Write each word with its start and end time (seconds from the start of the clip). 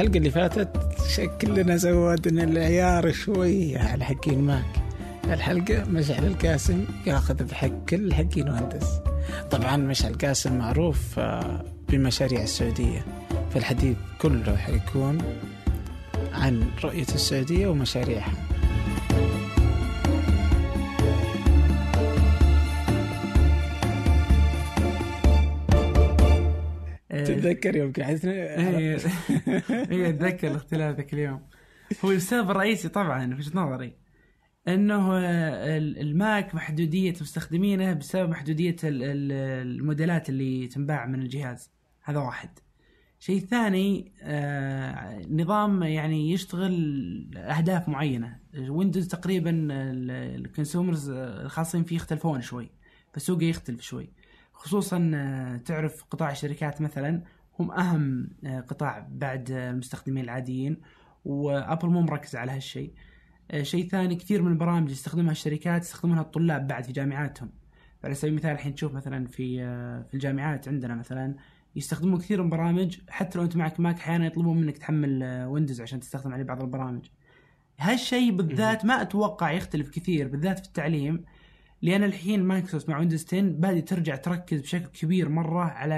الحلقة 0.00 0.18
اللي 0.18 0.30
فاتت 0.30 0.68
شكلنا 1.08 1.76
زودنا 1.76 2.44
العيار 2.44 3.12
شوي. 3.12 3.76
على 3.76 4.04
حقين 4.04 4.42
ماك 4.42 4.64
الحلقة 5.24 5.84
مشعل 5.84 6.26
القاسم 6.26 6.84
ياخذ 7.06 7.44
بحق 7.44 7.84
كل 7.88 8.14
حقين 8.14 8.50
مهندس 8.50 9.00
طبعا 9.50 9.76
مشعل 9.76 10.10
القاسم 10.10 10.58
معروف 10.58 11.18
آه، 11.18 11.64
بمشاريع 11.88 12.42
السعودية. 12.42 13.04
فالحديث 13.54 13.96
كله 14.18 14.56
حيكون 14.56 15.18
عن 16.32 16.62
رؤية 16.84 17.02
السعودية 17.14 17.66
ومشاريعها. 17.66 18.32
تتذكر 27.40 27.76
يوم 27.76 27.92
قعدنا 27.92 28.32
اي 29.92 30.08
اتذكر 30.08 30.50
الاختلاف 30.50 30.96
ذاك 30.96 31.14
اليوم. 31.14 31.40
هو 32.04 32.10
السبب 32.10 32.50
الرئيسي 32.50 32.88
طبعا 32.88 33.34
في 33.34 33.40
وجهة 33.40 33.58
نظري 33.58 33.96
إنه 34.68 35.18
الماك 36.00 36.54
محدودية 36.54 37.14
مستخدمينه 37.20 37.92
بسبب 37.92 38.30
محدودية 38.30 38.76
الموديلات 38.84 40.28
اللي 40.28 40.68
تنباع 40.68 41.06
من 41.06 41.22
الجهاز. 41.22 41.70
هذا 42.02 42.18
واحد. 42.18 42.50
شيء 43.18 43.40
ثاني 43.40 44.12
آه 44.22 45.22
نظام 45.30 45.82
يعني 45.82 46.32
يشتغل 46.32 47.30
أهداف 47.36 47.88
معينة. 47.88 48.38
ويندوز 48.68 49.08
تقريبا 49.08 49.68
ال 49.70 49.84
consumers 49.84 51.10
الخاصين 51.10 51.84
فيه 51.84 51.96
يختلفون 51.96 52.40
شوي 52.40 52.70
فسوقه 53.14 53.44
يختلف 53.44 53.80
شوي. 53.80 54.10
خصوصا 54.60 55.10
آه، 55.14 55.56
تعرف 55.56 56.04
قطاع 56.10 56.30
الشركات 56.30 56.80
مثلا 56.80 57.22
هم 57.58 57.70
أهم 57.70 58.30
آه، 58.44 58.60
قطاع 58.60 59.08
بعد 59.10 59.50
المستخدمين 59.50 60.24
العاديين 60.24 60.76
وأبل 61.24 61.88
مو 61.88 62.00
مركز 62.00 62.36
على 62.36 62.52
هالشيء. 62.52 62.92
آه، 63.50 63.62
شيء 63.62 63.88
ثاني 63.88 64.16
كثير 64.16 64.42
من 64.42 64.52
البرامج 64.52 64.90
يستخدمها 64.90 65.32
الشركات 65.32 65.82
يستخدمونها 65.82 66.22
الطلاب 66.22 66.66
بعد 66.66 66.84
في 66.84 66.92
جامعاتهم. 66.92 67.50
على 68.04 68.14
سبيل 68.14 68.30
المثال 68.32 68.50
الحين 68.50 68.74
تشوف 68.74 68.94
مثلا 68.94 69.26
في 69.26 69.58
في 70.04 70.14
الجامعات 70.14 70.68
عندنا 70.68 70.94
مثلا 70.94 71.34
يستخدمون 71.76 72.18
كثير 72.20 72.42
من 72.42 72.50
برامج 72.50 72.98
حتى 73.08 73.38
لو 73.38 73.44
أنت 73.44 73.56
معك 73.56 73.80
ماك 73.80 73.98
أحيانا 73.98 74.26
يطلبون 74.26 74.60
منك 74.60 74.78
تحمل 74.78 75.44
ويندوز 75.48 75.80
عشان 75.80 76.00
تستخدم 76.00 76.32
عليه 76.32 76.44
بعض 76.44 76.62
البرامج. 76.62 77.06
هالشيء 77.78 78.32
بالذات 78.32 78.84
ما 78.84 79.02
أتوقع 79.02 79.50
يختلف 79.52 79.90
كثير 79.90 80.28
بالذات 80.28 80.58
في 80.58 80.66
التعليم. 80.66 81.24
لأن 81.82 82.04
الحين 82.04 82.42
مايكروسوفت 82.42 82.88
مع 82.88 82.98
ويندوز 82.98 83.26
10 83.26 83.40
بادي 83.40 83.82
ترجع 83.82 84.16
تركز 84.16 84.60
بشكل 84.60 84.86
كبير 84.86 85.28
مرة 85.28 85.64
على 85.64 85.94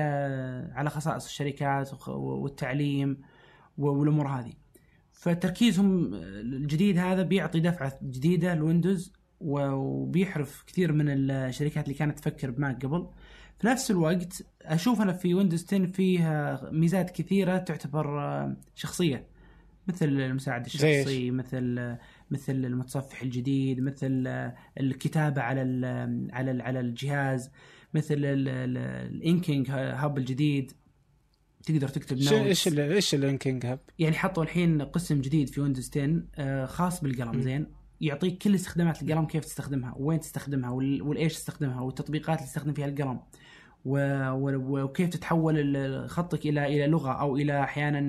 على 0.74 0.90
خصائص 0.90 1.24
الشركات 1.24 2.08
والتعليم 2.08 3.20
والأمور 3.78 4.28
هذه. 4.28 4.52
فتركيزهم 5.12 6.14
الجديد 6.14 6.98
هذا 6.98 7.22
بيعطي 7.22 7.60
دفعة 7.60 7.98
جديدة 8.02 8.54
لويندوز 8.54 9.12
وبيحرف 9.40 10.64
كثير 10.66 10.92
من 10.92 11.30
الشركات 11.30 11.84
اللي 11.84 11.94
كانت 11.94 12.18
تفكر 12.18 12.50
بماك 12.50 12.86
قبل. 12.86 13.06
في 13.58 13.66
نفس 13.66 13.90
الوقت 13.90 14.42
أشوف 14.62 15.00
أنا 15.00 15.12
في 15.12 15.34
ويندوز 15.34 15.64
10 15.64 15.86
فيه 15.86 16.60
ميزات 16.72 17.10
كثيرة 17.10 17.58
تعتبر 17.58 18.06
شخصية 18.74 19.26
مثل 19.88 20.06
المساعد 20.08 20.64
الشخصي 20.64 21.30
مثل 21.30 21.96
مثل 22.32 22.52
المتصفح 22.52 23.22
الجديد 23.22 23.80
مثل 23.80 24.24
الكتابة 24.80 25.42
على 25.42 25.60
على 26.32 26.62
على 26.62 26.80
الجهاز 26.80 27.50
مثل 27.94 28.16
ال 28.18 28.40
inking 28.40 29.70
hub 29.70 30.18
الجديد. 30.18 30.72
تقدر 31.64 31.88
تكتب 31.88 32.16
notes 32.16 32.32
إيش 32.32 32.68
إيش 32.68 33.14
ال 33.14 33.22
inking 33.22 33.66
hub؟ 33.66 33.80
يعني 33.98 34.16
حطوا 34.16 34.42
الحين 34.42 34.82
قسم 34.82 35.20
جديد 35.20 35.48
في 35.48 35.60
ويندوز 35.60 35.90
10 35.90 36.22
آه، 36.34 36.66
خاص 36.66 37.00
بالقلم 37.00 37.40
زين. 37.40 37.66
يعطيك 38.00 38.38
كل 38.38 38.54
استخدامات 38.54 39.02
القلم 39.02 39.26
كيف 39.26 39.44
تستخدمها 39.44 39.94
وين 39.98 40.20
تستخدمها 40.20 40.70
ولإيش 40.70 41.34
تستخدمها 41.34 41.80
والتطبيقات 41.80 42.38
اللي 42.38 42.48
تستخدم 42.48 42.72
فيها 42.72 42.86
القلم. 42.86 43.20
وكيف 43.84 45.08
تتحول 45.08 46.08
خطك 46.08 46.46
إلى 46.46 46.66
إلى 46.66 46.86
لغة 46.86 47.10
أو 47.12 47.36
إلى 47.36 47.60
أحيانا 47.60 48.00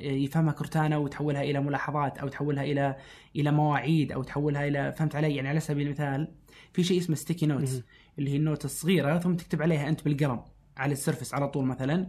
يفهمها 0.00 0.52
كورتانا 0.52 0.96
وتحولها 0.96 1.42
إلى 1.42 1.60
ملاحظات 1.60 2.18
أو 2.18 2.28
تحولها 2.28 2.64
إلى 2.64 2.96
إلى 3.36 3.50
مواعيد 3.50 4.12
أو 4.12 4.22
تحولها 4.22 4.68
إلى 4.68 4.92
فهمت 4.92 5.16
علي؟ 5.16 5.36
يعني 5.36 5.48
على 5.48 5.60
سبيل 5.60 5.86
المثال 5.86 6.28
في 6.72 6.82
شيء 6.82 6.98
اسمه 6.98 7.16
Sticky 7.16 7.46
Notes 7.46 7.82
اللي 8.18 8.30
هي 8.30 8.36
ال 8.36 8.42
note 8.42 8.64
الصغيرة 8.64 9.18
ثم 9.18 9.34
تكتب 9.34 9.62
عليها 9.62 9.88
أنت 9.88 10.04
بالقلم 10.04 10.40
على 10.76 10.92
السيرفس 10.92 11.34
على 11.34 11.48
طول 11.48 11.64
مثلا. 11.64 12.06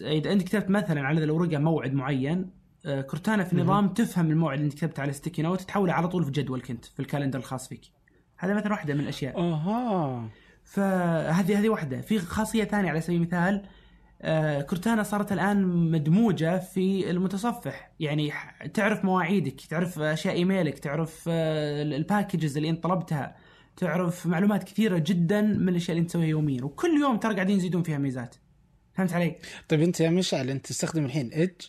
إذا 0.00 0.32
أنت 0.32 0.42
كتبت 0.42 0.70
مثلا 0.70 1.00
على 1.00 1.24
الورقة 1.24 1.58
موعد 1.58 1.92
معين 1.94 2.50
آه، 2.86 3.00
كورتانا 3.00 3.44
في 3.44 3.52
النظام 3.52 3.88
تفهم 3.88 4.30
الموعد 4.30 4.58
اللي 4.58 4.64
أنت 4.64 4.74
كتبته 4.74 5.00
على 5.00 5.12
sticky 5.12 5.42
note 5.42 5.60
تحوله 5.60 5.92
على 5.92 6.08
طول 6.08 6.24
في 6.24 6.30
جدولك 6.30 6.70
انت 6.70 6.84
في 6.84 7.00
ال 7.00 7.04
calendar 7.04 7.38
الخاص 7.38 7.68
فيك. 7.68 7.80
هذا 8.36 8.54
مثلا 8.54 8.72
واحدة 8.72 8.94
من 8.94 9.00
الأشياء. 9.00 9.40
أها. 9.40 10.28
فهذه 10.66 11.58
هذه 11.58 11.68
واحدة. 11.68 12.00
في 12.00 12.18
خاصية 12.18 12.64
ثانية 12.64 12.90
على 12.90 13.00
سبيل 13.00 13.16
المثال 13.16 13.62
آه 14.22 14.60
كورتانا 14.60 15.02
صارت 15.02 15.32
الآن 15.32 15.66
مدموجة 15.90 16.58
في 16.58 17.10
المتصفح. 17.10 17.92
يعني 18.00 18.32
تعرف 18.74 19.04
مواعيدك 19.04 19.60
تعرف 19.60 19.98
أشياء 19.98 20.34
إيميلك 20.34 20.78
تعرف 20.78 21.24
آه 21.28 21.82
ال 21.82 21.90
packages 21.90 22.56
اللي 22.56 22.70
أنت 22.70 22.82
طلبتها. 22.82 23.36
تعرف 23.76 24.26
معلومات 24.26 24.64
كثيرة 24.64 24.98
جدا 24.98 25.40
من 25.40 25.68
الأشياء 25.68 25.90
اللي 25.90 26.02
أنت 26.02 26.10
تسويها 26.10 26.26
يوميا. 26.26 26.64
وكل 26.64 27.00
يوم 27.00 27.16
ترى 27.16 27.34
قاعدين 27.34 27.56
يزيدون 27.56 27.82
فيها 27.82 27.98
ميزات. 27.98 28.36
فهمت 28.94 29.12
علي؟ 29.12 29.36
طيب 29.68 29.82
أنت 29.82 30.00
يا 30.00 30.10
مشعل 30.10 30.50
أنت 30.50 30.66
تستخدم 30.66 31.04
الحين 31.04 31.28
ايدج 31.28 31.60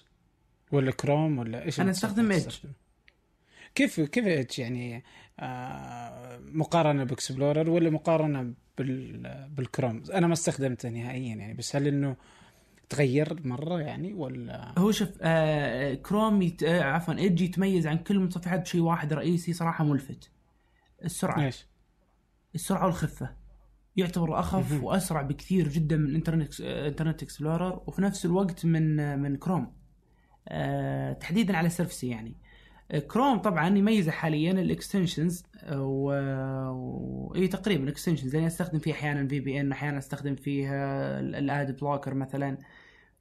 ولا 0.71 0.91
كروم 0.91 1.39
ولا 1.39 1.65
إيش 1.65 1.81
أنا 1.81 1.91
أستخدم 1.91 2.31
ايدج 2.31 2.55
كيف 3.77 3.99
كيف 3.99 4.59
يعني 4.59 5.03
آه 5.39 6.39
مقارنة 6.39 7.03
باكسبلورر 7.03 7.69
ولا 7.69 7.89
مقارنة 7.89 8.53
بال 8.77 9.47
بالكروم؟ 9.49 10.03
أنا 10.13 10.27
ما 10.27 10.33
استخدمته 10.33 10.89
نهائيا 10.89 11.35
يعني 11.35 11.53
بس 11.53 11.75
هل 11.75 11.87
إنه 11.87 12.15
تغير 12.89 13.47
مرة 13.47 13.81
يعني 13.81 14.13
ولا؟ 14.13 14.79
هو 14.79 14.91
شوف 14.91 15.09
آه 15.21 15.93
كروم 15.93 16.41
يت... 16.41 16.63
آه 16.63 16.83
عفوا 16.83 17.13
إيدج 17.13 17.41
يتميز 17.41 17.87
عن 17.87 17.97
كل 17.97 18.15
المتصفحات 18.15 18.61
بشيء 18.61 18.81
واحد 18.81 19.13
رئيسي 19.13 19.53
صراحة 19.53 19.83
ملفت. 19.83 20.31
السرعة. 21.05 21.45
إيش؟ 21.45 21.65
السرعة 22.55 22.85
والخفة. 22.85 23.35
يعتبر 23.95 24.39
أخف 24.39 24.83
وأسرع 24.83 25.21
بكثير 25.21 25.67
جدا 25.67 25.97
من 25.97 26.15
إنترنت 26.15 26.61
إنترنت 26.61 27.23
إكسبلورر 27.23 27.81
وفي 27.87 28.01
نفس 28.01 28.25
الوقت 28.25 28.65
من 28.65 29.19
من 29.19 29.35
كروم. 29.35 29.73
آه 30.47 31.13
تحديدا 31.13 31.57
على 31.57 31.69
سيرفسي 31.69 32.07
يعني. 32.07 32.46
كروم 33.07 33.37
طبعا 33.37 33.77
يميزه 33.77 34.11
حاليا 34.11 34.51
ال 34.51 34.60
extensions 34.60 35.43
و... 35.73 36.11
اي 37.35 37.47
تقريبا 37.47 37.83
ال 37.83 37.88
extensions 37.88 38.35
يعني 38.35 38.47
أستخدم 38.47 38.79
فيه 38.79 38.91
أحيانا 38.91 39.27
VPN 39.27 39.71
أحيانا 39.71 39.97
أستخدم 39.97 40.35
فيها 40.35 41.19
ال 41.19 41.39
ad 41.39 41.77
blocker 41.79 42.13
مثلا. 42.13 42.57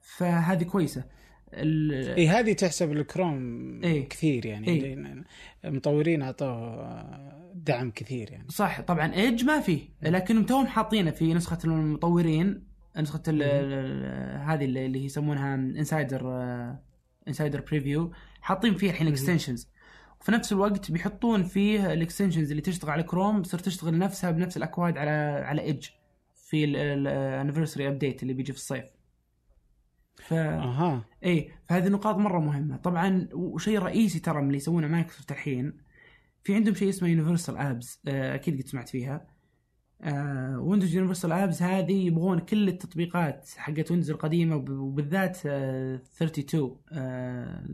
فهذه 0.00 0.62
كويسة. 0.62 1.04
ال... 1.54 1.92
اي 1.92 2.28
هذه 2.28 2.52
تحسب 2.52 2.92
الكروم 2.92 3.36
إيه؟ 3.84 4.08
كثير 4.08 4.46
يعني. 4.46 4.68
إيه؟ 4.68 5.24
المطورين 5.64 6.22
أعطوه 6.22 7.52
دعم 7.54 7.90
كثير 7.90 8.32
يعني. 8.32 8.48
صح 8.48 8.80
طبعا 8.80 9.14
ايدج 9.14 9.44
ما 9.44 9.60
فيه 9.60 9.80
لكنهم 10.02 10.44
توهم 10.44 10.66
حاطينه 10.66 11.10
في 11.10 11.34
نسخة 11.34 11.58
المطورين 11.64 12.62
نسخة 12.96 13.22
ال... 13.28 13.42
هذه 14.40 14.64
اللي 14.64 15.04
يسمونها 15.04 15.54
insider 15.54 16.22
insider 17.28 17.60
preview 17.60 18.12
حاطين 18.40 18.74
فيه 18.74 18.90
الحين 18.90 19.08
extensions 19.08 19.68
وفي 20.20 20.32
نفس 20.32 20.52
الوقت 20.52 20.90
بيحطون 20.90 21.42
فيه 21.42 21.92
ال 21.92 21.98
extensions 21.98 22.50
اللي 22.50 22.62
تشتغل 22.62 22.90
على 22.90 23.02
كروم 23.02 23.42
تصير 23.42 23.60
تشتغل 23.60 23.98
نفسها 23.98 24.30
بنفس 24.30 24.56
الأكواد 24.56 24.98
على 24.98 25.10
على 25.46 25.62
ايدج 25.62 25.86
في 26.34 26.64
ال 26.64 26.75
Anniversary 26.75 27.88
Update 27.88 28.22
اللي 28.22 28.34
بيجي 28.34 28.52
في 28.52 28.58
الصيف. 28.58 28.84
ف 30.16 30.32
أها. 30.32 31.04
اي 31.24 31.52
فهذه 31.64 31.88
نقاط 31.88 32.16
مرة 32.16 32.38
مهمة. 32.38 32.76
طبعا 32.76 33.28
وشيء 33.32 33.78
رئيسي 33.78 34.18
ترى 34.18 34.40
من 34.40 34.46
اللي 34.46 34.56
يسوونه 34.56 34.88
مايكروسوفت 34.88 35.32
الحين 35.32 35.78
في 36.44 36.54
عندهم 36.54 36.74
شيء 36.74 36.88
اسمه 36.88 37.08
Universal 37.08 37.56
Apps 37.56 38.00
أكيد 38.08 38.62
قد 38.62 38.68
سمعت 38.68 38.88
فيها. 38.88 39.35
ويندوز 40.58 40.94
Universal 40.94 41.32
Apps 41.32 41.62
هذه 41.62 42.06
يبغون 42.06 42.38
كل 42.38 42.68
التطبيقات 42.68 43.48
حقت 43.56 43.90
ويندوز 43.90 44.10
القديمة 44.10 44.56
وبالذات 44.56 45.46
32 45.46 46.76
آه 46.92 47.64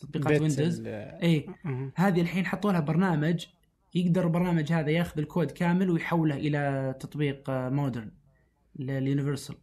تطبيقات 0.00 0.40
ويندوز 0.40 0.82
اي 0.86 1.46
هذه 1.96 2.20
الحين 2.20 2.46
حطوا 2.46 2.72
لها 2.72 2.80
برنامج 2.80 3.46
يقدر 3.94 4.24
البرنامج 4.24 4.72
هذا 4.72 4.90
ياخذ 4.90 5.18
الكود 5.18 5.50
كامل 5.50 5.90
ويحوله 5.90 6.36
إلى 6.36 6.94
تطبيق 7.00 7.50
modern 7.50 8.10
لل 8.76 8.91
universal 8.91 9.56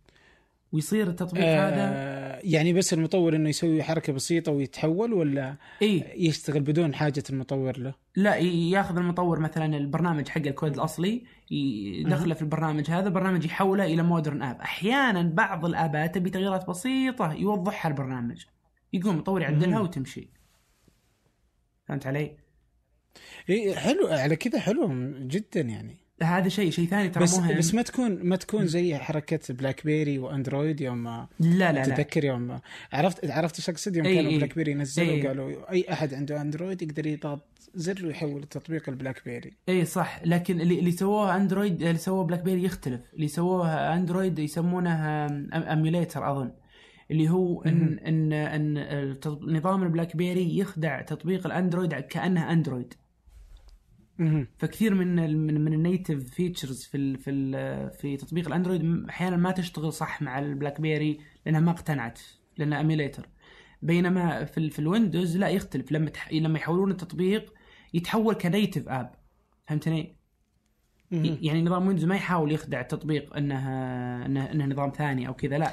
ويصير 0.71 1.07
التطبيق 1.07 1.43
آه 1.43 1.69
هذا 1.69 2.17
يعني 2.43 2.73
بس 2.73 2.93
المطور 2.93 3.35
إنه 3.35 3.49
يسوي 3.49 3.83
حركة 3.83 4.13
بسيطة 4.13 4.51
ويتحول 4.51 5.13
ولا 5.13 5.55
إيه؟ 5.81 6.27
يشتغل 6.27 6.61
بدون 6.61 6.95
حاجة 6.95 7.23
المطور 7.29 7.77
له؟ 7.79 7.93
لا 8.15 8.35
ياخذ 8.35 8.97
المطور 8.97 9.39
مثلا 9.39 9.77
البرنامج 9.77 10.27
حق 10.27 10.41
الكود 10.41 10.73
الأصلي 10.73 11.23
يدخله 11.51 12.33
في 12.33 12.41
البرنامج 12.41 12.91
هذا 12.91 13.07
البرنامج 13.07 13.45
يحوله 13.45 13.85
إلى 13.85 14.03
modern 14.03 14.41
app 14.41 14.61
أحيانا 14.61 15.21
بعض 15.21 15.65
الآبات 15.65 16.15
تبي 16.15 16.29
تغييرات 16.29 16.67
بسيطة 16.69 17.33
يوضحها 17.33 17.89
البرنامج 17.91 18.45
يقوم 18.93 19.13
المطور 19.13 19.41
يعدلها. 19.41 19.79
وتمشي 19.79 20.29
فهمت 21.85 22.07
علي؟ 22.07 22.37
إي 23.49 23.75
حلو 23.75 24.07
على 24.07 24.35
كذا 24.35 24.59
حلو 24.59 24.89
جدا 25.19 25.61
يعني 25.61 26.06
هذا 26.23 26.49
شيء 26.49 26.69
شيء 26.71 26.87
ثاني 26.87 27.09
ترى 27.09 27.23
بس 27.23 27.37
مهم 27.37 27.57
بس 27.57 27.73
ما 27.73 27.81
تكون 27.81 28.23
ما 28.23 28.35
تكون 28.35 28.67
زي 28.67 28.95
حركة 28.95 29.53
بلاك 29.53 29.85
بيري 29.85 30.19
واندرويد 30.19 30.81
يوم 30.81 31.07
لا 31.39 31.71
لا 31.71 31.83
تتذكر 31.83 32.25
يوم 32.25 32.59
عرفت 32.93 33.31
عرفت 33.31 33.55
إيش 33.55 33.69
أقصد 33.69 33.95
يوم 33.95 34.05
إي 34.05 34.15
كانوا 34.15 34.31
إي. 34.31 34.37
بلاك 34.37 34.55
بيري 34.55 34.73
نزلوا 34.73 35.13
إي. 35.13 35.27
قالوا 35.27 35.71
أي 35.71 35.85
أحد 35.91 36.13
عنده 36.13 36.41
اندرويد 36.41 36.81
يقدر 36.81 37.07
يضغط 37.07 37.41
زر 37.75 38.05
ويحول 38.05 38.43
التطبيق 38.43 38.89
البلاك 38.89 39.21
بيري 39.25 39.53
إي 39.69 39.85
صح 39.85 40.21
لكن 40.25 40.61
اللي 40.61 40.79
اللي 40.79 40.91
سووه 40.91 41.35
اندرويد 41.35 41.81
اللي 41.81 41.97
سووه 41.97 42.23
بلاك 42.23 42.43
بيري 42.43 42.63
يختلف 42.63 43.01
اللي 43.13 43.27
سووه 43.27 43.93
اندرويد 43.93 44.39
يسمونه 44.39 45.25
emulator 45.53 46.31
أظن 46.31 46.51
اللي 47.11 47.29
هو 47.29 47.61
ان. 47.61 47.99
ان 47.99 48.33
إن 48.33 49.17
نظام 49.41 49.83
البلاك 49.83 50.15
بيري 50.15 50.57
يخدع 50.57 51.01
تطبيق 51.01 51.45
الاندرويد 51.45 51.93
كأنه 51.93 52.51
اندرويد. 52.51 52.93
فكثير 54.57 54.93
من 54.93 55.15
من, 55.15 55.61
من 55.61 55.73
ال 55.73 55.81
native 55.81 56.29
features 56.29 56.83
في 56.83 56.97
ال 56.97 57.17
في 57.17 57.31
ال 57.31 57.91
في 57.91 58.17
تطبيق 58.17 58.47
الأندرويد 58.47 59.05
أحيانا 59.09 59.37
ما 59.37 59.51
تشتغل 59.51 59.93
صح 59.93 60.21
مع 60.21 60.39
البلاك 60.39 60.81
بيري 60.81 61.19
لأنها 61.45 61.59
ما 61.59 61.71
اقتنعت 61.71 62.19
لأنها 62.57 62.81
emulator 62.81 63.29
بينما 63.81 64.45
في 64.45 64.69
في 64.69 64.79
الويندوز 64.79 65.37
لا 65.37 65.49
يختلف. 65.49 65.91
لما 65.91 66.09
تح 66.09 66.33
لما 66.33 66.59
يحولون 66.59 66.91
التطبيق 66.91 67.53
يتحول 67.93 68.33
ك 68.33 68.41
native 68.41 68.89
app. 68.89 69.15
فهمتني؟ 69.67 70.17
يعني 71.11 71.61
نظام 71.61 71.87
ويندوز 71.87 72.05
ما 72.05 72.15
يحاول 72.15 72.51
يخدع 72.51 72.81
التطبيق 72.81 73.37
انه 73.37 73.59
انه, 74.25 74.51
إنه 74.51 74.65
نظام 74.65 74.89
ثاني 74.89 75.27
أو 75.27 75.33
كذا 75.33 75.57
لا. 75.57 75.71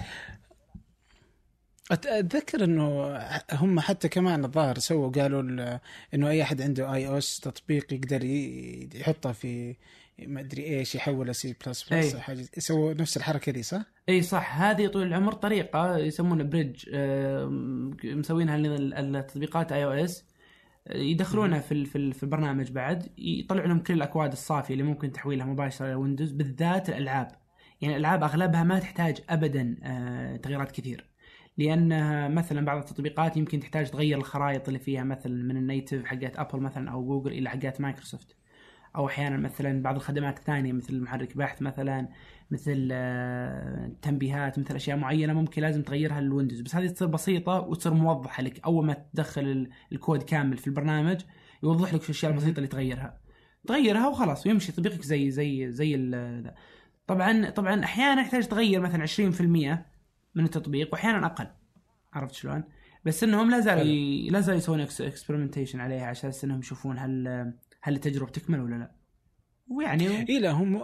أتذكر 1.91 2.65
إنه 2.65 3.17
هم 3.53 3.81
حتى 3.81 4.09
كمان 4.09 4.45
الظاهر 4.45 4.79
سووا 4.79 5.11
قالوا 5.11 5.43
ال- 5.43 5.81
إنه 6.15 6.29
أي 6.29 6.43
أحد 6.43 6.63
عنده 6.63 6.95
iOS 6.95 7.41
تطبيق 7.41 7.93
يقدر 7.93 8.25
يحطه 8.95 9.33
في 9.33 9.77
ما 10.19 10.41
أدري 10.41 10.65
إيش 10.79 10.95
يحوله 10.95 11.33
C 11.33 11.57
plus 11.67 11.89
plus. 11.95 12.17
حاجة 12.17 12.45
سووا 12.59 12.95
نفس 12.95 13.17
الحركة 13.17 13.53
دي 13.53 13.63
صح؟ 13.63 13.83
اي 14.09 14.23
صح 14.23 14.61
هذه 14.61 14.87
طول 14.87 15.03
العمر 15.03 15.33
طريقة 15.33 15.97
يسمونها 15.99 16.45
bridge 16.47 16.85
مسوينها 18.05 18.57
لل- 18.57 19.17
التطبيقات 19.17 19.73
iOS 19.73 20.25
يدخلونها 20.91 21.61
في 21.61 21.85
في 21.85 21.97
ال- 21.99 22.13
في 22.13 22.23
البرنامج 22.23 22.71
بعد 22.73 23.09
يطلع 23.19 23.65
لهم 23.65 23.79
كل 23.79 23.95
الأكواد 23.95 24.33
الصافية 24.33 24.75
اللي 24.75 24.85
ممكن 24.85 25.13
تحويلها 25.13 25.47
مباشرة 25.47 25.87
على 25.87 25.95
ويندوز 25.95 26.31
بالذات 26.33 26.89
الألعاب 26.89 27.29
يعني 27.81 27.95
الألعاب 27.97 28.23
أغلبها 28.23 28.63
ما 28.65 28.79
تحتاج 28.79 29.21
ابدا 29.29 29.77
آه، 29.83 30.37
تغييرات 30.37 30.73
كثير 30.73 31.07
لانها 31.59 32.29
مثلا 32.29 32.65
بعض 32.65 32.79
التطبيقات 32.79 33.37
يمكن 33.37 33.61
تحتاج 33.61 33.91
تغير 33.91 34.19
الخرائط 34.19 34.67
اللي 34.69 34.79
فيها 34.79 35.05
مثلا 35.05 35.33
من 35.43 35.57
ال 35.57 35.64
native 35.64 36.05
حقت 36.05 36.37
أبل 36.37 36.61
مثلا 36.61 36.91
أو 36.91 37.05
جوجل 37.07 37.33
إلى 37.33 37.51
حقات 37.51 37.81
مايكروسوفت. 37.81 38.37
أو 38.97 39.07
أحيانا 39.07 39.37
مثلا 39.37 39.83
بعض 39.83 39.95
الخدمات 39.95 40.39
الثانية 40.39 40.73
مثل 40.73 41.01
محرك 41.01 41.37
بحث 41.37 41.63
مثلا 41.63 42.09
مثل 42.51 42.89
آه، 42.93 43.91
تنبيهات 44.03 44.59
مثل 44.59 44.75
أشياء 44.75 44.97
معينة 44.97 45.33
ممكن 45.33 45.63
لازم 45.63 45.83
تغيرها 45.83 46.21
للويندوز. 46.21 46.61
بس 46.61 46.77
هذه 46.77 46.87
تصير 46.87 47.09
بسيطة 47.09 47.61
وتصير 47.61 47.95
موضحة 47.95 48.43
لك. 48.43 48.61
أول 48.65 48.87
ما 48.87 48.97
تدخل 49.15 49.43
ال- 49.43 49.71
الكود 49.93 50.23
كامل 50.23 50.57
في 50.57 50.67
البرنامج 50.67 51.21
يوضح 51.63 51.95
لك 51.95 52.03
شو 52.03 52.07
الأشياء 52.07 52.33
البسيطة 52.33 52.57
اللي 52.57 52.69
تغيرها. 52.69 53.21
تغيرها 53.67 54.09
وخلاص 54.09 54.47
ويمشي 54.47 54.73
تطبيقك 54.73 55.03
زي 55.03 55.31
زي 55.31 55.73
زي. 55.73 56.13
طبعا 57.07 57.51
طبعا 57.51 57.85
أحيانا 57.85 58.21
يحتاج 58.23 58.47
تغير 58.49 58.81
مثلا 58.81 59.03
20% 59.03 59.94
من 60.35 60.45
التطبيق 60.45 60.89
واحيانا 60.93 61.27
أقل 61.27 61.47
عرفت 62.13 62.35
شلون؟ 62.35 62.65
بس 63.05 63.25
إنهم 63.25 63.51
لا 63.51 63.61
زالوا 63.61 63.85
لا 64.31 64.41
زالوا 64.41 64.59
يسوون 64.59 64.81
اكسبيرمنتيشن 64.81 65.81
عليها 65.81 66.07
عشان 66.07 66.29
أساس 66.29 66.45
إنهم 66.45 66.59
يشوفون 66.59 66.99
هل 66.99 67.29
هل 67.83 67.95
التجربة 67.95 68.31
تكمل 68.31 68.61
ولا 68.61 68.75
لا. 68.75 68.91
ويعني 69.69 70.29
اي 70.29 70.39
لا 70.39 70.51
هم 70.51 70.77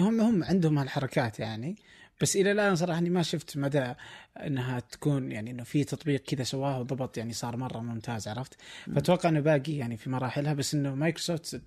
هم 0.00 0.20
هم 0.20 0.44
عندهم 0.44 0.78
هالحركات 0.78 1.40
يعني 1.40 1.76
بس 2.20 2.36
إلى 2.36 2.52
الآن 2.52 2.76
صراحة 2.76 2.98
إني 2.98 3.10
ما 3.10 3.22
شفت 3.22 3.56
مدى 3.56 3.94
إنها 4.36 4.80
تكون 4.80 5.32
يعني 5.32 5.50
إنه 5.50 5.62
في 5.64 5.84
تطبيق 5.84 6.22
كذا 6.22 6.44
سواه 6.44 6.80
وضبط 6.80 7.18
يعني 7.18 7.32
صار 7.32 7.56
مرة 7.56 7.78
ممتاز 7.78 8.28
عرفت؟ 8.28 8.54
فأتوقع 8.94 9.28
إنه 9.28 9.40
باقي 9.40 9.72
يعني 9.72 9.96
في 9.96 10.10
مراحلها 10.10 10.54
بس 10.54 10.74
إنه 10.74 10.94
مايكروسوفت 10.94 11.62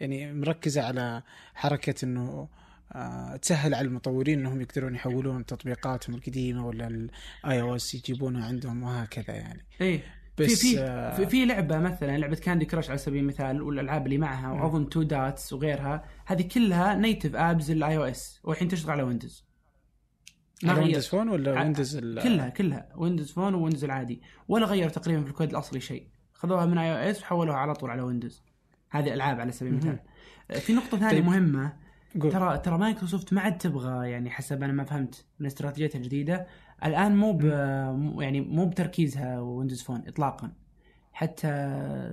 يعني 0.00 0.32
مركزة 0.32 0.82
على 0.82 1.22
حركة 1.54 2.04
إنه 2.04 2.48
تسهل 3.42 3.74
على 3.74 3.88
المطورين 3.88 4.38
إنهم 4.38 4.60
يقدرون 4.60 4.94
يحولون 4.94 5.46
تطبيقاتهم 5.46 6.14
القديمة 6.14 6.66
ولا 6.66 6.86
ال 6.86 7.60
iOS 7.60 7.94
يجيبونها 7.94 8.46
عندهم 8.46 8.82
وهكذا 8.82 9.34
يعني. 9.34 9.66
إيه. 9.80 10.02
بس 10.38 10.46
في 10.46 10.56
في, 10.56 10.80
آه، 10.80 11.16
في 11.16 11.26
في 11.26 11.44
لعبة 11.44 11.78
مثلا 11.78 12.18
لعبة 12.18 12.36
كاندي 12.36 12.64
كراش 12.64 12.90
على 12.90 12.98
سبيل 12.98 13.20
المثال 13.20 13.62
والألعاب 13.62 14.06
اللي 14.06 14.18
معها 14.18 14.52
واظن 14.52 14.88
Two 14.88 15.02
Dots 15.02 15.52
وغيرها 15.52 16.04
هذه 16.26 16.42
كلها 16.42 16.94
native 16.94 17.36
apps 17.36 17.70
ال 17.70 17.96
iOS 17.96 18.40
والحين 18.44 18.68
تشتغل 18.68 18.90
على 18.90 19.02
ويندوز 19.02 19.46
على 20.64 20.80
ويندوز 20.80 21.06
فون 21.06 21.28
ولا 21.28 21.52
ويندوز 21.52 21.98
كلها 21.98 22.48
كلها 22.48 22.88
ويندوز 22.96 23.32
فون 23.32 23.54
وويندوز 23.54 23.84
العادي. 23.84 24.22
ولا 24.48 24.66
غيروا 24.66 24.90
تقريبا 24.90 25.22
في 25.22 25.30
الكود 25.30 25.50
الأصلي 25.50 25.80
شيء. 25.80 26.06
خذوها 26.32 26.66
من 26.66 26.78
iOS 26.78 27.22
وحولوها 27.22 27.56
على 27.56 27.74
طول 27.74 27.90
على 27.90 28.02
ويندوز 28.02 28.42
هذه 28.90 29.14
ألعاب 29.14 29.40
على 29.40 29.52
سبيل 29.52 29.72
المثال. 29.72 29.98
في 30.60 30.72
نقطة 30.72 30.98
ثانية 30.98 31.10
طيب. 31.10 31.24
مهمة. 31.24 31.85
قول. 32.20 32.32
ترى 32.32 32.58
ترى 32.58 32.78
مايكروسوفت 32.78 33.32
ما 33.32 33.40
عاد 33.40 33.58
تبغى 33.58 34.10
يعني 34.10 34.30
حسب 34.30 34.62
أنا 34.62 34.72
ما 34.72 34.84
فهمت 34.84 35.24
من 35.40 35.46
استراتيجيتها 35.46 35.98
الجديدة 35.98 36.46
الآن 36.84 37.16
مو 37.16 37.32
ب 37.32 37.44
يعني 38.20 38.40
مو 38.40 38.66
بتركيزها 38.66 39.40
Windows 39.40 39.82
Phone 39.82 40.02
اطلاقا 40.06 40.52
حتى 41.12 41.50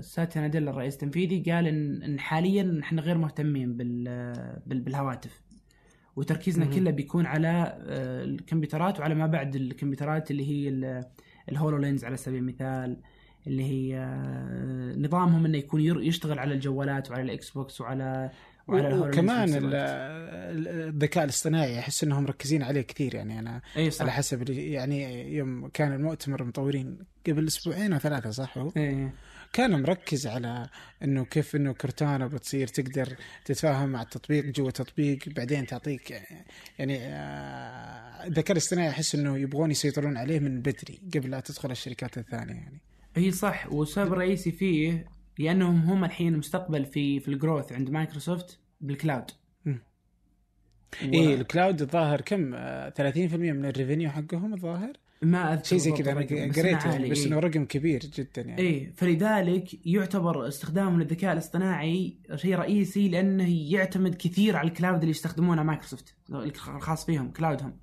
ساتيا 0.02 0.42
ناديلا 0.42 0.72
الرئيس 0.72 0.94
التنفيذي 0.94 1.52
قال 1.52 1.68
ان 1.68 2.04
إن 2.04 2.20
حاليا 2.20 2.80
إحنا 2.84 3.02
غير 3.02 3.18
مهتمين 3.18 3.78
بال 3.78 4.04
بال- 4.68 4.80
بالهواتف 4.82 5.42
وتركيزنا. 6.16 6.66
كله 6.66 6.92
بيكون 6.92 7.26
على 7.26 7.78
آه، 7.88 8.24
الكمبيوترات 8.24 9.00
وعلى 9.00 9.16
ما 9.16 9.28
بعد 9.28 9.56
الكمبيوترات 9.56 10.32
اللي 10.32 10.48
هي 10.50 10.70
ال- 10.70 11.04
ال 11.52 11.78
HoloLens 11.78 12.06
على 12.06 12.18
سبيل 12.18 12.40
المثال 12.40 12.98
اللي 13.48 13.64
هي 13.64 13.98
آه، 13.98 14.96
نظامهم 14.98 15.46
إنه 15.46 15.58
يكون 15.58 15.82
يشتغل 15.82 16.40
على 16.40 16.54
الجوالات 16.54 17.12
وعلى 17.12 17.24
ال 17.24 17.50
Xbox 17.50 17.82
وعلى 17.82 18.32
وعلى 18.68 19.00
وكمان 19.00 19.50
الذكاء 20.54 21.24
الاصطناعي 21.24 21.80
احس 21.80 22.04
إنهم 22.04 22.24
مركزين 22.24 22.64
عليه 22.64 22.82
كثير 22.82 23.16
يعني. 23.16 23.40
أنا 23.40 23.62
اي 23.78 23.92
صح. 23.92 24.02
على 24.02 24.12
حسب 24.12 24.50
يعني 24.50 25.30
يوم 25.36 25.68
كان 25.68 25.94
المؤتمر 25.94 26.42
المطورين 26.42 26.98
قبل 27.28 27.48
أسبوعين 27.48 27.94
أو 27.94 28.00
ثلاثة 28.00 28.32
صح 28.32 28.58
هو؟ 28.58 28.72
إيه 28.78 29.14
كان 29.54 29.82
مركز 29.82 30.28
على 30.28 30.70
إنه 31.04 31.26
كيف 31.26 31.56
إنه 31.56 31.74
Cortana 31.74 32.28
بتصير 32.28 32.68
تقدر 32.68 33.16
تتفاهم 33.46 33.90
مع 33.90 34.02
التطبيق 34.02 34.46
جوا 34.46 34.68
التطبيق 34.68 35.20
بعدين 35.28 35.66
تعطيك 35.66 36.24
يعني 36.80 36.98
آه، 37.02 38.28
الذكاء 38.28 38.52
الاصطناعي 38.52 38.90
احس 38.90 39.16
إنه 39.16 39.38
يبغون 39.38 39.72
يسيطرون 39.72 40.18
عليه 40.18 40.40
من 40.40 40.62
بدري 40.62 41.00
قبل 41.16 41.32
لا 41.32 41.40
تدخل 41.40 41.72
الشركات 41.72 42.18
الثانية 42.18 42.54
يعني. 42.54 42.80
هي 43.16 43.32
صح. 43.32 43.74
والسبب 43.74 44.14
الرئيسي 44.14 44.52
فيه 44.52 45.06
لأنهم 45.40 45.80
هم 45.80 46.06
الحين 46.06 46.34
المستقبل 46.34 46.86
في 46.86 47.20
في 47.20 47.28
ال 47.28 47.34
growth 47.34 47.74
عند 47.74 47.90
مايكروسوفت 47.90 48.60
بالكلاود 48.82 49.32
إيه 51.02 51.36
الكلاود 51.36 51.82
الظاهر 51.82 52.22
كم؟ 52.22 52.54
آه، 52.56 52.90
30% 52.90 53.36
من 53.36 53.66
ال 53.66 53.71
revenue 53.71 54.10
حقهم 54.10 54.54
الظاهر؟ 54.54 54.94
ما 55.22 55.54
أذكر 55.54 55.66
شيء 55.66 55.78
زي 55.78 55.92
كذا 55.92 56.12
أنا 56.12 56.22
قريت 56.22 56.86
يعني 56.86 57.10
بس. 57.10 57.26
إنه 57.26 57.40
رقم 57.40 57.66
كبير 57.66 58.00
جدا 58.00 58.42
يعني. 58.42 58.62
إيه 58.62 58.92
فلذلك 58.96 59.86
يعتبر 59.86 60.48
استخدامهم 60.48 61.00
للذكاء 61.02 61.34
الاصطناعي 61.34 62.18
شيء 62.36 62.56
رئيسي 62.56 63.10
لأنه 63.10 63.74
يعتمد 63.74 64.16
كثير 64.16 64.56
على 64.56 64.68
ال 64.68 64.73
cloud 64.73 65.00
اللي 65.00 65.12
يستخدمونه 65.12 65.64
مايكروسوفت 65.64 66.16
الخاص 66.30 67.06
فيهم 67.06 67.32
cloud 67.32 67.62
هم 67.62 67.74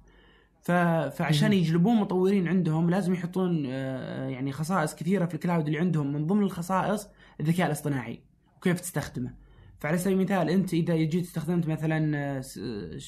ف... 0.63 0.71
فعشان. 1.17 1.53
يجلبون 1.53 1.97
مطورين 1.97 2.49
عندهم 2.49 2.91
لازم 2.91 3.15
يحطون 3.15 3.65
آه، 3.67 4.29
يعني 4.29 4.53
خصائص 4.53 4.95
كثيرة 4.95 5.27
في 5.27 5.35
ال 5.35 5.40
cloud 5.40 5.67
اللي 5.67 5.79
عندهم 5.79 6.13
من 6.13 6.27
ضمن 6.27 6.43
الخصائص 6.43 7.09
الذكاء 7.41 7.67
الاصطناعي 7.67 8.23
وكيف 8.57 8.81
تستخدمه. 8.81 9.35
فعلى 9.79 9.99
سبيل 9.99 10.19
المثال 10.19 10.51
أنت 10.51 10.75
إذا 10.75 10.97
جيت 10.97 11.25
استخدمت 11.25 11.67
مثلا 11.69 12.41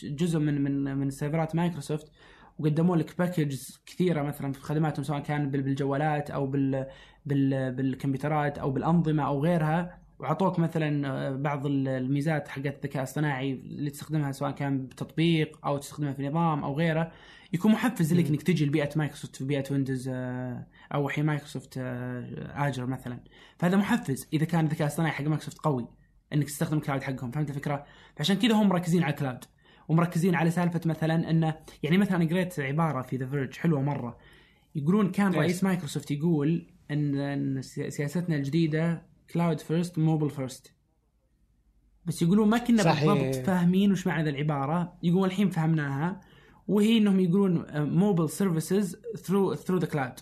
جزء 0.02 0.38
من 0.38 0.62
من 0.64 0.96
من 0.98 1.10
server 1.10 1.48
ات 1.48 1.54
مايكروسوفت 1.56 2.12
وقدموا 2.58 2.96
لك 2.96 3.18
packages 3.18 3.82
كثيرة 3.86 4.22
مثلا 4.22 4.52
في 4.52 4.60
خدماتهم 4.60 5.04
سواء 5.04 5.20
كان 5.20 5.50
بال- 5.50 5.62
بالجوالات 5.62 6.30
أو 6.30 6.46
بال 6.46 6.86
بالكمبيوترات 7.26 8.58
أو 8.58 8.70
بالأنظمة 8.70 9.22
أو 9.26 9.42
غيرها 9.42 10.01
وعطوك 10.22 10.58
مثلا 10.58 11.08
آه، 11.08 11.30
بعض 11.36 11.66
ال- 11.66 11.88
الميزات 11.88 12.48
حقت 12.48 12.66
الذكاء 12.66 12.96
الاصطناعي 12.96 13.52
اللي 13.52 13.90
تستخدمها 13.90 14.32
سواء 14.32 14.50
كان 14.50 14.86
بتطبيق 14.86 15.66
أو 15.66 15.78
تستخدمها 15.78 16.12
في 16.12 16.28
نظام 16.28 16.64
أو 16.64 16.74
غيره 16.78 17.12
يكون 17.52 17.72
محفز 17.72 18.14
لك. 18.14 18.26
إنك 18.28 18.42
تجي 18.42 18.66
لبيئة 18.66 18.90
مايكروسوفت 18.96 19.36
في 19.36 19.44
بيئة 19.44 19.64
ويندوز 19.70 20.08
آه، 20.12 20.66
أو 20.94 21.08
حين 21.08 21.26
مايكروسوفت 21.26 21.74
آه، 21.78 22.68
Azure 22.68 22.86
مثلا 22.86 23.20
فهذا 23.58 23.76
محفز 23.76 24.28
إذا 24.32 24.44
كان 24.44 24.64
الذكاء 24.64 24.82
الاصطناعي 24.86 25.12
حق 25.12 25.24
مايكروسوفت 25.24 25.58
قوي 25.58 25.88
إنك 26.32 26.44
تستخدم 26.44 26.76
ال 26.76 26.81
cloud 26.81 27.02
حقهم 27.02 27.30
فهمت 27.30 27.50
الفكرة؟ 27.50 27.84
فعشان 28.16 28.36
كذا 28.36 28.54
هم 28.54 28.68
مركزين 28.68 29.02
على 29.02 29.10
ال 29.14 29.19
cloud 29.19 29.44
ومركزين 29.88 30.34
على 30.34 30.50
سالفة 30.50 30.80
مثلا 30.86 31.30
إنه 31.30 31.54
يعني 31.82 31.98
مثلا 31.98 32.24
قريت 32.28 32.60
عبارة 32.60 33.02
في 33.02 33.16
The 33.16 33.26
Verge 33.26 33.56
حلوة 33.56 33.82
مرة 33.82 34.18
يقولون 34.74 35.10
كان؟ 35.10 35.32
رئيس 35.40 35.64
مايكروسوفت 35.64 36.10
يقول 36.10 36.66
إن 36.90 37.14
إن 37.20 37.62
سي- 37.62 37.90
سياستنا 37.90 38.36
الجديدة 38.36 39.02
cloud 39.32 39.60
first 39.60 39.98
mobile 39.98 40.30
first 40.30 40.72
بس 42.06 42.22
يقولون 42.22 42.48
ما 42.48 42.58
كنا 42.58 42.82
صحيح. 42.82 43.12
بالضبط 43.12 43.46
فاهمين 43.46 43.92
وش 43.92 44.06
معنى 44.06 44.24
ذا 44.24 44.30
العبارة. 44.30 44.92
يقولون 45.02 45.24
الحين 45.24 45.50
فهمناها. 45.50 46.20
وهي 46.68 46.98
إنهم 46.98 47.20
يقولون 47.20 47.64
mobile 47.82 48.30
services 48.30 48.96
through 49.16 49.54
through 49.54 49.78
the 49.78 49.86
cloud 49.86 50.12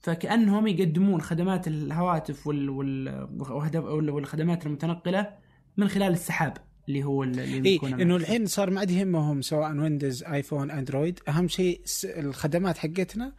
فكأنهم 0.00 0.66
يقدمون 0.66 1.20
خدمات 1.20 1.68
الهواتف 1.68 2.46
وال 2.46 2.70
وال 2.70 4.10
والخدمات 4.10 4.66
المتنقلة 4.66 5.30
من 5.76 5.88
خلال 5.88 6.12
السحاب 6.12 6.56
اللي 6.88 7.04
هو 7.04 7.22
ال- 7.22 7.40
اللي 7.40 7.74
يكون 7.74 8.00
إنه 8.00 8.16
الحين 8.16 8.46
صار 8.46 8.70
ما 8.70 8.80
عاد 8.80 8.90
يهمهم 8.90 9.42
سواء 9.42 9.76
ويندوز 9.76 10.24
ايفون 10.24 10.70
اندرويد 10.70 11.20
أهم 11.28 11.48
شيء 11.48 11.80
الخدمات 12.04 12.78
حقتنا 12.78 13.32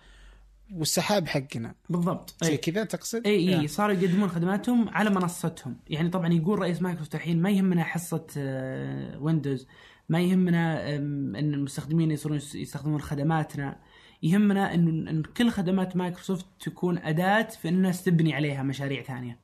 والسحاب 0.73 1.27
حقنا 1.27 1.75
بالضبط 1.89 2.35
زي 2.43 2.51
أي. 2.51 2.57
كذا 2.57 2.83
تقصد؟ 2.83 3.27
اي 3.27 3.35
اي 3.35 3.45
يا. 3.63 3.67
صاروا 3.67 3.95
يقدمون 3.95 4.29
خدماتهم 4.29 4.89
على 4.89 5.09
منصتهم 5.09 5.77
يعني 5.87 6.09
طبعا 6.09 6.33
يقول 6.33 6.59
رئيس 6.59 6.81
مايكروسوفت 6.81 7.15
الحين 7.15 7.41
ما 7.41 7.49
يهمنا 7.51 7.83
حصة 7.83 8.25
آه، 8.37 9.19
ويندوز 9.19 9.67
ما 10.09 10.21
يهمنا 10.21 10.95
إن 10.95 11.53
المستخدمين 11.53 12.11
يصيرون 12.11 12.37
يس- 12.37 12.55
يستخدمون 12.55 13.01
خدماتنا 13.01 13.79
يهمنا 14.23 14.73
إن 14.73 15.23
كل 15.23 15.49
خدمات 15.49 15.95
مايكروسوفت 15.95 16.45
تكون 16.59 16.97
أداة 16.97 17.41
في 17.43 17.69
إن 17.69 17.73
الناس 17.73 18.03
تبني 18.03 18.33
عليها 18.33 18.63
مشاريع 18.63 19.03
ثانية 19.03 19.39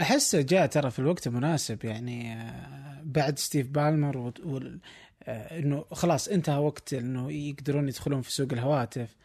احس 0.00 0.36
جاء 0.36 0.66
ترى 0.66 0.90
في 0.90 0.98
الوقت 0.98 1.26
المناسب 1.26 1.84
يعني 1.84 2.32
آه، 2.34 3.00
بعد 3.04 3.38
ستيف 3.38 3.68
بالمر 3.68 4.18
و... 4.18 4.32
و... 4.44 4.60
آه، 5.22 5.58
إنه 5.58 5.84
خلاص 5.92 6.28
انتهى 6.28 6.58
وقت 6.58 6.94
إنه 6.94 7.32
يقدرون 7.32 7.88
يدخلون 7.88 8.22
في 8.22 8.32
سوق 8.32 8.48
الهواتف 8.52 9.16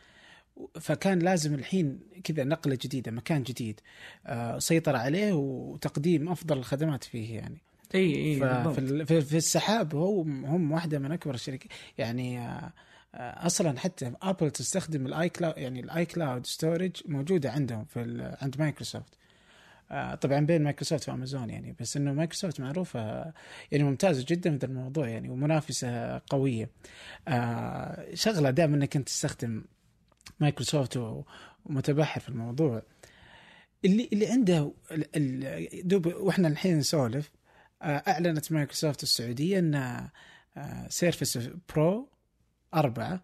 فكان 0.79 1.19
لازم 1.19 1.53
الحين 1.53 1.99
كذا 2.23 2.43
نقلة 2.43 2.77
جديدة 2.81 3.11
مكان 3.11 3.43
جديد 3.43 3.79
آه، 4.25 4.59
سيطر 4.59 4.95
عليه 4.95 5.33
وتقديم 5.33 6.29
أفضل 6.29 6.57
الخدمات 6.57 7.03
فيه 7.03 7.35
يعني. 7.35 7.57
إي 7.95 8.15
إي 8.15 8.39
في, 9.05 9.21
في 9.21 9.37
السحاب 9.37 9.95
هو 9.95 10.21
هم 10.21 10.71
واحدة 10.71 10.99
من 10.99 11.11
أكبر 11.11 11.33
الشركات 11.33 11.71
يعني 11.97 12.39
آه، 12.39 12.73
آه، 13.15 13.45
أصلا 13.45 13.79
حتى 13.79 14.11
ابل 14.21 14.51
تستخدم 14.51 15.05
ال 15.05 15.29
iCloud 15.29 15.57
يعني 15.57 15.79
ال 15.79 16.05
iCloud 16.05 16.45
storage 16.45 16.91
موجودة 17.05 17.51
عندهم 17.51 17.85
في 17.85 17.99
عند 18.41 18.59
مايكروسوفت. 18.59 19.13
طبعا 20.21 20.39
بين 20.39 20.63
مايكروسوفت 20.63 21.09
وأمازون 21.09 21.49
يعني 21.49 21.75
بس 21.79 21.97
إنه 21.97 22.13
مايكروسوفت 22.13 22.59
معروفة 22.61 23.33
يعني 23.71 23.83
ممتازة 23.83 24.25
جدا 24.27 24.57
في 24.57 24.65
الموضوع 24.65 25.07
يعني 25.07 25.29
ومنافسة 25.29 26.21
قوية. 26.29 26.69
شغلة 28.13 28.49
دائما 28.49 28.75
إنك 28.75 28.95
أنت 28.95 29.07
تستخدم 29.07 29.63
مايكروسوفت 30.39 31.24
ومتبحر 31.65 32.22
في 32.22 32.29
الموضوع. 32.29 32.84
اللي 33.86 34.10
اللي 34.13 34.27
عنده 34.27 34.74
دوب 35.84 36.05
وإحنا 36.05 36.48
الحين 36.48 36.77
نسولف 36.77 37.31
آه، 37.81 38.03
أعلنت 38.08 38.51
مايكروسوفت 38.51 39.03
السعودية 39.03 39.60
إن 39.60 40.08
Surface 40.89 41.50
Pro 41.75 42.09
أربعة 42.74 43.24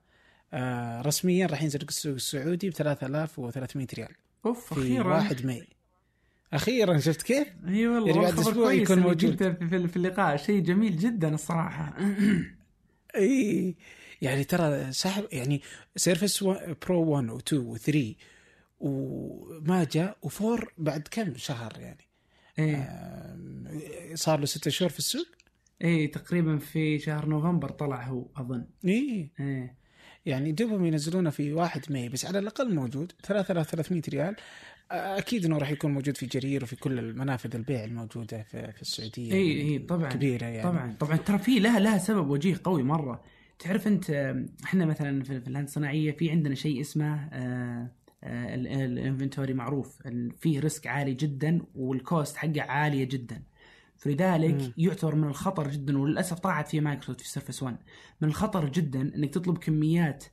آه، 0.53 1.01
رسميا 1.01 1.47
راح 1.47 1.63
ينزل 1.63 1.81
السوق 1.81 2.13
السعودي 2.13 2.69
ب 2.69 2.73
3300 2.73 3.87
ريال. 3.93 4.11
أوف 4.45 4.73
في 4.73 4.79
أخيرا. 4.81 5.15
1 5.15 5.45
ماي. 5.45 5.67
أخيرا 6.53 6.99
شفت 6.99 7.21
كيف؟ 7.21 7.47
إي 7.67 7.87
والله 7.87 8.07
يعني 8.07 8.21
بعد 8.21 8.53
كويس 8.53 8.81
يكون 8.81 8.99
موجود. 8.99 9.37
في 9.87 9.95
اللقاء. 9.95 10.37
شيء 10.37 10.59
جميل 10.59 10.97
جدا 10.97 11.33
الصراحة. 11.33 11.97
إي. 13.15 13.75
يعني 14.25 14.43
ترى 14.43 14.91
سحب 14.91 15.23
يعني 15.31 15.61
Surface 15.95 16.43
Pro 16.87 17.03
1 17.03 17.29
و 17.29 17.37
2 17.37 17.61
و 17.61 17.77
3 17.77 18.15
وما 18.79 19.83
جاء 19.91 20.17
و4 20.25 20.65
بعد 20.77 21.07
كم 21.11 21.35
شهر 21.35 21.73
يعني؟ 21.79 22.07
إيه. 22.59 22.75
آم، 22.75 23.67
صار 24.13 24.39
له 24.39 24.45
ستة 24.45 24.71
شهور 24.71 24.91
في 24.91 24.99
السوق؟ 24.99 25.25
إيه 25.81 26.11
تقريبا 26.11 26.57
في 26.57 26.99
شهر 26.99 27.25
نوفمبر 27.25 27.69
طلع 27.69 28.03
هو 28.03 28.25
أظن. 28.35 28.65
اي 28.85 29.29
إيه. 29.39 29.75
يعني 30.25 30.51
دوبهم 30.51 30.85
ينزلونه 30.85 31.29
في 31.29 31.53
1 31.53 31.81
ماي 31.91 32.09
بس 32.09 32.25
على 32.25 32.39
الأقل 32.39 32.75
موجود 32.75 33.11
3300 33.23 34.01
ريال. 34.09 34.35
أكيد 34.91 35.45
إنه 35.45 35.57
راح 35.57 35.71
يكون 35.71 35.93
موجود 35.93 36.17
في 36.17 36.25
جرير 36.25 36.63
وفي 36.63 36.75
كل 36.75 36.99
المنافذ 36.99 37.55
البيع 37.55 37.83
الموجودة 37.83 38.43
في, 38.43 38.71
في 38.71 38.81
السعودية 38.81 39.33
اي 39.33 39.61
اي 39.61 39.79
طبعا 39.79 40.09
كبيرة 40.09 40.45
يعني. 40.45 40.63
طبعا 40.71 40.95
طبعا. 40.99 41.17
ترى 41.17 41.37
في 41.37 41.59
لها 41.59 41.79
لها 41.79 41.97
سبب 41.97 42.29
وجيه 42.29 42.61
قوي 42.63 42.83
مرة. 42.83 43.23
تعرف 43.59 43.87
انت 43.87 44.09
آه، 44.09 44.45
إحنا 44.63 44.85
مثلا 44.85 45.23
في 45.23 45.41
في 45.41 45.47
الهندسة 45.47 45.71
الصناعية 45.71 46.11
في 46.11 46.31
عندنا 46.31 46.55
شيء 46.55 46.81
اسمه 46.81 47.29
آه، 47.33 47.91
آه، 48.23 48.55
ال- 48.55 48.67
ال 48.67 48.76
inventory 48.76 49.53
معروف. 49.53 50.01
فيه 50.39 50.59
risk 50.59 50.87
عالي 50.87 51.13
جدا 51.13 51.61
وال 51.75 51.96
cost 51.96 52.37
حقه 52.37 52.61
عالية 52.61 53.03
جدا. 53.03 53.41
فلذلك 53.97 54.53
مم. 54.61 54.73
يعتبر 54.77 55.15
من 55.15 55.27
الخطر 55.27 55.67
جدا 55.69 55.97
وللأسف 55.97 56.39
طاحت 56.39 56.67
فيه 56.67 56.81
مايكروسوفت 56.81 57.21
في 57.21 57.27
Surface 57.29 57.63
1 57.63 57.77
من 58.21 58.27
الخطر 58.27 58.69
جدا 58.69 59.01
إنك 59.01 59.33
تطلب 59.33 59.57
كميات 59.57 60.23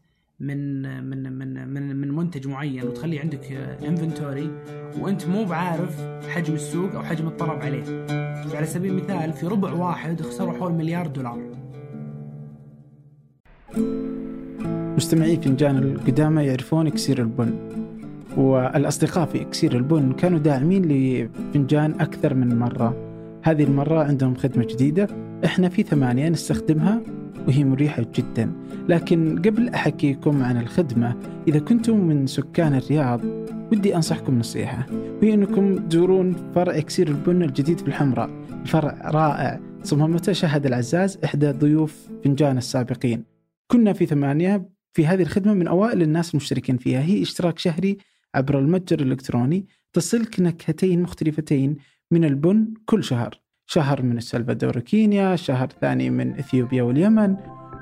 من 0.41 0.83
من 1.11 1.33
من 1.33 1.69
من 1.69 1.97
من 1.97 2.11
منتج 2.15 2.47
معين 2.49 2.83
وتخلي 2.85 3.19
عندك 3.19 3.53
inventory 3.85 4.51
وأنت 4.99 5.27
مو 5.27 5.45
بعارف 5.45 6.01
حجم 6.29 6.55
السوق 6.55 6.95
أو 6.95 7.03
حجم 7.03 7.27
الطلب 7.29 7.63
عليه. 7.63 8.07
على 8.57 8.67
سبيل 8.67 8.91
المثال 8.93 9.33
في 9.33 9.47
ربع 9.47 9.73
واحد 9.73 10.23
خسروا 10.23 10.53
حول 10.59 10.73
مليار 10.73 11.07
دولار. 11.07 11.62
مستمعي 14.97 15.37
فنجان 15.37 15.79
القدامى 15.79 16.43
يعرفون 16.43 16.87
إكسير 16.87 17.23
البن 17.23 17.55
والأصدقاء 18.37 19.27
في 19.27 19.43
إكسير 19.43 19.77
البن 19.77 20.13
كانوا 20.13 20.39
داعمين 20.39 20.85
لفنجان 20.85 21.95
أكثر 22.01 22.35
من 22.35 22.59
مرة. 22.59 22.97
هذه 23.43 23.65
المرة 23.65 24.05
عندهم 24.05 24.35
خدمة 24.35 24.67
جديدة 24.71 25.09
إحنا 25.45 25.69
في 25.69 25.83
ثمانية 25.83 26.29
نستخدمها 26.29 27.01
وهي 27.49 27.65
مريحة 27.65 28.07
جدا. 28.15 28.53
لكن 28.89 29.39
قبل 29.39 29.69
أحكيكم 29.69 30.43
عن 30.43 30.61
الخدمة 30.61 31.17
إذا 31.49 31.59
كنتم 31.59 32.01
من 32.01 32.27
سكان 32.27 32.75
الرياض 32.75 33.21
ودي 33.73 33.97
أنصحكم 33.97 34.39
نصيحة. 34.39 34.87
وهي 35.23 35.35
أنكم 35.35 35.77
تزورون 35.77 36.37
فرع 36.55 36.79
إكسير 36.79 37.09
البن 37.09 37.43
الجديد 37.43 37.79
في 37.79 37.89
الحمراء. 37.89 38.31
الفرع 38.63 39.11
رائع 39.11 39.61
صممته 39.83 40.33
شهد 40.33 40.67
العزاز 40.67 41.19
إحدى 41.25 41.51
ضيوف 41.51 42.09
فنجان 42.25 42.59
السابقين. 42.59 43.25
كنا 43.71 43.93
في 43.93 44.07
ثمانية 44.07 44.69
في 44.93 45.07
هذه 45.07 45.23
الخدمة 45.23 45.55
من 45.55 45.69
أوائل 45.69 46.03
الناس 46.03 46.31
المشتركين 46.31 46.77
فيها. 46.77 47.01
هي 47.01 47.23
إشتراك 47.23 47.59
شهري 47.59 47.99
عبر 48.35 48.59
المتجر 48.59 49.01
الإلكتروني. 49.01 49.67
تصلك 49.93 50.41
نكهتين 50.41 51.03
مختلفتين 51.03 51.77
من 52.11 52.25
البن 52.25 52.75
كل 52.87 53.05
شهر. 53.05 53.41
شهر 53.67 54.03
من 54.03 54.17
السلفادور 54.17 54.79
وكينيا 54.79 55.37
شهر 55.37 55.69
ثاني 55.81 56.11
من 56.11 56.39
إثيوبيا 56.39 56.83
واليمن. 56.83 57.37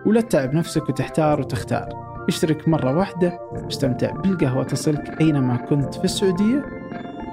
ولا 0.06 0.20
تتعب 0.20 0.54
نفسك 0.54 0.88
وتحتار 0.88 1.40
وتختار. 1.40 1.88
اشترك 2.28 2.68
مرة 2.68 2.96
واحدة. 2.96 3.38
واستمتع 3.52 4.10
بالقهوة. 4.10 4.64
تصلك 4.64 5.20
أينما 5.20 5.56
كنت 5.56 5.94
في 5.94 6.04
السعودية 6.04 6.64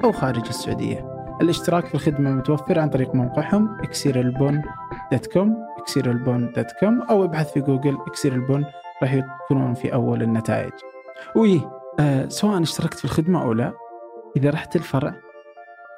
أو 0.03 0.11
خارج 0.11 0.47
السعودية. 0.47 1.17
الاشتراك 1.41 1.85
في 1.85 1.95
الخدمة 1.95 2.31
متوفر 2.31 2.79
عن 2.79 2.89
طريق 2.89 3.15
موقعهم 3.15 3.77
اكسير 3.79 4.19
البن 4.19 4.61
dot 5.11 5.25
com 5.25 5.55
dot 6.55 6.71
com 6.79 7.01
أو 7.01 7.23
ابحث 7.23 7.53
في 7.53 7.61
جوجل 7.61 7.97
اكسير 8.07 8.33
البن 8.33 8.65
راح 9.01 9.13
يكونون 9.13 9.73
في 9.73 9.93
أول 9.93 10.23
النتائج. 10.23 10.73
وي 11.35 11.61
آه 11.99 12.27
سواء 12.27 12.61
اشتركت 12.61 12.97
في 12.97 13.05
الخدمة 13.05 13.43
أو 13.43 13.53
لا 13.53 13.73
إذا 14.37 14.49
رحت 14.49 14.75
الفرع 14.75 15.15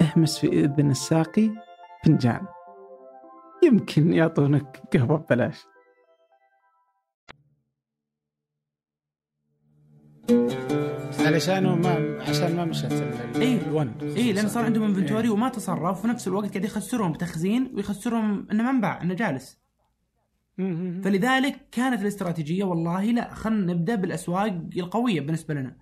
اهمس 0.01 0.39
في 0.39 0.47
إذن 0.47 0.91
الساقي 0.91 1.49
فنجان. 2.05 2.47
يمكن 3.63 4.13
يعطونك 4.13 4.81
قهوة 4.93 5.17
ببلاش. 5.17 5.65
علشان 11.19 11.81
ما 11.81 12.23
عشان 12.29 12.55
ما 12.55 12.65
مشت 12.65 12.91
إيه. 13.35 13.61
ايه 13.61 14.33
لأن 14.33 14.47
صار 14.47 14.65
عندهم 14.65 14.83
inventory 14.83 15.29
وما 15.29 15.49
تصرف 15.49 15.97
وفي 15.97 16.07
نفس 16.07 16.27
الوقت 16.27 16.49
قاعد 16.49 16.65
يخسرهم 16.65 17.11
بتخزين 17.11 17.71
ويخسرهم 17.75 18.47
إنه 18.51 18.63
ما 18.63 18.69
انباع 18.69 19.01
إنه 19.01 19.13
جالس. 19.13 19.59
فلذلك 21.03 21.59
كانت 21.71 22.01
الاستراتيجية 22.01 22.63
والله 22.63 23.03
لا 23.03 23.33
خلينا 23.33 23.73
نبدأ 23.73 23.95
بالأسواق 23.95 24.61
القوية 24.77 25.21
بالنسبة 25.21 25.53
لنا. 25.53 25.75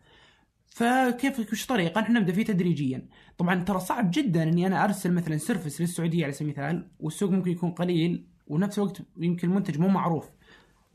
فكيف 0.65 1.39
وش 1.39 1.65
طريقه 1.65 2.01
إحنا 2.01 2.19
نبدأ 2.19 2.33
فيه 2.33 2.43
تدريجيا. 2.43 3.07
طبعا 3.37 3.63
ترى 3.63 3.79
صعب 3.79 4.11
جدا 4.13 4.43
إني 4.43 4.67
أنا 4.67 4.83
أرسل 4.83 5.13
مثلا 5.13 5.37
Surface 5.37 5.81
للسعودية 5.81 6.23
على 6.23 6.33
سبيل 6.33 6.53
المثال 6.53 6.87
والسوق 6.99 7.31
ممكن 7.31 7.51
يكون 7.51 7.71
قليل 7.71 8.27
ونفس 8.47 8.79
الوقت 8.79 9.01
يمكن 9.17 9.49
المنتج 9.49 9.79
مو 9.79 9.87
معروف. 9.87 10.29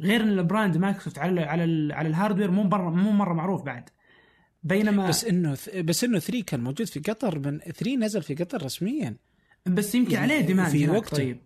غير 0.00 0.20
إن 0.20 0.28
ال 0.28 0.36
brand 0.36 0.76
مايكروسوفت 0.76 1.18
على 1.18 1.32
ال 1.32 1.48
على 1.48 1.64
ال 1.64 1.92
على 1.92 2.08
ال 2.08 2.13
hardware 2.13 2.50
مو 2.50 2.62
مره 2.62 2.90
مو 2.90 3.10
مرة 3.10 3.34
معروف 3.34 3.62
بعد. 3.62 3.88
بينما 4.62 5.08
بس 5.08 5.24
إنه 5.24 5.56
بس 5.84 6.04
إنه 6.04 6.18
3 6.18 6.42
كان 6.44 6.60
موجود 6.60 6.86
في 6.86 7.00
قطر 7.00 7.38
من 7.38 7.58
3 7.58 7.96
نزل 7.96 8.22
في 8.22 8.34
قطر 8.34 8.64
رسميا. 8.64 9.16
بس 9.66 9.94
يمكن 9.94 10.12
يعني 10.12 10.32
عليه 10.32 10.46
demand 10.46 10.70
في 10.70 10.88
وقته. 10.88 11.16
طيب. 11.16 11.40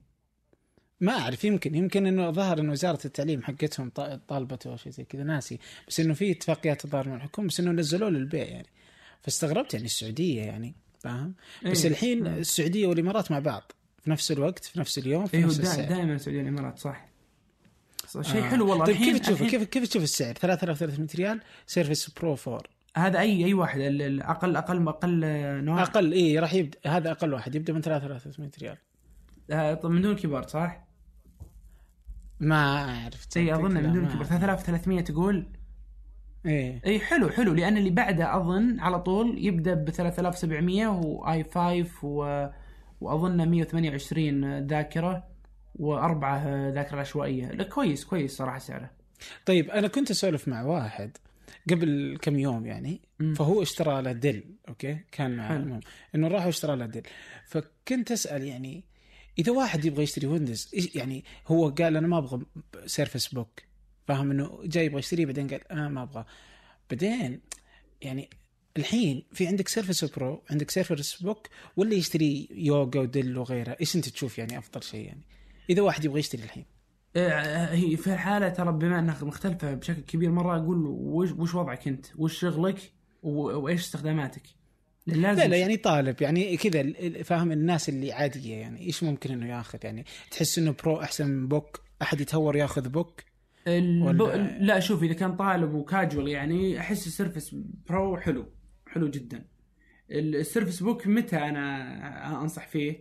ما 1.00 1.12
أعرف 1.12 1.44
يمكن 1.44 1.74
يمكن 1.74 2.06
إنه 2.06 2.30
ظهر 2.30 2.58
ان 2.60 2.68
وزارة 2.70 2.98
التعليم 3.04 3.42
حقتهم 3.42 3.90
طا- 4.00 4.18
طالبته 4.28 4.70
أو 4.70 4.76
شيء 4.76 4.92
زي 4.92 5.04
كذا 5.04 5.22
ناسي. 5.22 5.58
بس 5.88 6.00
إنه 6.00 6.14
في 6.14 6.30
اتفاقيات 6.30 6.84
الظاهر 6.84 7.08
من 7.08 7.14
الحكومة 7.16 7.48
بس 7.48 7.60
إنه 7.60 7.70
نزلوه 7.72 8.10
للبيع 8.10 8.44
يعني. 8.44 8.66
فاستغربت 9.22 9.74
يعني 9.74 9.86
السعودية 9.86 10.42
يعني 10.42 10.74
فاهم؟ 11.00 11.34
بس 11.66 11.84
إيه. 11.84 11.90
الحين 11.90 12.26
السعودية 12.26 12.86
والإمارات 12.86 13.30
مع 13.30 13.38
بعض 13.38 13.72
في 14.02 14.10
نفس 14.10 14.32
الوقت 14.32 14.64
في 14.64 14.80
نفس 14.80 14.98
اليوم 14.98 15.26
في 15.26 15.36
أيوه 15.36 15.46
نفس 15.48 15.60
السعر. 15.60 15.84
دائما 15.88 16.14
السعودية 16.14 16.40
والإمارات 16.42 16.78
صح. 16.78 17.08
شيء 18.20 18.44
آه. 18.44 18.48
حلو 18.48 18.70
والله. 18.70 18.84
طيب 18.84 18.96
كيف 18.96 19.18
تشوف 19.18 19.42
كيف 19.42 19.62
كيف 19.62 19.88
تشوف 19.88 20.02
السعر؟ 20.02 20.32
3300 20.34 21.08
ريال 21.14 21.40
Surface 21.66 22.10
Pro 22.10 22.36
4 22.48 22.62
هذا 22.96 23.18
أي 23.20 23.44
أي 23.44 23.54
واحد 23.54 23.80
ال- 23.80 24.02
ال- 24.02 24.22
أقل 24.22 24.56
أقل 24.56 24.88
أقل 24.88 25.20
نوع؟ 25.64 25.82
أقل 25.82 26.12
اي 26.12 26.38
راح 26.38 26.54
يبدأ 26.54 26.78
هذا 26.86 27.10
أقل 27.10 27.32
واحد 27.34 27.54
يبدأ 27.54 27.72
من 27.72 27.80
3300 27.80 28.50
ريال. 28.62 28.76
آه، 29.50 29.74
طب 29.74 29.90
من 29.90 30.02
دون 30.02 30.16
keyboard 30.16 30.48
صح؟ 30.48 30.85
ما 32.40 32.84
اعرف 32.84 33.26
اي 33.36 33.54
أظن 33.54 33.74
من 33.74 33.92
دون 33.92 34.04
أعرف. 34.04 34.28
3300 34.28 35.00
تقول 35.04 35.46
إيه 36.46 36.80
اي 36.86 36.98
حلو 36.98 37.28
حلو 37.28 37.52
لأن 37.54 37.76
اللي 37.76 37.90
بعده 37.90 38.36
أظن 38.36 38.80
على 38.80 39.00
طول 39.00 39.44
يبدأ 39.46 39.74
ب 39.74 39.90
3700 39.90 40.86
و 40.86 41.44
i5 41.44 41.86
و... 42.02 42.48
وأظن 43.00 43.48
128 43.48 44.66
ذاكرة 44.66 45.24
وأربعة 45.74 46.68
ذاكرة 46.68 47.00
عشوائية 47.00 47.46
لا 47.50 47.64
كويس 47.64 48.04
كويس 48.04 48.36
صراحة 48.36 48.58
سعره 48.58 48.90
طيب 49.46 49.70
أنا 49.70 49.88
كنت 49.88 50.10
أسولف 50.10 50.48
مع 50.48 50.62
واحد 50.62 51.16
قبل 51.70 52.18
كم 52.22 52.38
يوم 52.38 52.66
يعني 52.66 53.00
مم. 53.20 53.34
فهو 53.34 53.62
اشترى 53.62 54.02
له 54.02 54.12
Dell 54.12 54.44
أوكي 54.68 54.98
كان 55.12 55.36
مع 55.36 55.48
حلو. 55.48 55.56
المهم 55.56 55.80
إنه 56.14 56.28
راح 56.28 56.46
واشترى 56.46 56.76
له 56.76 56.86
Dell 56.86 57.02
فكنت 57.46 58.12
أسأل 58.12 58.42
يعني 58.44 58.84
إذا 59.38 59.52
واحد 59.52 59.84
يبغى 59.84 60.02
يشتري 60.02 60.26
Windows 60.26 60.90
يعني 60.94 61.24
هو 61.46 61.68
قال 61.68 61.96
أنا 61.96 62.06
ما 62.06 62.18
أبغى 62.18 62.40
Surface 62.86 63.34
Book 63.34 63.60
فاهم 64.06 64.30
إنه 64.30 64.60
جاي 64.64 64.86
يبغى 64.86 64.98
يشتريه 64.98 65.26
بعدين 65.26 65.48
قال 65.48 65.72
أنا 65.72 65.88
ما 65.88 66.02
أبغى 66.02 66.24
بعدين 66.90 67.40
يعني 68.02 68.30
الحين 68.76 69.22
في 69.32 69.46
عندك 69.46 69.68
Surface 69.68 70.04
Pro 70.04 70.42
عندك 70.50 70.70
Surface 70.70 71.22
Book 71.22 71.48
ولا 71.76 71.94
يشتري 71.94 72.48
Yoga 72.50 73.00
و 73.00 73.08
Dell 73.08 73.38
وغيرها 73.38 73.76
إيش 73.80 73.96
أنت 73.96 74.08
تشوف 74.08 74.38
يعني 74.38 74.58
أفضل 74.58 74.82
شيء 74.82 75.06
يعني 75.06 75.22
إذا 75.70 75.82
واحد 75.82 76.04
يبغى 76.04 76.18
يشتري 76.18 76.42
الحين 76.42 76.64
آه، 77.16 77.74
هي 77.74 77.96
في 77.96 78.12
الحالة 78.12 78.48
ترى 78.48 78.72
بما 78.72 78.98
إنها 78.98 79.24
مختلفة 79.24 79.74
بشكل 79.74 80.00
كبير 80.00 80.30
مرة 80.30 80.56
أقول 80.56 80.86
وش, 80.86 81.54
وضعك 81.54 81.88
أنت؟ 81.88 82.06
وش 82.18 82.40
شغلك؟ 82.40 82.92
وإيش 83.22 83.80
استخداماتك؟ 83.80 84.42
لازم 85.06 85.40
لا 85.42 85.48
لا 85.48 85.56
يعني 85.56 85.76
طالب 85.76 86.22
يعني 86.22 86.56
كذا 86.56 86.92
فاهم 87.22 87.52
الناس 87.52 87.88
اللي 87.88 88.12
عادية 88.12 88.54
يعني 88.54 88.80
إيش 88.86 89.02
ممكن 89.02 89.30
إنه 89.32 89.48
ياخذ؟ 89.48 89.78
يعني 89.84 90.04
تحس 90.30 90.58
إنه 90.58 90.74
Pro 90.84 91.00
أحسن 91.00 91.30
من 91.30 91.48
Book؟ 91.48 91.80
أحد 92.02 92.20
يتهور 92.20 92.56
ياخذ 92.56 92.88
Book؟ 92.88 93.20
الب... 93.68 94.20
ولا- 94.20 94.58
لا 94.60 94.80
شوف 94.80 95.02
إذا 95.02 95.12
كان 95.12 95.36
طالب 95.36 95.74
وكاجوال 95.74 96.28
يعني 96.28 96.80
أحس 96.80 97.06
ال 97.06 97.12
Surface 97.12 97.54
Pro 97.88 98.16
حلو 98.16 98.46
حلو 98.86 99.08
جدا. 99.10 99.44
ال 100.10 100.19
Surface 100.19 100.82
Book 100.82 101.06
متى 101.06 101.36
أنا 101.36 102.42
أنصح 102.42 102.66
فيه؟ 102.68 103.00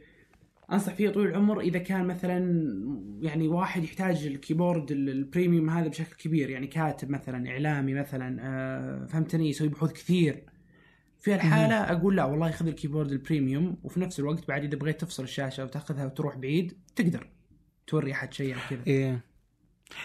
أنصح 0.72 0.94
فيه 0.94 1.10
طول 1.10 1.28
العمر 1.28 1.60
إذا 1.62 1.80
كان 1.80 2.06
مثلا 2.08 2.38
يعني 3.22 3.48
واحد 3.48 3.84
يحتاج 3.84 4.26
ال 4.26 4.33
keyboard 4.33 4.92
ال- 4.92 5.10
premium 5.10 5.70
هذا 5.70 5.88
بشكل 5.88 6.16
كبير 6.16 6.50
يعني 6.50 6.68
كاتب 6.68 7.10
مثلا 7.10 7.50
إعلامي 7.50 7.94
مثلا 7.94 8.38
آه، 8.42 9.06
فهمتني؟ 9.06 9.50
يسوي 9.50 9.68
بحوث 9.68 9.92
كثير. 9.94 10.44
في 11.26 11.36
الحالة 11.36 11.76
أقول 11.76 12.18
لا 12.18 12.24
والله 12.24 12.52
خذ 12.52 12.68
ال 12.68 12.73
keyboard 12.73 13.12
ال 13.12 13.20
premium 13.20 13.78
وفي 13.84 14.00
نفس 14.00 14.20
الوقت 14.20 14.48
بعد 14.48 14.64
إذا 14.64 14.78
بغيت 14.78 15.02
تفصل 15.02 15.24
الشاشة 15.24 15.64
وتاخذها 15.64 16.06
وتروح 16.06 16.38
بعيد 16.38 16.78
تقدر 16.96 17.30
توري 17.88 18.12
أحد 18.12 18.34
شيء 18.34 18.50
يعني 18.50 18.62
كذا. 18.70 18.80
إيه. 18.88 19.20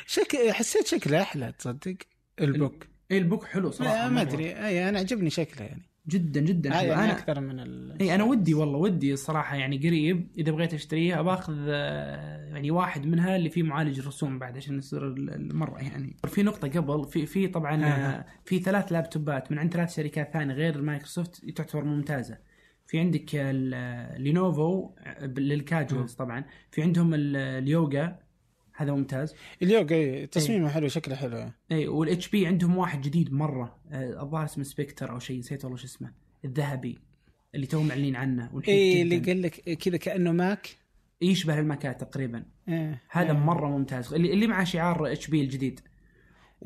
شك... 0.07 0.37
حسيت 0.51 0.87
شكله 0.87 1.23
أحلى 1.23 1.53
تصدق؟ 1.59 1.97
ال 2.41 2.48
Book. 2.48 2.87
ال 3.11 3.17
Book 3.17 3.45
حلو 3.45 3.71
صراحة 3.71 3.95
لا 3.95 4.09
ما. 4.09 4.21
أدري. 4.21 4.67
اي 4.67 4.89
أنا 4.89 4.99
عجبني 4.99 5.31
شكله 5.31 5.67
يعني. 5.67 5.90
جدا 6.09 6.41
جدا. 6.41 6.71
آه 6.81 6.83
يعني 6.83 7.05
أنا 7.05 7.13
أكثر 7.13 7.41
من 7.41 7.61
ال... 7.61 7.97
إي 8.01 8.15
أنا 8.15 8.25
ودي 8.25 8.55
والله 8.55 8.79
ودي 8.79 9.13
الصراحه 9.13 9.57
يعني 9.57 9.79
قريب 9.79 10.29
إذا 10.39 10.53
بغيت 10.53 10.75
اشتريه 10.75 11.21
باخذ 11.21 11.67
يعني 11.69 12.71
واحد 12.71 13.07
منها 13.07 13.37
اللي 13.37 13.51
فيه 13.51 13.63
معالج 13.63 14.01
رسوم 14.07 14.39
بعد 14.39 14.57
عشان 14.57 14.79
يصير 14.79 15.07
ال- 15.09 15.35
المرة 15.35 15.79
يعني. 15.79 16.17
في 16.27 16.43
نقطة 16.43 16.69
قبل 16.69 17.05
في 17.09 17.27
في 17.27 17.47
طبعا 17.49 17.85
آه. 17.85 18.25
في 18.45 18.59
ثلاث 18.59 18.93
لابتوبات 18.93 19.53
من 19.53 19.59
عند 19.59 19.73
ثلاث 19.73 19.97
شركات 19.97 20.33
ثانية 20.33 20.55
غير 20.55 20.83
مايكروسوفت 20.83 21.51
تعتبر 21.51 21.85
ممتازة. 21.85 22.39
في 22.87 22.99
عندك 22.99 23.31
ال- 23.35 24.23
Lenovo 24.23 24.91
لل 25.23 25.43
casuals 25.43 26.13
طبعا. 26.13 26.45
في 26.71 26.83
عندهم 26.83 27.15
ال- 27.15 27.37
اليوغا 27.37 28.19
هذا 28.81 28.93
ممتاز. 28.93 29.35
اليوغا 29.63 29.91
إيه، 29.91 30.27
تصميمه 30.27 30.69
حلو 30.69 30.89
شكله 30.89 31.15
حلو. 31.15 31.51
اي 31.73 31.89
وال 31.89 32.29
HP 32.29 32.47
عندهم 32.47 32.77
واحد 32.77 33.01
جديد 33.01 33.33
مرة. 33.33 33.79
آه، 33.91 34.23
الظاهر 34.23 34.45
اسمه 34.45 34.65
Spectre 34.65 35.11
أو 35.11 35.19
شيء 35.19 35.39
نسيت 35.39 35.65
والله 35.65 35.79
شو 35.79 35.85
اسمه. 35.85 36.13
الذهبي 36.45 36.99
اللي 37.55 37.67
توهم 37.67 37.89
معلنين 37.89 38.17
عنه 38.17 38.63
اي 38.69 39.03
اللي. 39.03 39.19
قال 39.19 39.43
لك 39.43 39.61
كذا 39.61 39.97
كأنه 39.97 40.33
ماك. 40.33 40.77
يشبه 41.23 41.59
الماكات 41.59 42.01
تقريبا. 42.01 42.45
إيه. 42.69 43.03
هذا 43.11 43.33
إيه. 43.33 43.39
مرة 43.39 43.69
ممتاز. 43.69 44.15
اللي 44.15 44.33
اللي 44.33 44.47
مع 44.47 44.65
شعار 44.65 45.13
HP 45.13 45.41
الجديد. 45.41 45.81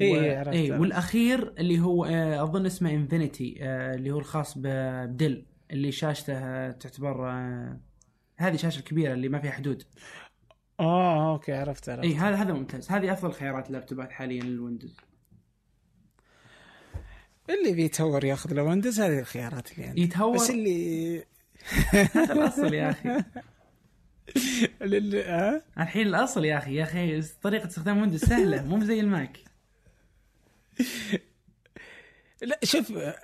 إيه، 0.00 0.38
عرفت، 0.38 0.52
إيه. 0.52 0.78
والأخير 0.78 1.54
اللي 1.58 1.80
هو 1.80 2.04
آه، 2.04 2.42
أظن 2.42 2.66
اسمه 2.66 2.90
Infinity 2.90 3.56
اللي 3.60 4.10
هو 4.10 4.18
الخاص 4.18 4.58
ب 4.58 4.75
Dell 4.75 5.44
اللي 5.70 5.92
شاشته 5.92 6.32
آه، 6.32 6.70
تعتبر 6.70 7.30
آه، 7.30 7.80
هذه 8.36 8.56
شاشة 8.56 8.80
كبيرة 8.80 9.12
اللي 9.14 9.28
ما 9.28 9.38
فيها 9.38 9.50
حدود. 9.50 9.82
آه 10.80 11.32
okay 11.32 11.52
عرفت 11.52 11.88
عرفت. 11.88 12.04
إي 12.04 12.14
هذا 12.14 12.36
هذا 12.36 12.52
ممتاز. 12.52 12.90
هذه 12.90 13.12
أفضل 13.12 13.32
خيارات 13.32 13.66
اللابتوبات 13.66 14.12
حاليا 14.12 14.42
لل 14.42 14.53
Windows. 14.53 14.96
اللي 17.50 17.72
بيتهور 17.72 18.24
ياخذ 18.24 18.54
له 18.54 18.62
Windows 18.62 19.00
هذه 19.00 19.18
الخيارات 19.18 19.72
اللي 19.72 19.84
عندي 19.84 20.02
يتهور؟ 20.02 20.34
بس 20.34 20.50
اللي 20.50 21.24
هذا 21.90 22.32
الأصل 22.32 22.74
يا 22.74 22.90
أخي. 22.90 23.24
اللي 24.82 25.24
ها 25.24 25.62
الحين 25.78 26.06
الأصل 26.06 26.44
يا 26.44 26.58
أخي 26.58 26.74
يا 26.74 26.82
أخي 26.82 27.22
طريقة 27.22 27.66
استخدام 27.66 28.00
Windows 28.00 28.24
سهلة 28.24 28.62
مو 28.62 28.84
زي 28.84 29.00
ال 29.00 29.08
Mac. 29.08 29.38
لا 32.42 32.60
شوف 32.64 32.92
آه، 32.92 33.16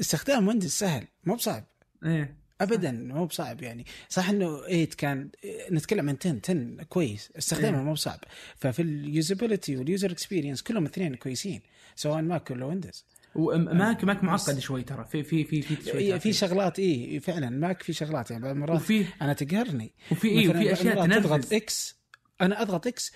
استخدام 0.00 0.48
Windows 0.48 0.70
سهل 0.70 1.06
مو 1.24 1.34
بصعب. 1.34 1.64
إيه. 2.04 2.36
ابدا 2.60 2.92
مو 2.92 3.26
بصعب 3.26 3.62
يعني. 3.62 3.86
صح 4.08 4.28
إنه 4.28 4.60
8 4.60 4.84
كان 4.84 5.28
نتكلم 5.70 6.08
عن 6.08 6.16
10 6.20 6.40
10 6.44 6.82
كويس 6.88 7.32
استخدامه 7.38 7.78
إيه. 7.78 7.84
مو 7.84 7.92
بصعب. 7.92 8.20
ففي 8.56 8.82
ال 8.82 8.91
usability 8.91 9.76
وال 9.76 9.87
user 9.87 10.10
experience 10.10 10.62
كلهم 10.62 10.84
اثنين 10.84 11.14
كويسين 11.14 11.60
سواء 11.94 12.22
Mac 12.22 12.50
ولا 12.50 12.64
Windows. 12.66 13.04
و 13.34 13.52
Mac 13.52 14.04
Mac 14.04 14.24
معقد 14.24 14.58
شوي 14.58 14.82
ترى. 14.82 15.04
في 15.04 15.22
في 15.22 15.44
في 15.44 15.62
في 15.62 15.90
شوي 15.90 16.12
في, 16.12 16.20
في. 16.20 16.32
شغلات 16.32 16.78
اي 16.78 17.20
فعلا 17.20 17.50
Mac 17.50 17.82
في 17.82 17.92
شغلات. 17.92 18.30
يعني 18.30 18.42
بعض 18.42 18.54
المرات 18.54 18.90
أنا 19.22 19.32
تقهرني. 19.32 19.92
وفي 20.10 20.28
اي 20.28 20.48
وفي 20.48 20.72
أشياء 20.72 21.06
تضغط 21.06 21.40
تنفذ 21.40 21.54
X 21.54 21.96
أنا 22.40 22.62
أضغط 22.62 22.86
X 22.86 23.12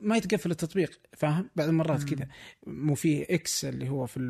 ما 0.00 0.16
يتقفل 0.16 0.50
التطبيق 0.50 1.00
فاهم؟ 1.12 1.50
بعض 1.56 1.68
المرات 1.68 2.04
كذا. 2.04 2.28
مو 2.66 2.94
في 2.94 3.34
X 3.34 3.64
اللي 3.64 3.88
هو 3.88 4.06
في 4.06 4.20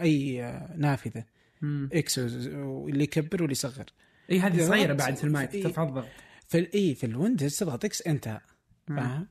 أي 0.00 0.40
نافذة. 0.76 1.24
مم. 1.62 1.88
X 1.92 2.18
واللي 2.18 3.04
يكبر 3.04 3.42
واللي 3.42 3.52
يصغر. 3.52 3.84
إي 4.30 4.40
هذه 4.40 4.66
صغيرة 4.66 4.92
بعد 4.94 5.16
في 5.16 5.24
ال 5.24 5.31
Mac 5.31 5.50
في- 5.50 5.62
ترفع 5.62 5.82
الضغط 5.82 6.08
في 6.48 6.58
ال- 6.58 6.74
إي 6.74 6.94
في 6.94 7.06
ال 7.06 7.12
Windows 7.12 7.56
تضغط 7.56 7.84
X 7.84 8.02
انتهى 8.02 8.40
فاهم. 8.88 9.26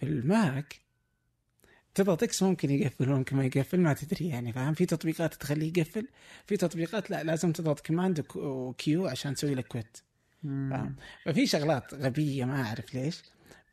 في 0.00 0.02
ال 0.02 0.22
Mac 0.22 0.80
تضغط 1.94 2.22
X 2.22 2.42
ممكن 2.42 2.70
يقفل 2.70 3.08
ممكن 3.08 3.36
ما 3.36 3.44
يقفل 3.44 3.80
ما 3.80 3.92
تدري 3.94 4.28
يعني 4.28 4.52
فاهم؟ 4.52 4.74
في 4.74 4.86
تطبيقات 4.86 5.34
تخليه 5.34 5.72
يقفل 5.78 6.08
في 6.46 6.56
تطبيقات 6.56 7.10
لا 7.10 7.22
لازم 7.22 7.52
تضغط 7.52 7.80
command 7.80 8.24
و 8.36 8.71
Q 8.71 9.06
عشان 9.06 9.34
تسوي 9.34 9.54
لك 9.54 9.66
quit. 9.66 9.98
فاهم؟ 10.42 10.96
ففي 11.24 11.46
شغلات 11.46 11.94
غبية 11.94 12.44
ما 12.44 12.62
أعرف 12.62 12.94
ليش. 12.94 13.22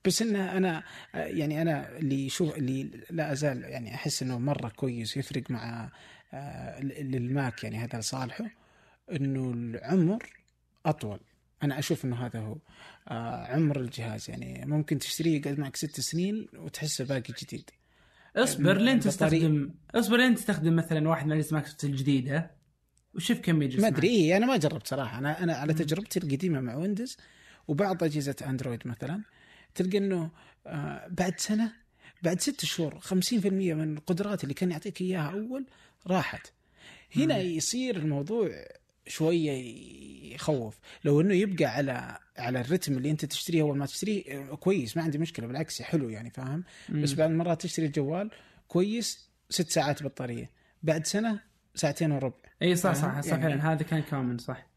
بس 0.05 0.21
إن 0.21 0.35
أنا 0.35 0.83
يعني 1.13 1.61
أنا 1.61 1.97
اللي 1.97 2.29
شو 2.29 2.49
اللي 2.55 2.89
لا 3.09 3.31
أزال 3.31 3.61
يعني 3.63 3.95
أحس 3.95 4.23
إنه 4.23 4.39
مرة 4.39 4.69
كويس 4.69 5.17
يفرق 5.17 5.43
مع 5.51 5.91
آه، 6.33 6.81
لل 6.81 7.14
Mac 7.14 7.63
يعني 7.63 7.77
هذا 7.77 7.99
لصالحه 7.99 8.45
إنه 9.11 9.51
العمر 9.55 10.23
أطول. 10.85 11.19
أنا 11.63 11.79
أشوف 11.79 12.05
إنه 12.05 12.25
هذا 12.25 12.39
هو. 12.39 12.57
آه، 13.07 13.45
عمر 13.45 13.79
الجهاز 13.79 14.29
يعني 14.29 14.65
ممكن 14.65 14.99
تشتريه 14.99 15.37
يقعد 15.37 15.59
معك 15.59 15.75
ست 15.75 15.99
سنين 15.99 16.47
وتحسه 16.53 17.05
باقي 17.05 17.33
جديد. 17.43 17.69
اصبر 18.35 18.77
لين 18.77 19.01
البطارية- 19.01 19.03
تستخدم 19.03 19.73
اصبر 19.95 20.17
لين 20.17 20.35
تستخدم 20.35 20.75
مثلا 20.75 21.09
واحد 21.09 21.25
من 21.27 21.29
مايكروسوفت 21.35 21.83
الجديدة؟ 21.83 22.51
وشوف 23.15 23.39
كم 23.39 23.61
يجلس 23.61 23.81
ما. 23.81 23.87
أدري. 23.87 24.07
إيه 24.07 24.37
أنا 24.37 24.45
ما 24.45 24.57
جربت 24.57 24.87
صراحة. 24.87 25.17
أنا 25.17 25.43
أنا 25.43 25.53
على 25.55 25.73
تجربتي 25.73 26.19
القديمة 26.19 26.59
مع 26.61 26.75
Windows 26.75 27.17
وبعض 27.67 28.03
أجهزة 28.03 28.35
Android 28.45 28.87
مثلا 28.87 29.21
تلقى 29.75 29.97
إنه 29.97 30.31
آه، 30.67 31.07
بعد 31.07 31.39
سنة 31.39 31.73
بعد 32.23 32.39
ست 32.41 32.65
شهور 32.65 32.99
50% 32.99 33.45
من 33.73 33.97
القدرات 33.97 34.43
اللي 34.43 34.53
كان 34.53 34.71
يعطيك 34.71 35.01
إياها 35.01 35.31
أول 35.31 35.65
راحت. 36.07 36.53
هنا 37.15 37.37
يصير 37.37 37.95
الموضوع 37.97 38.49
شوية 39.07 39.51
يخوف. 40.35 40.79
لو 41.05 41.21
إنه 41.21 41.33
يبقى 41.33 41.65
على 41.65 42.17
على 42.37 42.61
الرتم 42.61 42.97
اللي 42.97 43.11
أنت 43.11 43.25
تشتريه 43.25 43.61
أول 43.61 43.77
ما 43.77 43.85
تشتريه 43.85 44.23
آه، 44.51 44.55
كويس 44.55 44.97
ما 44.97 45.03
عندي 45.03 45.17
مشكلة 45.17 45.47
بالعكس 45.47 45.81
حلو 45.81 46.09
يعني 46.09 46.29
فاهم؟ 46.29 46.63
بس 46.89 47.13
بعد 47.13 47.29
مرات 47.29 47.61
تشتري 47.61 47.85
الجوال 47.85 48.31
كويس 48.67 49.29
ست 49.49 49.69
ساعات 49.69 50.03
بطارية. 50.03 50.49
بعد 50.83 51.05
سنة 51.05 51.39
ساعتين 51.75 52.11
وربع 52.11 52.35
إي 52.61 52.75
صح 52.75 52.93
صح؟ 52.93 53.21
صح 53.21 53.29
يعني- 53.29 53.41
فعلا 53.41 53.73
هذا 53.73 53.83
كان 53.83 54.01
common 54.01 54.37
صح. 54.37 54.67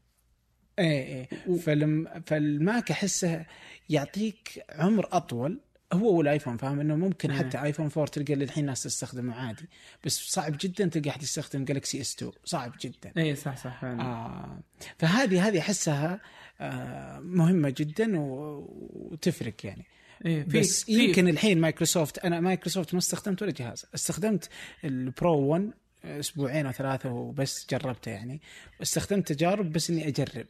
إيه 0.79 1.29
فلم 1.65 2.21
فالماك 2.25 2.91
أحسه 2.91 3.45
يعطيك 3.89 4.63
عمر 4.69 5.07
أطول 5.11 5.59
هو 5.93 6.17
والايفون 6.17 6.57
فاهم؟ 6.57 6.79
إنه 6.79 6.95
ممكن 6.95 7.31
إيه. 7.31 7.37
حتى 7.37 7.61
iPhone 7.63 7.85
4 7.85 8.05
تلقى 8.05 8.35
للحين 8.35 8.65
ناس 8.65 8.83
تستخدمه 8.83 9.35
عادي. 9.35 9.69
بس 10.05 10.19
صعب 10.19 10.57
جدا 10.61 10.85
تلقى 10.85 11.09
أحد 11.09 11.23
يستخدم 11.23 11.65
Galaxy 11.65 12.01
S 12.01 12.15
2 12.15 12.31
صعب 12.45 12.73
جدا. 12.81 13.11
اي 13.17 13.35
صح 13.35 13.57
صح 13.57 13.81
فعلا. 13.81 14.01
آه 14.01 14.59
فهذه 14.99 15.47
هذه 15.47 15.59
أحسها 15.59 16.19
آه 16.61 17.19
مهمة 17.19 17.73
جدا 17.77 18.19
وتفرق 18.19 19.53
يعني. 19.65 19.85
اي 20.25 20.43
في 20.43 20.59
بس 20.59 20.83
في- 20.83 20.91
يمكن 21.05 21.27
الحين 21.27 21.61
مايكروسوفت 21.61 22.17
أنا 22.19 22.39
مايكروسوفت 22.39 22.93
ما 22.93 22.99
استخدمت 22.99 23.41
ولا 23.41 23.51
جهاز. 23.51 23.85
استخدمت 23.95 24.49
ال 24.83 24.97
Pro 24.97 25.39
1 25.39 25.71
أسبوعين 26.05 26.65
أو 26.65 26.71
ثلاثة 26.71 27.11
وبس 27.11 27.67
جربته 27.69 28.11
يعني. 28.11 28.41
استخدمت 28.81 29.27
تجارب 29.27 29.71
بس 29.73 29.89
إني 29.89 30.07
أجرب. 30.07 30.45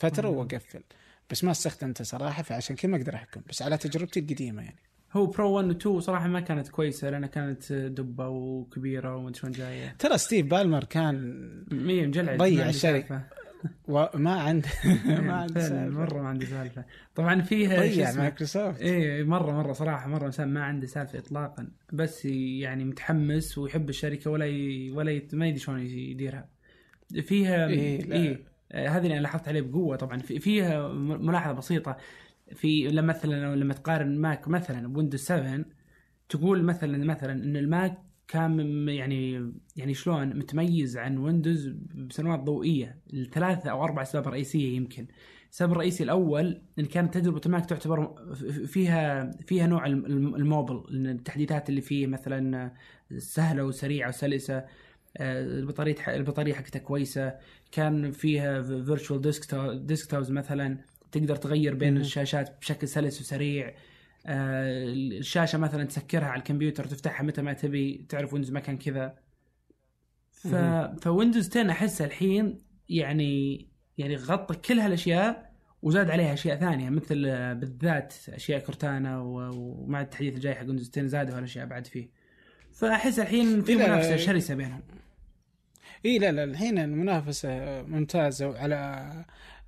فترة 0.00 0.28
وأقفل. 0.28 0.82
بس 1.30 1.44
ما 1.44 1.50
استخدمته 1.50 2.04
صراحة 2.04 2.42
فعشان 2.42 2.76
كذا 2.76 2.90
ما 2.90 2.96
أقدر 2.96 3.14
أحكم 3.14 3.40
بس 3.48 3.62
على 3.62 3.76
تجربتي 3.78 4.20
القديمة 4.20 4.62
يعني 4.62 4.78
هو 5.12 5.26
Pro 5.26 5.50
1 5.52 5.68
و 5.68 5.70
2 5.70 6.00
صراحة 6.00 6.28
ما 6.28 6.40
كانت 6.40 6.68
كويسة 6.68 7.10
لأنها 7.10 7.28
كانت 7.28 7.72
دبة 7.72 8.28
وكبيرة 8.28 9.16
وما 9.16 9.28
أدري 9.28 9.38
شلون 9.40 9.52
جاية 9.52 9.96
ترى 9.98 10.18
ستيف 10.18 10.46
بالمر 10.46 10.84
كان 10.84 11.64
مية 11.72 12.06
مجلع 12.06 12.36
ضيع. 12.36 12.70
سالفة. 12.70 13.22
وما 13.88 14.40
عنده 14.40 14.68
ما 15.06 15.32
عنده 15.32 15.54
فعلاً 15.60 15.68
سالفة. 15.68 15.88
مرة 16.00 16.22
ما 16.22 16.28
عندي 16.28 16.46
سالفة 16.46 16.84
طبعا 17.14 17.40
فيها 17.42 17.80
ضيع؟ 17.80 18.12
مايكروسوفت 18.12 18.80
إيه 18.80 19.22
مرة 19.24 19.52
مرة 19.52 19.72
صراحة 19.72 20.08
مرة 20.08 20.26
انسان 20.26 20.48
ما 20.48 20.64
عنده 20.64 20.86
سالفة 20.86 21.18
اطلاقا 21.18 21.68
بس 21.92 22.24
يعني 22.24 22.84
متحمس 22.84 23.58
ويحب 23.58 23.88
الشركة 23.88 24.30
ولا 24.30 24.46
ي... 24.46 24.90
ولا 24.90 25.10
ي... 25.10 25.28
ما 25.32 25.46
يدري 25.46 25.58
شلون 25.60 25.80
يديرها 25.80 26.48
فيها 27.22 27.66
إيه، 27.68 28.00
لا. 28.02 28.16
إيه 28.16 28.49
آه، 28.72 28.88
هذه 28.88 29.02
اللي 29.02 29.14
أنا 29.14 29.20
لاحظت 29.22 29.48
عليه 29.48 29.60
بقوة 29.60 29.96
طبعا. 29.96 30.18
في- 30.18 30.38
فيها 30.40 30.88
ملاحظة 30.92 31.52
بسيطة. 31.52 31.96
في 32.54 32.88
لما 32.88 33.02
مثلا 33.12 33.56
لما 33.56 33.74
تقارن 33.74 34.18
ماك 34.18 34.48
مثلا 34.48 34.96
ويندوز 34.96 35.20
7 35.20 35.64
تقول 36.28 36.62
مثلا 36.62 37.04
مثلا 37.04 37.32
إن 37.32 37.56
الماك 37.56 37.98
كان 38.28 38.88
يعني 38.88 39.52
يعني 39.76 39.94
شلون 39.94 40.28
متميز 40.38 40.96
عن 40.98 41.18
ويندوز 41.18 41.68
بسنوات 41.94 42.40
ضوئية. 42.40 42.98
الثلاثة 43.14 43.70
أو 43.70 43.84
أربع 43.84 44.02
اسباب 44.02 44.28
رئيسية 44.28 44.76
يمكن. 44.76 45.06
السبب 45.50 45.72
الرئيسي 45.72 46.04
الأول 46.04 46.62
إن 46.78 46.84
كانت 46.84 47.14
تجربة 47.18 47.40
الماك 47.46 47.66
تعتبر 47.66 48.14
فيها 48.66 49.30
فيها 49.46 49.66
نوع 49.66 49.86
الم- 49.86 50.06
الم- 50.06 50.34
الموبل 50.34 50.84
التحديثات 51.10 51.68
اللي 51.68 51.80
فيه 51.80 52.06
مثلا 52.06 52.72
سهلة 53.18 53.64
وسريعة 53.64 54.08
وسلسة. 54.08 54.64
البطارية 55.16 55.94
البطارية 56.08 56.54
حقتها 56.54 56.78
كويسة. 56.78 57.34
كان 57.72 58.10
فيها 58.10 58.62
virtual 58.62 59.20
desktops 59.86 60.30
مثلا 60.30 60.78
تقدر 61.12 61.36
تغير 61.36 61.74
بين 61.74 61.94
مم. 61.94 62.00
الشاشات 62.00 62.58
بشكل 62.60 62.88
سلس 62.88 63.20
وسريع. 63.20 63.74
آه، 64.26 64.84
الشاشة 65.18 65.58
مثلا 65.58 65.84
تسكرها 65.84 66.26
على 66.26 66.38
الكمبيوتر 66.38 66.84
وتفتحها 66.84 67.24
متى 67.24 67.42
ما 67.42 67.52
تبي 67.52 68.06
تعرف 68.08 68.32
ويندوز 68.32 68.50
ما 68.52 68.60
كان 68.60 68.78
كذا. 68.78 69.14
ف... 70.32 70.46
فويندوز 71.02 71.50
10 71.50 71.70
أحسه 71.70 72.04
الحين 72.04 72.62
يعني 72.88 73.66
يعني 73.98 74.16
غطى 74.16 74.54
كل 74.56 74.80
هالأشياء 74.80 75.50
وزاد 75.82 76.10
عليها 76.10 76.32
أشياء 76.34 76.56
ثانية 76.56 76.90
مثل 76.90 77.24
آه، 77.26 77.52
بالذات 77.52 78.14
أشياء 78.28 78.60
كورتانا 78.60 79.20
و- 79.20 79.50
ومع 79.56 80.00
التحديث 80.00 80.34
الجاي 80.34 80.54
حق 80.54 80.66
ويندوز 80.66 80.90
10 80.90 81.06
زادوا 81.06 81.36
هالأشياء 81.38 81.66
بعد 81.66 81.86
فيه. 81.86 82.08
فأحس 82.72 83.18
الحين 83.18 83.62
في 83.62 83.74
منافسة. 83.76 84.16
شرسة 84.16 84.54
بينهم. 84.54 84.82
اي 86.04 86.18
لا 86.18 86.32
لا 86.32 86.44
الحين 86.44 86.78
المنافسة 86.78 87.82
ممتازة 87.82 88.48
وعلى 88.48 89.24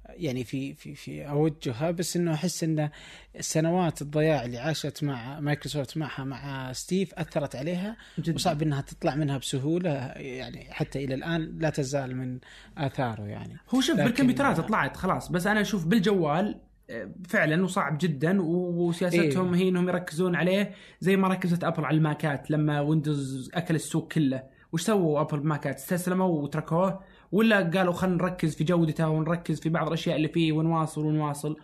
يعني 0.09 0.45
في 0.45 0.75
في 0.75 0.95
في 0.95 1.29
أوجهها 1.29 1.90
بس 1.90 2.16
إنه 2.16 2.35
أحس 2.35 2.64
إن 2.64 2.90
السنوات 3.38 4.03
الضياع 4.03 4.45
اللي 4.45 4.59
عاشت 4.59 5.05
مع 5.05 5.40
مايكروسوفت 5.40 5.97
معها 5.97 6.25
مع 6.25 6.73
ستيف 6.73 7.14
أثرت 7.14 7.57
عليها 7.57 7.97
جدا. 8.18 8.35
وصعب 8.35 8.62
إنها 8.62 8.81
تطلع 8.81 9.14
منها 9.14 9.38
بسهولة 9.38 9.90
يعني 10.16 10.66
حتى 10.71 11.05
إلى 11.05 11.14
الآن 11.14 11.59
لا 11.59 11.71
تزال 11.71 12.16
من 12.16 12.38
آثاره 12.79 13.23
يعني. 13.23 13.57
هو 13.75 13.81
شوف 13.81 13.97
بالكمبيوترات 13.97 14.61
طلعت 14.61 14.97
خلاص 14.97 15.29
بس 15.29 15.47
أنا 15.47 15.61
أشوف 15.61 15.87
بالجوال 15.87 16.61
آه، 16.90 17.11
فعلا 17.29 17.64
وصعب 17.64 17.99
جدا 18.01 18.42
وسياستهم 18.42 19.55
إيه. 19.55 19.62
هي 19.62 19.68
إنهم 19.68 19.88
يركزون 19.88 20.35
عليه 20.35 20.75
زي 21.01 21.16
ما 21.16 21.29
ركزت 21.29 21.64
أبل 21.64 21.85
على 21.85 21.97
الماكات 21.97 22.51
لما 22.51 22.81
ويندوز 22.81 23.51
أكل 23.55 23.75
السوق 23.75 24.12
كله. 24.12 24.42
وش 24.73 24.83
سووا 24.83 25.21
ابل 25.21 25.39
بماكات 25.39 25.77
استسلموا 25.77 26.43
وتركوه 26.43 27.01
ولا 27.33 27.57
قالوا 27.57 27.93
خلينا 27.93 28.17
نركز 28.17 28.55
في 28.55 28.65
جودته 28.65 29.09
ونركز 29.09 29.61
في 29.61 29.69
بعض 29.69 29.87
الأشياء 29.87 30.17
اللي 30.17 30.29
فيه 30.29 30.53
ونواصل 30.53 31.07
ونواصل 31.07 31.57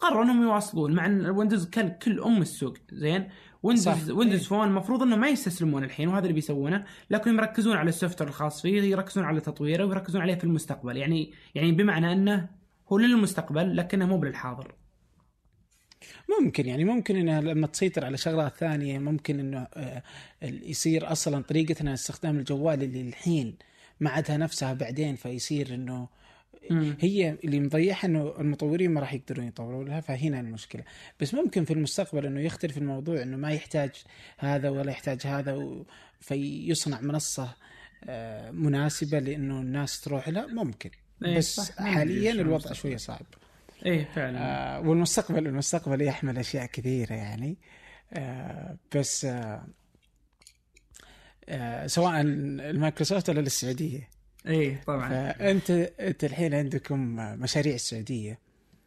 قرروا 0.00 0.24
إنهم 0.24 0.42
يواصلون 0.42 0.92
مع 0.92 1.06
إن 1.06 1.26
ويندوز 1.26 1.66
كل 1.66 1.88
كل 1.88 2.20
أم 2.20 2.42
السوق 2.42 2.74
زين 2.92 3.28
ويندوز 3.62 3.84
صح. 3.84 4.08
ويندوز. 4.08 4.46
فون 4.46 4.68
المفروض 4.68 5.02
إنه 5.02 5.16
ما 5.16 5.28
يستسلمون 5.28 5.84
الحين 5.84 6.08
وهذا 6.08 6.22
اللي 6.22 6.32
بيسوونه 6.32 6.84
لكن 7.10 7.34
يركزون 7.34 7.76
على 7.76 7.88
ال 7.88 7.92
software 7.92 8.22
الخاص 8.22 8.62
فيه 8.62 8.82
يركزون 8.82 9.24
على 9.24 9.40
تطويره 9.40 9.84
ويركزون 9.84 10.22
عليه 10.22 10.34
في 10.34 10.44
المستقبل 10.44 10.96
يعني 10.96 11.32
يعني 11.54 11.72
بمعنى 11.72 12.12
إنه 12.12 12.48
هو 12.92 12.98
للمستقبل 12.98 13.76
لكنه 13.76 14.06
مو 14.06 14.18
بالحاضر 14.18 14.74
ممكن 16.40 16.66
يعني 16.66 16.84
ممكن 16.84 17.16
إنها 17.16 17.40
لما 17.40 17.66
تسيطر 17.66 18.04
على 18.04 18.16
شغلات 18.16 18.56
ثانية 18.56 18.98
ممكن 18.98 19.40
إنه 19.40 19.66
آه، 19.74 20.02
يصير 20.42 21.12
أصلا 21.12 21.42
طريقتنا 21.42 21.94
استخدام 21.94 22.38
الجوال 22.38 22.82
اللي 22.82 23.00
الحين 23.00 23.54
ما 24.00 24.10
عادها 24.10 24.36
نفسها 24.36 24.72
بعدين 24.72 25.16
فيصير 25.16 25.74
إنه. 25.74 26.08
هي 27.00 27.36
اللي 27.44 27.60
مضيعها 27.60 28.04
إنه 28.04 28.34
المطورين 28.38 28.90
ما 28.90 29.00
راح 29.00 29.14
يقدرون 29.14 29.46
يطوروا 29.46 29.84
لها 29.84 30.00
فهنا 30.00 30.40
المشكلة 30.40 30.82
بس 31.20 31.34
ممكن 31.34 31.64
في 31.64 31.72
المستقبل 31.72 32.26
إنه 32.26 32.40
يختلف 32.40 32.78
الموضوع 32.78 33.22
إنه 33.22 33.36
ما 33.36 33.52
يحتاج 33.52 33.90
هذا 34.38 34.68
ولا 34.68 34.90
يحتاج 34.90 35.26
هذا. 35.26 35.84
فيصنع 36.20 37.00
منصة 37.00 37.54
آه، 38.04 38.50
مناسبة 38.50 39.18
لإنه 39.18 39.60
الناس 39.60 40.00
تروح 40.00 40.28
لها 40.28 40.46
ممكن 40.46 40.90
إيه، 41.24 41.38
بس 41.38 41.70
حاليا 41.70 42.32
الوضع. 42.32 42.72
شوية 42.72 42.96
صعب 42.96 43.26
إيه 43.86 44.04
فعلا. 44.14 44.38
آه 44.76 44.80
والمستقبل 44.80 45.46
المستقبل 45.46 46.02
يحمل 46.02 46.38
أشياء 46.38 46.66
كثيرة 46.66 47.14
يعني. 47.14 47.58
آه 48.12 48.76
بس 48.96 49.24
آه 49.24 49.66
آه 51.48 51.86
سواء 51.86 52.20
المايكروسوفت 52.20 53.30
ولا 53.30 53.40
السعودية. 53.40 54.08
إيه 54.46 54.80
طبعا. 54.86 55.08
فأنت 55.08 55.70
أنت 56.00 56.24
الحين 56.24 56.54
عندكم 56.54 56.98
مشاريع 57.40 57.74
السعودية. 57.74 58.38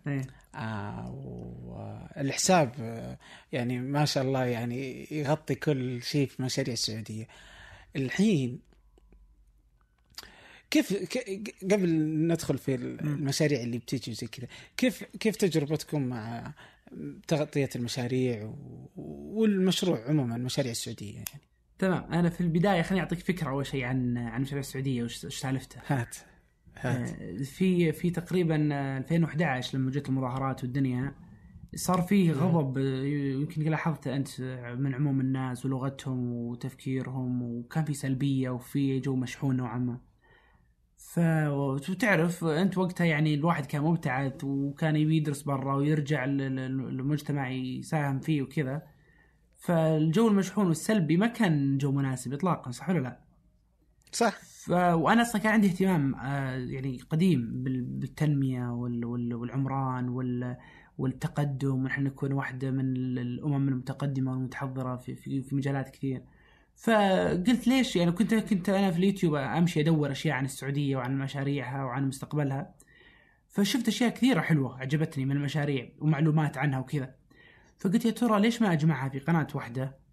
إيه. 0.07 0.21
آه 0.55 1.11
والحساب 2.17 2.71
آه، 2.79 3.17
يعني 3.51 3.79
ما 3.79 4.05
شاء 4.05 4.23
الله 4.23 4.45
يعني 4.45 5.07
يغطي 5.11 5.55
كل 5.55 6.03
شيء 6.03 6.27
في 6.27 6.41
مشاريع 6.43 6.73
السعودية. 6.73 7.27
الحين 7.95 8.59
كيف 10.75 11.17
قبل 11.71 11.89
ندخل 12.27 12.57
في 12.57 12.75
المشاريع 12.75 13.63
اللي 13.63 13.77
بتيجي 13.77 14.11
وزي 14.11 14.27
كذا 14.27 14.47
كيف 14.77 15.03
كيف 15.03 15.35
تجربتكم 15.35 16.01
مع 16.01 16.53
تغطية 17.27 17.69
المشاريع 17.75 18.53
والمشروع 18.95 20.09
عموما 20.09 20.37
مشاريع 20.37 20.71
السعودية 20.71 21.13
يعني؟ 21.13 21.41
تمام. 21.79 22.13
أنا 22.13 22.29
في 22.29 22.41
البداية 22.41 22.81
خليني 22.81 23.01
أعطيك 23.01 23.19
فكرة 23.19 23.49
أول 23.49 23.65
شيء 23.65 23.83
عن 23.83 24.17
عن 24.17 24.41
مشاريع 24.41 24.59
السعودية 24.59 25.03
وش 25.03 25.25
سالفته 25.25 25.79
هات 25.87 26.15
هات. 26.75 27.09
آه، 27.09 27.43
في 27.43 27.91
في 27.91 28.09
تقريبا 28.09 28.69
آه، 28.71 28.97
2011 28.97 29.77
لما 29.77 29.91
جت 29.91 30.09
المظاهرات 30.09 30.63
والدنيا 30.63 31.15
صار 31.75 32.01
فيه 32.01 32.31
غضب 32.31 32.77
يمكن 33.41 33.61
لاحظته 33.61 34.15
أنت 34.15 34.41
من 34.79 34.95
عموم 34.95 35.21
الناس 35.21 35.65
ولغتهم 35.65 36.33
وتفكيرهم 36.33 37.41
وكان 37.43 37.85
في 37.85 37.93
سلبية 37.93 38.49
وفي 38.49 38.99
جو 38.99 39.15
مشحون 39.15 39.57
نوعا 39.57 39.77
ما. 39.77 39.99
ف 41.15 41.19
وتعرف 41.49 42.43
انت 42.43 42.77
وقتها 42.77 43.05
يعني 43.05 43.33
الواحد 43.33 43.65
كان 43.65 43.81
مبتعث 43.81 44.43
وكان 44.43 44.95
يبي 44.95 45.17
يدرس 45.17 45.41
برا 45.41 45.75
ويرجع 45.75 46.25
لل- 46.25 46.37
لل- 46.55 46.77
للمجتمع 46.97 47.49
يساهم 47.49 48.19
فيه 48.19 48.41
وكذا. 48.41 48.81
فالجو 49.57 50.27
المشحون 50.27 50.67
والسلبي 50.67 51.17
ما 51.17 51.27
كان 51.27 51.77
جو 51.77 51.91
مناسب 51.91 52.33
اطلاقا 52.33 52.71
صح 52.71 52.89
ولا 52.89 52.99
لا؟ 52.99 53.19
صح. 54.11 54.37
ف... 54.43 54.69
وأنا 54.71 55.21
أصلا 55.21 55.41
كان 55.41 55.51
عندي 55.53 55.67
اهتمام 55.67 56.15
آه، 56.15 56.55
يعني 56.57 56.99
قديم 57.09 57.63
بال- 57.63 57.83
بالتنمية 57.83 58.71
وال... 58.73 59.05
وال... 59.05 59.33
والعمران 59.33 60.09
وال... 60.09 60.57
والتقدم 60.97 61.75
ونحن 61.75 62.03
نكون 62.03 62.31
واحدة 62.33 62.71
من 62.71 62.95
ال- 62.95 63.19
الأمم 63.19 63.67
المتقدمة 63.67 64.31
والمتحضرة 64.31 64.95
في 64.95 65.15
في, 65.15 65.41
في 65.41 65.55
مجالات 65.55 65.89
كثير. 65.89 66.21
فقلت 66.75 67.67
ليش؟ 67.67 67.95
يعني 67.95 68.11
كنت 68.11 68.33
كنت 68.33 68.69
أنا 68.69 68.91
في 68.91 68.97
اليوتيوب 68.97 69.35
أمشي 69.35 69.79
أدور 69.79 70.11
أشياء 70.11 70.35
عن 70.35 70.45
السعودية 70.45 70.97
وعن 70.97 71.17
مشاريعها 71.17 71.83
وعن 71.83 72.07
مستقبلها. 72.07 72.75
فشفت 73.49 73.87
أشياء 73.87 74.09
كثيرة 74.09 74.41
حلوة 74.41 74.79
عجبتني 74.79 75.25
من 75.25 75.31
المشاريع 75.31 75.89
ومعلومات 75.99 76.57
عنها 76.57 76.79
وكذا. 76.79 77.15
فقلت 77.79 78.05
يا 78.05 78.11
ترى 78.11 78.39
ليش 78.41 78.61
ما 78.61 78.73
أجمعها 78.73 79.09
في 79.09 79.19
قناة 79.19 79.47
واحدة؟ 79.55 80.05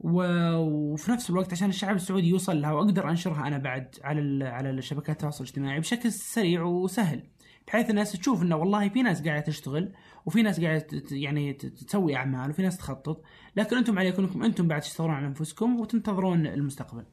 وفي 0.00 1.10
نفس 1.10 1.30
الوقت 1.30 1.52
عشان 1.52 1.68
الشعب 1.68 1.96
السعودي 1.96 2.28
يوصل 2.28 2.60
لها 2.60 2.72
وأقدر 2.72 3.10
أنشرها 3.10 3.46
أنا 3.46 3.58
بعد 3.58 3.96
على 4.02 4.44
على 4.44 4.82
شبكات 4.82 5.16
التواصل 5.16 5.44
الاجتماعي 5.44 5.80
بشكل 5.80 6.12
سريع 6.12 6.62
وسهل. 6.62 7.22
بحيث 7.66 7.90
الناس 7.90 8.12
تشوف 8.12 8.42
إنه 8.42 8.56
والله 8.56 8.88
في 8.88 9.02
ناس 9.02 9.22
قاعدة 9.22 9.40
تشتغل 9.44 9.92
وفي 10.26 10.42
ناس 10.42 10.60
قاعدة 10.60 10.86
يعني 11.10 11.52
تسوي 11.52 12.16
أعمال 12.16 12.50
وفي 12.50 12.62
ناس 12.62 12.76
تخطط 12.78 13.22
لكن 13.56 13.76
أنتم 13.76 13.98
عليكم 13.98 14.22
انكم 14.24 14.42
أنتم 14.42 14.68
بعد 14.68 14.80
تشتغلون 14.80 15.14
على 15.14 15.26
أنفسكم 15.26 15.80
وتنتظرون 15.80 16.46
المستقبل. 16.46 17.04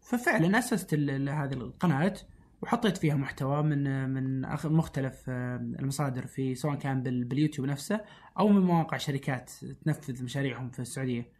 ففعلا 0.00 0.58
أسست 0.58 0.94
هذه 0.94 1.52
القناة 1.52 2.14
وحطيت 2.62 2.96
فيها 2.96 3.14
محتوى 3.14 3.62
من 3.62 4.08
من 4.10 4.40
مختلف 4.64 5.24
المصادر 5.28 6.26
في 6.26 6.54
سواء 6.54 6.74
كان 6.74 7.02
بال- 7.02 7.24
باليوتيوب 7.24 7.68
نفسه 7.68 8.00
أو 8.38 8.48
من 8.48 8.60
مواقع 8.62 8.96
شركات 8.96 9.50
تنفذ 9.84 10.24
مشاريعهم 10.24 10.70
في 10.70 10.78
السعودية. 10.78 11.32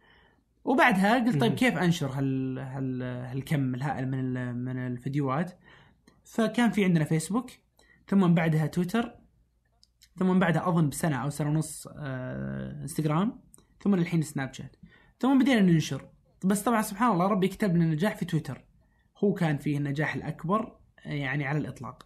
وبعدها 0.65 1.25
قلت 1.25 1.41
طيب. 1.41 1.53
كيف 1.53 1.77
أنشر 1.77 2.07
هال 2.07 2.59
هال 2.59 3.01
هالكم 3.03 3.75
الهائل 3.75 4.07
من 4.11 4.55
من 4.55 4.77
الفيديوهات؟ 4.77 5.51
فكان 6.25 6.69
في 6.71 6.83
عندنا 6.83 7.03
فيسبوك 7.03 7.49
ثم 8.09 8.19
من 8.19 8.33
بعدها 8.33 8.67
تويتر 8.67 9.15
ثم 10.19 10.29
من 10.29 10.39
بعدها 10.39 10.69
أظن 10.69 10.89
بسنة 10.89 11.15
أو 11.15 11.29
سنة 11.29 11.49
ونص 11.49 11.87
آه 11.97 12.81
إنستغرام 12.81 13.39
ثم 13.81 13.93
الحين 13.93 14.21
سناب 14.21 14.53
شات. 14.53 14.75
ثم 15.19 15.39
بدينا 15.39 15.61
ننشر. 15.61 16.09
بس 16.45 16.61
طبعا 16.61 16.81
سبحان 16.81 17.11
الله 17.11 17.27
ربي 17.27 17.47
كتب 17.47 17.75
لنا 17.75 17.85
نجاح 17.85 18.15
في 18.15 18.25
تويتر. 18.25 18.65
هو 19.17 19.33
كان 19.33 19.57
فيه 19.57 19.77
النجاح 19.77 20.15
الأكبر 20.15 20.77
آه، 21.05 21.09
يعني 21.09 21.45
على 21.45 21.57
الإطلاق. 21.57 22.03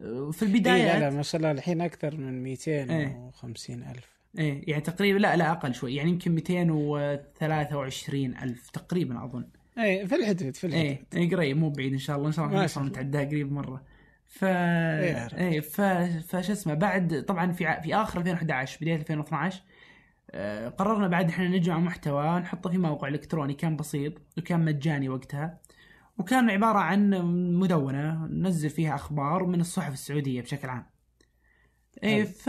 آه، 0.00 0.30
في 0.30 0.44
إيه 0.44 0.52
البدايه 0.52 0.84
لا 0.84 1.00
لا 1.00 1.10
ما 1.10 1.22
شاء 1.22 1.38
الله 1.38 1.50
الحين 1.50 1.80
أكثر 1.80 2.16
من 2.16 2.42
250 2.42 3.82
ألف. 3.82 4.20
إيه 4.38 4.70
يعني 4.70 4.82
تقريبا 4.82 5.18
لا 5.18 5.36
لا 5.36 5.52
أقل 5.52 5.74
شوي 5.74 5.94
يعني 5.94 6.10
يمكن 6.10 6.34
223 6.34 8.36
ألف 8.36 8.70
تقريبا 8.70 9.24
أظن. 9.24 9.48
اي 9.78 10.06
في 10.06 10.14
الحدود 10.14 10.56
في 10.56 10.66
الحدود 10.66 10.84
إيه 10.84 11.06
إيه 11.14 11.30
قريب 11.30 11.56
مو 11.56 11.70
بعيد 11.70 11.92
إن 11.92 11.98
شاء 11.98 12.16
الله 12.16 12.28
إن 12.28 12.32
شاء 12.32 12.46
الله. 12.46 12.82
نتعداها 12.82 13.24
قريب 13.24 13.52
مرة. 13.52 13.84
ف. 14.30 14.44
إيه 14.44 15.60
ف 15.60 15.80
فش 16.30 16.50
اسمه 16.50 16.74
بعد 16.74 17.24
طبعا 17.28 17.52
في 17.52 17.80
في 17.82 17.94
آخر 17.94 18.20
2011 18.20 18.78
بداية 18.80 18.96
2012 18.96 19.62
آه، 20.30 20.68
قررنا 20.68 21.08
بعد 21.08 21.28
إحنا 21.28 21.48
نجمع 21.48 21.78
محتوى 21.78 22.38
نحطه 22.38 22.70
في 22.70 22.78
موقع 22.78 23.08
إلكتروني 23.08 23.54
كان 23.54 23.76
بسيط 23.76 24.12
وكان 24.38 24.64
مجاني 24.64 25.08
وقتها 25.08 25.60
وكان 26.18 26.50
عبارة 26.50 26.78
عن 26.78 27.10
مدونة 27.54 28.26
ننزل 28.26 28.70
فيها 28.70 28.94
أخبار 28.94 29.46
من 29.46 29.60
الصحف 29.60 29.92
السعودية 29.92 30.42
بشكل 30.42 30.68
عام. 30.68 30.86
حلو. 32.02 32.26
ف 32.26 32.46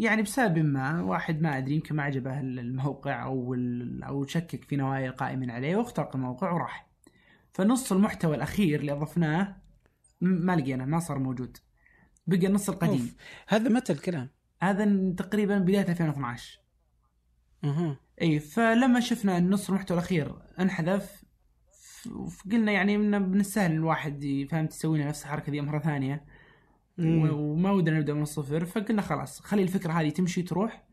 يعني 0.00 0.22
بسبب 0.22 0.58
ما 0.58 1.02
واحد 1.02 1.42
ما 1.42 1.58
أدري 1.58 1.74
يمكن 1.74 1.96
ما 1.96 2.02
عجبه 2.02 2.40
الموقع 2.40 3.24
أو 3.24 3.54
ال... 3.54 4.02
أو 4.02 4.26
شكك 4.26 4.64
في 4.64 4.76
نوايا 4.76 5.08
القائمين 5.10 5.50
عليه 5.50 5.76
واخترق 5.76 6.16
الموقع 6.16 6.52
وراح. 6.52 6.86
فنص 7.52 7.92
المحتوى 7.92 8.36
الأخير 8.36 8.80
اللي 8.80 8.92
أضفناه 8.92 9.63
ما 10.24 10.56
لقيناه 10.56 10.84
ما 10.84 10.98
صار 10.98 11.18
موجود. 11.18 11.56
بقى 12.26 12.46
النص 12.46 12.68
القديم. 12.68 12.92
أوف. 13.00 13.14
هذا 13.48 13.68
متى 13.68 13.92
الكلام؟ 13.92 14.28
هذا 14.62 15.12
تقريبا 15.16 15.58
بداية 15.58 15.88
2012. 15.88 16.60
أها 17.64 17.96
إي 18.22 18.38
فلما 18.40 19.00
شفنا 19.00 19.38
النص 19.38 19.68
المحتوى 19.68 19.98
الأخير 19.98 20.34
انحذف 20.60 21.24
فقلنا 22.30 22.72
يعني 22.72 22.98
من 22.98 23.40
السهل 23.40 23.72
الواحد 23.72 24.46
فهمت 24.50 24.72
يسوي 24.72 24.98
لنا 24.98 25.08
نفس 25.08 25.22
الحركة 25.22 25.52
ذي 25.52 25.60
مرة 25.60 25.78
ثانية 25.78 26.24
و- 26.98 27.34
وما 27.34 27.70
ودنا 27.70 27.98
نبدأ 27.98 28.14
من 28.14 28.22
الصفر 28.22 28.64
فقلنا 28.64 29.02
خلاص 29.02 29.40
خلي 29.40 29.62
الفكرة 29.62 29.92
هذه 29.92 30.08
تمشي 30.10 30.42
تروح 30.42 30.84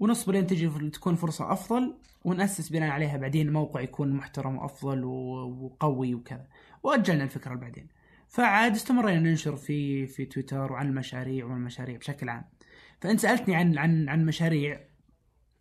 ونصبر 0.00 0.32
لين 0.32 0.46
تجي 0.46 0.90
تكون 0.90 1.14
فرصة 1.14 1.52
أفضل 1.52 1.98
ونأسس 2.24 2.68
بناء 2.68 2.90
عليها 2.90 3.16
بعدين 3.16 3.52
موقع 3.52 3.80
يكون 3.80 4.12
محترم 4.12 4.56
وأفضل 4.56 5.04
وقوي 5.04 6.14
وكذا 6.14 6.46
وأجلنا 6.82 7.24
الفكرة 7.24 7.54
بعدين 7.54 7.88
فعاد 8.28 8.72
استمرينا 8.74 9.20
ننشر 9.20 9.56
في 9.56 10.06
في 10.06 10.24
تويتر 10.24 10.72
وعن 10.72 10.88
المشاريع 10.88 11.46
والمشاريع 11.46 11.96
بشكل 11.96 12.28
عام 12.28 12.44
فأنت 13.00 13.20
سألتني 13.20 13.54
عن 13.54 13.78
عن 13.78 14.08
عن 14.08 14.26
مشاريع. 14.26 14.80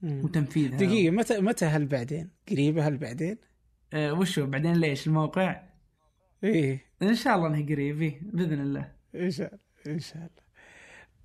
وتنفيذها 0.04 0.78
دقيقة 0.78 1.12
متى 1.12 1.42
متى 1.42 1.66
هل 1.66 1.86
بعدين؟ 1.86 2.30
قريبة 2.50 2.88
هل 2.88 2.98
بعدين؟ 2.98 3.38
أه 3.94 4.14
وشو 4.14 4.46
بعدين 4.46 4.74
ليش 4.74 5.08
الموقع؟ 5.08 5.64
إيه 6.44 6.86
إن 7.02 7.16
شاء 7.16 7.36
الله 7.36 7.48
انه 7.48 7.66
قريب 7.66 7.98
بإذن 8.34 8.62
الله 8.62 8.92
إن 9.16 9.32
شاء 9.32 9.48
الله 9.54 9.96
إن 9.96 10.00
شاء 10.00 10.18
الله 10.18 10.45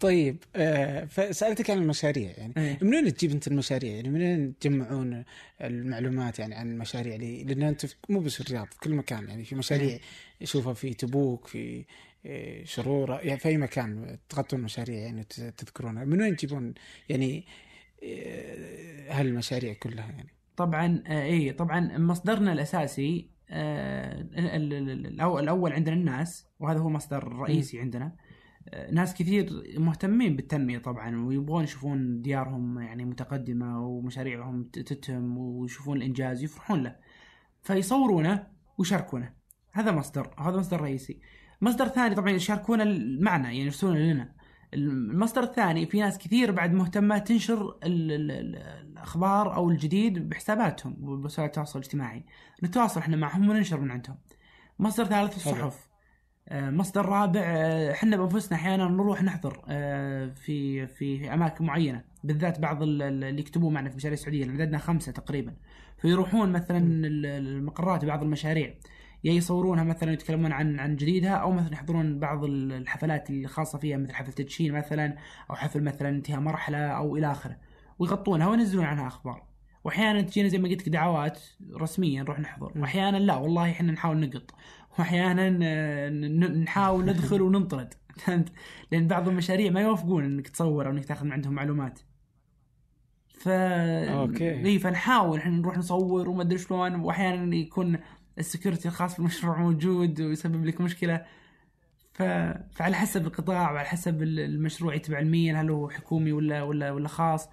طيب 0.01 0.37
آه 0.57 1.05
فسألتك 1.05 1.71
عن 1.71 1.79
المشاريع 1.79 2.31
يعني 2.37 2.53
إيه. 2.57 2.79
من 2.83 2.95
وين 2.95 3.15
تجيب 3.15 3.31
أنت 3.31 3.47
المشاريع؟ 3.49 3.95
يعني 3.95 4.09
من 4.09 4.21
وين 4.23 4.59
تجمعون 4.59 5.25
المعلومات؟ 5.61 6.39
يعني 6.39 6.55
عن 6.55 6.73
المشاريع 6.73 7.15
اللي 7.15 7.45
لأن 7.45 7.63
أنت 7.63 7.87
مو 8.09 8.21
بس 8.21 8.35
في 8.35 8.41
الرياض 8.41 8.67
في 8.67 8.79
كل 8.81 8.95
مكان 8.95 9.29
يعني 9.29 9.45
في 9.45 9.55
مشاريع 9.55 9.99
اشوفها 10.43 10.75
في 10.75 10.95
تبوك 10.95 11.47
في 11.47 11.85
آه، 12.27 12.65
شرورة 12.65 13.19
يعني 13.21 13.39
في 13.41 13.49
أي 13.49 13.57
مكان 13.57 14.19
تغطون 14.29 14.61
مشاريع 14.61 14.99
يعني 14.99 15.25
تذكرونها. 15.57 16.05
من 16.05 16.21
وين 16.21 16.37
تجيبون 16.37 16.75
يعني 17.09 17.45
آه، 18.05 19.13
هالمشاريع 19.13 19.73
كلها 19.73 20.11
يعني؟ 20.11 20.29
طبعا 20.57 21.03
اي 21.07 21.53
طبعا 21.53 21.99
مصدرنا 21.99 22.53
الأساسي 22.53 23.31
ال- 23.51 24.39
ال- 24.39 24.91
ال- 24.91 25.21
الأول 25.39 25.73
عندنا 25.73 25.95
الناس 25.95 26.47
وهذا 26.61 26.79
هو 26.79 26.89
مصدر 26.89 27.29
رئيسي 27.29 27.81
عندنا. 27.81 28.13
ناس 28.93 29.15
كثير 29.15 29.65
مهتمين 29.79 30.37
بالتنمية 30.37 30.79
طبعا 30.79 31.27
ويبغون 31.27 31.65
يشوفون 31.65 32.23
ديارهم 32.23 32.79
يعني 32.79 33.05
متقدمة 33.05 33.87
ومشاريعهم 33.87 34.65
تتم 34.65 35.39
ويشوفون 35.39 35.97
الإنجاز 35.97 36.41
ويفرحون 36.41 36.83
له. 36.83 36.97
فيصورونه 37.63 38.47
ويشاركونه. 38.79 39.35
هذا 39.73 39.93
مصدر 39.93 40.35
هذا 40.39 40.59
مصدر 40.59 40.81
رئيسي. 40.81 41.21
مصدر 41.61 41.89
ثاني 41.89 42.15
طبعا 42.15 42.31
يشاركونه 42.31 42.85
معنا 43.21 43.45
يعني 43.45 43.61
يرسلون 43.61 43.97
لنا. 43.97 44.35
المصدر 44.75 45.43
الثاني 45.43 45.87
في 45.87 46.01
ناس 46.01 46.19
كثير 46.19 46.51
بعد 46.51 46.73
مهتمة 46.73 47.19
تنشر 47.19 47.79
ال 47.85 48.13
ال 48.13 48.31
ال 48.31 48.57
الأخبار 48.57 49.55
أو 49.55 49.71
الجديد 49.71 50.29
بحساباتهم 50.29 50.97
وبوسائل 51.01 51.47
التواصل 51.47 51.79
الاجتماعي. 51.79 52.25
نتواصل 52.63 53.01
إحنا 53.01 53.17
معهم 53.17 53.49
وننشر 53.49 53.81
من 53.81 53.91
عندهم. 53.91 54.17
مصدر 54.79 55.05
ثالث 55.05 55.37
الصحف. 55.37 55.90
مصدر 56.53 57.07
رابع 57.07 57.41
آه، 57.45 57.93
إحنا 57.93 58.17
بأنفسنا 58.17 58.59
أحيانا 58.59 58.89
نروح 58.89 59.23
نحضر 59.23 59.63
آه، 59.69 60.27
في 60.29 60.87
في 60.87 61.35
أماكن 61.35 61.65
معينة. 61.65 62.05
بالذات 62.25 62.61
بعض 62.61 62.83
ال- 62.83 63.03
ال- 63.03 63.25
اللي 63.25 63.41
يكتبوا 63.41 63.71
معنا 63.71 63.89
في 63.89 63.93
المشاريع 63.95 64.13
السعودية 64.15 64.45
اللي 64.45 64.63
عددنا 64.63 64.79
خمسة 64.79 65.13
تقريبا. 65.13 65.55
فيروحون 65.99 66.53
مثلا 66.53 66.79
ال- 66.79 67.27
المقرات 67.27 68.05
بعض 68.05 68.23
المشاريع. 68.23 68.75
يا 69.25 69.33
يصورونها 69.33 69.85
مثلا 69.85 70.13
يتكلمون 70.13 70.53
عن 70.53 70.79
عن 70.81 70.97
جديدها 70.97 71.31
أو 71.35 71.53
مثلا 71.53 71.73
يحضرون 71.73 72.19
بعض 72.19 72.45
ال- 72.45 72.73
الحفلات 72.73 73.31
الخاصه 73.31 73.79
فيها 73.79 73.97
مثل 73.97 74.15
حفل 74.15 74.33
تدشين 74.33 74.73
مثلا 74.73 75.17
أو 75.51 75.55
حفل 75.55 75.83
مثلا 75.83 76.09
انتهاء 76.09 76.41
مرحلة 76.41 76.79
أو 76.79 77.17
إلى 77.17 77.31
آخره. 77.31 77.57
ويغطونها 77.99 78.49
وينزلون 78.49 78.85
عنها 78.85 79.07
أخبار. 79.07 79.43
وأحيانا 79.85 80.21
تجينا 80.23 80.49
زي 80.49 80.59
ما 80.59 80.69
قلت 80.69 80.81
لك 80.83 80.89
دعوات 80.89 81.41
رسميه 81.75 82.21
نروح 82.23 82.41
نحضر. 82.41 82.73
وأحيانا 82.77 83.17
لا 83.17 83.37
والله 83.37 83.71
إحنا 83.71 83.93
نحاول 83.93 84.21
نقط. 84.21 84.51
وأحيانا 84.99 85.59
آه، 85.63 86.09
نحاول 86.49 87.05
ندخل 87.05 87.43
وننطرد. 87.43 87.95
فهمت؟ 88.25 88.53
لأن 88.93 89.07
بعض 89.09 89.29
المشاريع 89.29 89.71
ما 89.71 89.81
يوافقون 89.81 90.25
إنك 90.25 90.49
تصور 90.49 90.87
أو 90.87 90.91
إنك 90.91 91.05
تاخذ 91.05 91.25
من 91.27 91.33
عندهم 91.33 91.53
معلومات. 91.53 92.01
ف 93.35 93.49
okay. 93.49 94.67
إي 94.67 94.79
فنحاول. 94.79 95.39
إحنا 95.39 95.57
نروح 95.57 95.79
نصور 95.79 96.29
وما 96.29 96.43
أدري 96.43 96.59
شلون 96.59 96.95
وأحيانا 96.95 97.57
يكون 97.57 97.99
ال 98.39 98.44
security 98.44 98.89
الخاص 98.89 99.17
بالمشروع 99.17 99.59
موجود 99.59 100.21
ويسبب 100.21 100.65
لك 100.65 100.81
مشكلة. 100.81 101.25
ف... 102.13 102.23
فعلى 102.73 102.97
حسب 102.97 103.27
القطاع 103.27 103.73
وعلى 103.73 103.89
حسب 103.89 104.23
ال- 104.23 104.41
المشروع 104.41 104.95
يتبع 104.95 105.21
لمين 105.21 105.57
هل 105.57 105.71
هو 105.71 105.89
حكومي 105.89 106.33
ولا 106.33 106.63
ولا 106.63 106.91
ولا 106.91 107.09
خاص. 107.09 107.49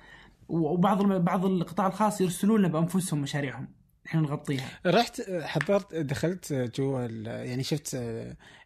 وبعض 0.50 1.02
الم... 1.02 1.20
بعض 1.20 1.46
القطاع 1.46 1.88
الخاص 1.88 2.22
يرسلون 2.22 2.60
لنا 2.60 2.68
بانفسهم 2.68 3.22
مشاريعهم. 3.22 3.68
إحنا 4.08 4.22
نغطيها. 4.22 4.66
رحت 4.86 5.22
حضرت 5.42 5.96
دخلت 5.96 6.54
جوا 6.54 7.02
يعني 7.44 7.64
شفت 7.64 7.98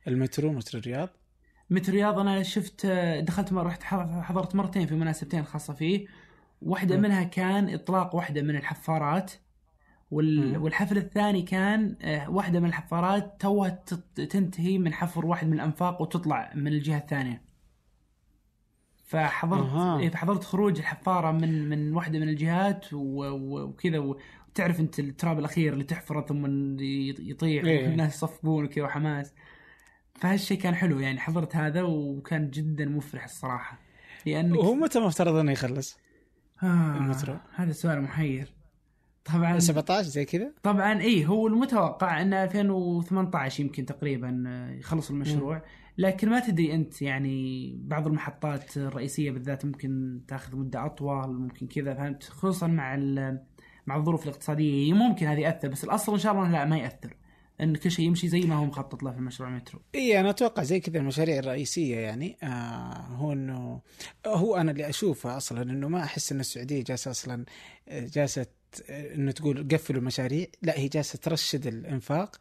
المترو 0.08 0.51
مترو 0.54 0.80
الرياض. 0.80 1.10
مثل 1.69 1.91
رياض 1.91 2.19
أنا 2.19 2.43
شفت 2.43 2.86
دخلت 3.19 3.54
مرة 3.54 3.67
رحت 3.67 3.84
حض- 3.84 4.21
حضرت 4.21 4.56
مرتين 4.56 4.88
في 4.88 4.95
مناسبتين 4.95 5.43
خاصة 5.45 5.73
فيه. 5.73 6.06
واحدة 6.62 6.97
م. 6.97 7.01
منها 7.01 7.23
كان 7.23 7.73
إطلاق 7.73 8.15
واحدة 8.15 8.41
من 8.41 8.56
الحفارات 8.56 9.32
وال... 10.12 10.58
والحفل 10.58 10.97
الثاني 10.97 11.41
كان 11.41 11.95
آه، 12.01 12.30
واحدة 12.30 12.60
من 12.60 12.65
الحفارات 12.69 13.36
توها 13.41 13.69
تنتهي 14.15 14.77
من 14.77 14.93
حفر 14.93 15.25
واحد 15.25 15.47
من 15.47 15.54
الأنفاق 15.54 16.01
وتطلع 16.01 16.51
من 16.56 16.67
الجهة 16.67 16.97
الثانية. 16.97 17.41
فحضرت. 19.06 19.99
إيه 20.01 20.10
فحضرت 20.10 20.43
خروج 20.43 20.77
الحفارة 20.80 21.32
من 21.32 21.69
من 21.69 21.93
واحدة 21.95 22.19
من 22.19 22.30
الجهات 22.30 22.93
و- 22.93 22.97
و- 23.23 23.63
وكذا 23.63 23.99
و- 23.99 24.19
وتعرف 24.51 24.79
انت 24.79 24.99
التراب 24.99 25.39
الأخير 25.39 25.73
اللي 25.73 25.83
تحفره 25.83 26.21
ثم 26.21 26.45
يطيح 27.19 27.63
إيه. 27.63 27.87
والناس 27.87 28.15
يصفقون 28.15 28.67
كذا 28.67 28.83
وحماس 28.83 29.33
فهالشيء 30.15 30.57
كان 30.57 30.75
حلو 30.75 30.99
يعني 30.99 31.19
حضرت 31.19 31.55
هذا 31.55 31.81
وكان 31.81 32.49
جدا 32.49 32.85
مفرح 32.85 33.23
الصراحة 33.23 33.79
لأنك 34.25 34.59
وهو 34.59 34.73
متى 34.73 34.99
مفترض 34.99 35.35
إنه 35.35 35.51
يخلص؟ 35.51 35.97
آه 36.63 36.97
المترو؟ 36.97 37.37
هذا 37.55 37.71
سؤال 37.71 38.01
محير 38.01 38.53
طبعا 39.25 39.59
17 39.59 40.07
زي 40.07 40.25
كذا؟ 40.25 40.53
طبعا 40.63 41.01
اي 41.01 41.25
هو 41.25 41.47
المتوقع 41.47 42.21
ان 42.21 42.33
2018 42.33 43.63
يمكن 43.63 43.85
تقريبا 43.85 44.43
آه، 44.47 44.71
يخلص 44.71 45.09
المشروع 45.09 45.61
لكن 45.97 46.29
ما 46.29 46.39
تدري 46.39 46.73
أنت 46.73 47.01
يعني 47.01 47.75
بعض 47.83 48.07
المحطات 48.07 48.77
الرئيسية 48.77 49.31
بالذات 49.31 49.65
ممكن 49.65 50.21
تأخذ 50.27 50.55
مدة 50.55 50.85
أطول 50.85 51.33
ممكن 51.33 51.67
كذا 51.67 51.93
فهمت 51.93 52.23
خصوصا 52.23 52.67
مع 52.67 52.95
مع 53.87 53.97
الظروف 53.97 54.23
الاقتصادية 54.23 54.93
ممكن 54.93 55.27
هذه 55.27 55.39
يأثر 55.39 55.67
بس 55.67 55.83
الأصل 55.83 56.13
إن 56.13 56.19
شاء 56.19 56.31
الله 56.33 56.51
لا 56.51 56.65
ما 56.65 56.77
يأثر. 56.77 57.15
إن 57.61 57.75
كل 57.75 57.91
شيء 57.91 58.05
يمشي 58.05 58.27
زي 58.27 58.41
ما 58.41 58.55
هو 58.55 58.65
مخطط 58.65 59.03
له 59.03 59.11
في 59.11 59.19
مشروع 59.19 59.49
مترو. 59.49 59.79
إي 59.95 60.19
أنا 60.19 60.29
أتوقع 60.29 60.63
زي 60.63 60.79
كذا 60.79 60.99
المشاريع 60.99 61.39
الرئيسية 61.39 61.97
يعني 61.97 62.37
آه 62.43 63.07
هو 63.15 63.33
إنه 63.33 63.81
هو 64.27 64.55
أنا 64.55 64.71
اللي 64.71 64.89
أشوفه 64.89 65.37
أصلا 65.37 65.61
إنه 65.61 65.87
ما 65.87 66.03
أحس 66.03 66.31
إن 66.31 66.39
السعودية 66.39 66.83
جالسة 66.83 67.11
أصلا 67.11 67.45
آه، 67.89 68.07
جالسة 68.13 68.45
إنه 68.89 69.31
تقول 69.31 69.67
قفلوا 69.71 69.99
المشاريع 69.99 70.47
لا 70.61 70.79
هي 70.79 70.87
جالسة 70.87 71.19
ترشد 71.19 71.67
الإنفاق. 71.67 72.37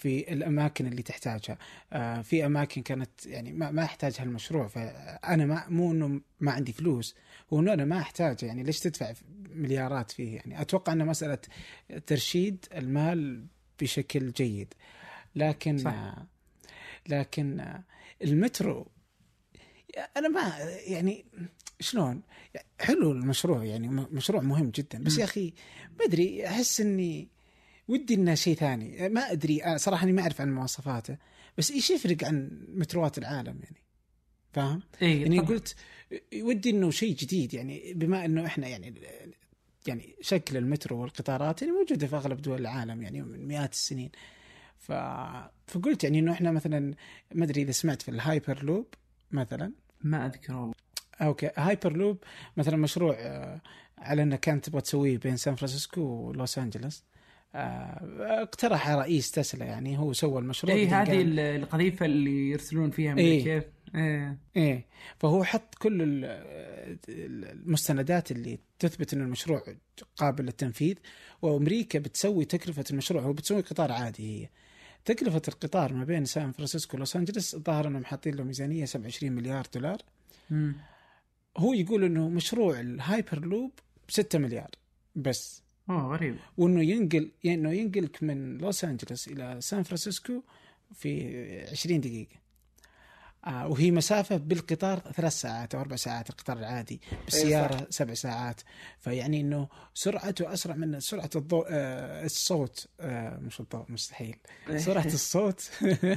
في 0.00 0.32
الأماكن 0.32 0.86
اللي 0.86 1.02
تحتاجها. 1.02 1.58
آه 1.92 2.22
في 2.22 2.46
أماكن 2.46 2.82
كانت 2.82 3.26
يعني 3.26 3.52
ما 3.52 3.70
ما 3.70 3.84
أحتاج 3.84 4.16
هالمشروع 4.18 4.66
فأنا 4.66 5.46
ما 5.46 5.68
مو 5.68 5.92
إنه 5.92 6.20
ما 6.40 6.52
عندي 6.52 6.72
فلوس 6.72 7.14
هو 7.52 7.60
إنه 7.60 7.72
أنا 7.72 7.84
ما 7.84 7.98
احتاج 7.98 8.42
يعني 8.42 8.62
ليش 8.62 8.80
تدفع 8.80 9.12
مليارات 9.54 10.10
فيه؟ 10.10 10.36
يعني 10.36 10.60
أتوقع 10.60 10.92
إنه 10.92 11.04
مسألة 11.04 11.38
ترشيد 12.06 12.64
المال 12.74 13.46
بشكل 13.80 14.32
جيد. 14.32 14.74
لكن 15.36 15.78
صح. 15.78 15.92
آه 15.92 16.26
لكن 17.08 17.60
آه، 17.60 17.84
المترو 18.24 18.86
أنا 20.16 20.28
ما 20.28 20.58
يعني 20.86 21.24
شلون؟ 21.80 22.22
حلو 22.80 23.12
المشروع 23.12 23.64
يعني 23.64 23.88
م- 23.88 24.08
مشروع 24.12 24.42
مهم 24.42 24.70
جدا. 24.70 25.02
بس 25.04 25.12
مم. 25.14 25.20
يا 25.20 25.24
أخي 25.24 25.52
ما 25.98 26.04
أدري 26.04 26.46
أحس 26.46 26.80
إني 26.80 27.28
ودي 27.90 28.14
إنه 28.14 28.34
شيء 28.34 28.56
ثاني. 28.56 29.08
ما 29.08 29.32
أدري 29.32 29.64
آه، 29.64 29.76
صراحة 29.76 30.04
إني 30.04 30.12
ما 30.12 30.22
أعرف 30.22 30.40
عن 30.40 30.54
مواصفاته 30.54 31.16
بس 31.58 31.70
إيش 31.70 31.90
يفرق 31.90 32.24
عن 32.24 32.66
متروات 32.68 33.18
العالم 33.18 33.60
يعني؟ 33.62 33.84
فاهم؟ 34.52 34.82
اي 35.02 35.20
يعني 35.20 35.40
طبعاً. 35.40 35.48
قلت 35.50 35.74
ودي 36.34 36.70
إنه 36.70 36.90
شيء 36.90 37.16
جديد 37.16 37.54
يعني 37.54 37.92
بما 37.94 38.24
إنه 38.24 38.46
إحنا 38.46 38.68
يعني 38.68 38.94
يعني 39.86 40.14
شكل 40.20 40.56
المترو 40.56 41.00
والقطارات 41.00 41.62
يعني 41.62 41.74
موجودة 41.74 42.06
في 42.06 42.16
أغلب 42.16 42.42
دول 42.42 42.60
العالم 42.60 43.02
يعني 43.02 43.22
من 43.22 43.48
مئات 43.48 43.72
السنين. 43.72 44.10
ف... 44.78 44.92
فقلت 45.66 46.04
يعني 46.04 46.18
إنه 46.18 46.32
إحنا 46.32 46.50
مثلا 46.52 46.94
ما 47.34 47.44
أدري 47.44 47.62
إذا 47.62 47.72
سمعت 47.72 48.02
في 48.02 48.10
الهايبر 48.10 48.64
لوب 48.64 48.86
مثلا. 49.30 49.72
ما 50.00 50.26
أذكر 50.26 50.54
والله. 50.54 50.74
okay 51.20 51.50
Hyperloop 51.56 52.18
مثلا 52.56 52.76
مشروع 52.76 53.16
آه، 53.18 53.60
على 53.98 54.22
إنه 54.22 54.36
كانت 54.36 54.64
تبغى 54.64 54.80
تسويه 54.80 55.18
بين 55.18 55.36
سان 55.36 55.54
فرانسيسكو 55.54 56.00
ولوس 56.00 56.58
أنجلوس. 56.58 57.04
اقترح 57.54 58.88
رئيس 58.90 59.30
تسلا 59.30 59.64
يعني 59.64 59.98
هو 59.98 60.12
سوى 60.12 60.38
المشروع 60.40 60.74
اي 60.74 60.86
هذه 60.86 61.22
القذيفة 61.56 62.06
اللي 62.06 62.50
يرسلون 62.50 62.90
فيها 62.90 63.12
من 63.14 63.18
إيه. 63.18 63.44
كيف 63.44 63.64
إيه. 63.94 64.38
إيه. 64.56 64.86
فهو 65.18 65.44
حط 65.44 65.74
كل 65.74 66.02
ال- 66.02 66.24
المستندات 67.08 68.30
اللي 68.32 68.58
تثبت 68.78 69.14
إن 69.14 69.20
المشروع 69.20 69.62
قابل 70.16 70.44
للتنفيذ 70.44 70.94
وأمريكا 71.42 71.98
بتسوي 71.98 72.44
تكلفة 72.44 72.84
المشروع 72.90 73.22
هو 73.22 73.32
بتسوي 73.32 73.60
قطار 73.60 73.92
عادي 73.92 74.42
هي. 74.42 74.48
تكلفة 75.04 75.42
القطار 75.48 75.92
ما 75.92 76.04
بين 76.04 76.24
سان 76.24 76.52
فرانسيسكو 76.52 76.96
ولوس 76.96 77.16
أنجلوس 77.16 77.54
الظاهر 77.54 77.86
إنهم 77.88 78.04
حاطين 78.04 78.34
له 78.34 78.44
ميزانية 78.44 78.84
27 78.84 79.32
مليار 79.32 79.66
دولار. 79.74 79.98
مم. 80.50 80.74
هو 81.56 81.72
يقول 81.72 82.04
إنه 82.04 82.28
مشروع 82.28 82.80
الهايبر 82.80 83.44
لوب 83.44 83.70
6 84.08 84.38
مليار 84.38 84.70
بس. 85.16 85.62
اوه 85.90 86.12
غريب. 86.16 86.36
وإنه 86.58 86.82
ينقل 86.82 87.30
إنه 87.44 87.72
ينقلك 87.72 88.22
من 88.22 88.58
لوس 88.58 88.84
انجلوس 88.84 89.28
إلى 89.28 89.56
سان 89.60 89.82
فرانسيسكو 89.82 90.42
في 90.94 91.12
20 91.70 92.00
دقيقة. 92.00 92.36
وهي 93.46 93.90
مسافة 93.90 94.36
بالقطار 94.36 94.98
ثلاث 94.98 95.32
ساعات 95.32 95.74
أو 95.74 95.80
أربع 95.80 95.96
ساعات 95.96 96.30
القطار 96.30 96.58
العادي 96.58 97.00
بالسيارة 97.24 97.86
سبع 97.90 98.14
ساعات. 98.14 98.60
فيعني 98.98 99.40
أنه 99.40 99.68
سرعته 99.94 100.52
أسرع 100.52 100.74
من 100.76 101.00
سرعة 101.00 101.30
الضوء 101.36 101.66
آه 101.70 102.24
الصوت 102.24 102.86
آه 103.00 103.36
مش 103.38 103.60
الضوء 103.60 103.84
مستحيل. 103.88 104.36
سرعة 104.76 105.06
الصوت 105.20 105.70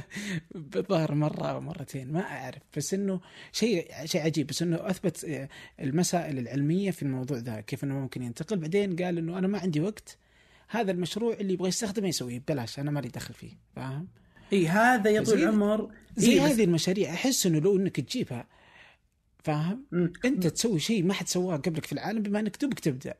بالظاهر 0.54 1.14
مرة 1.14 1.46
أو 1.46 1.60
مرتين 1.60 2.12
ما 2.12 2.20
أعرف. 2.20 2.62
بس 2.76 2.94
أنه 2.94 3.20
شيء 3.52 3.92
شيء 4.04 4.20
عجيب. 4.20 4.46
بس 4.46 4.62
أنه 4.62 4.90
أثبت 4.90 5.24
آه، 5.24 5.48
المسائل 5.80 6.38
العلمية 6.38 6.90
في 6.90 7.02
الموضوع 7.02 7.38
ذا 7.38 7.60
كيف 7.60 7.84
أنه 7.84 7.94
ممكن 7.94 8.22
ينتقل. 8.22 8.56
بعدين 8.56 8.96
قال 8.96 9.18
أنه 9.18 9.38
أنا 9.38 9.46
ما 9.46 9.58
عندي 9.58 9.80
وقت 9.80 10.18
هذا 10.68 10.90
المشروع 10.92 11.34
اللي 11.34 11.52
يبغى 11.52 11.68
يستخدمه 11.68 12.08
يسويه. 12.08 12.38
ببلاش 12.38 12.78
أنا 12.78 12.90
مالي 12.90 13.08
دخل 13.08 13.34
فيه 13.34 13.52
فاهم؟ 13.76 14.08
إي 14.54 14.68
هذا 14.68 15.10
يطول 15.10 15.38
زي- 15.38 15.44
العمر. 15.44 15.90
زي 16.16 16.32
إيه 16.32 16.46
هذه 16.46 16.64
المشاريع 16.64 17.10
أحس 17.10 17.46
أنه 17.46 17.58
لو 17.58 17.76
أنك 17.76 18.00
تجيبها 18.00 18.46
فاهم. 19.44 19.84
أنت 20.24 20.46
تسوي 20.46 20.78
شيء 20.80 21.02
ما 21.04 21.14
حد 21.14 21.28
سواه 21.28 21.56
قبلك 21.56 21.86
في 21.86 21.92
العالم 21.92 22.22
بما 22.22 22.40
أنك 22.40 22.56
دوبك 22.62 22.80
تبدأ. 22.80 23.14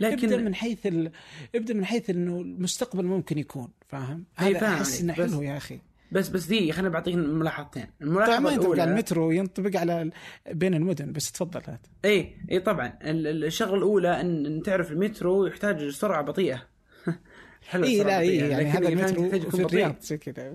ابدأ 0.00 0.16
لكن 0.26 0.44
من 0.44 0.54
حيث 0.54 0.86
ال... 0.86 1.10
ابدأ 1.54 1.74
من 1.74 1.84
حيث 1.84 2.10
إنه 2.10 2.40
المستقبل 2.40 3.04
ممكن 3.04 3.38
يكون 3.38 3.68
فاهم؟ 3.88 4.24
هذا 4.36 4.58
فاهم 4.58 4.72
أحس 4.72 5.00
إنه 5.00 5.12
حلو 5.12 5.42
يا 5.42 5.56
أخي. 5.56 5.78
بس 6.12 6.28
بس 6.28 6.44
دي 6.46 6.72
خليني 6.72 6.90
بعطيك 6.90 7.14
ملاحظتين. 7.14 7.82
طبعا 7.82 7.94
الملاحظه 8.02 8.40
ما 8.40 8.50
ينطبق 8.52 8.80
على 8.80 8.84
المترو 8.90 9.30
ينطبق 9.30 9.76
على 9.80 10.10
بين 10.50 10.74
المدن 10.74 11.12
بس 11.12 11.32
تفضل 11.32 11.60
هات. 11.66 11.86
إي 12.04 12.36
إي 12.50 12.60
طبعا. 12.60 12.86
ال- 13.02 13.26
ال- 13.26 13.44
الشغلة 13.44 13.74
الأولى 13.74 14.20
إن 14.20 14.62
تعرف 14.64 14.92
المترو 14.92 15.46
يحتاج 15.46 15.88
سرعة 15.88 16.22
بطيئة. 16.22 16.62
حلو 17.68 17.84
السرعة 17.84 18.04
لا 18.06 18.22
البطيئة، 18.22 18.46
يعني 18.46 18.64
لكن 18.64 18.70
هذا 18.70 18.88
المترو 18.88 19.50
في. 19.50 19.62
الرياض. 19.62 19.94
زي 20.00 20.18
كذا 20.18 20.54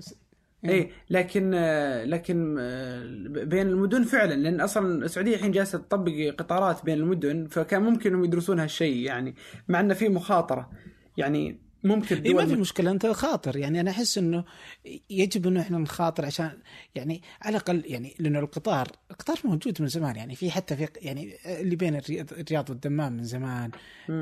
اي 0.65 0.89
لكن 1.09 1.51
آه، 1.55 2.05
لكن 2.05 2.55
آه، 2.59 3.03
بين 3.27 3.67
المدن 3.67 4.03
فعلا 4.03 4.33
لأن 4.33 4.61
أصلا 4.61 5.05
السعودية 5.05 5.35
الحين 5.35 5.51
جالسة 5.51 5.77
تطبق 5.77 6.11
قطارات 6.37 6.85
بين 6.85 6.97
المدن 6.97 7.47
فكان 7.47 7.81
ممكن 7.81 8.09
انهم 8.09 8.25
يدرسون 8.25 8.59
هالشيء 8.59 8.95
يعني 8.97 9.35
مع 9.67 9.79
إنه 9.79 9.93
في 9.93 10.09
مخاطرة. 10.09 10.69
يعني 11.17 11.62
ممكن 11.83 12.21
اي 12.21 12.33
ما 12.33 12.45
في 12.45 12.55
مشكلة 12.55 12.91
أنت 12.91 13.05
خاطر. 13.05 13.57
يعني 13.57 13.79
أنا 13.79 13.91
أحس 13.91 14.17
إنه 14.17 14.43
يجب 15.09 15.47
إنه 15.47 15.61
إحنا 15.61 15.77
نخاطر 15.77 16.25
عشان 16.25 16.57
يعني 16.95 17.21
على 17.41 17.57
الأقل 17.57 17.83
يعني 17.85 18.15
لأنه 18.19 18.39
القطار 18.39 18.87
القطار 19.11 19.39
موجود 19.43 19.81
من 19.81 19.87
زمان. 19.87 20.15
يعني 20.15 20.35
في 20.35 20.51
حتى 20.51 20.75
في 20.75 20.87
يعني 21.01 21.35
اللي 21.45 21.75
بين 21.75 21.95
الرياض 21.95 22.69
والدمام 22.69 23.13
من 23.13 23.23
زمان. 23.23 23.71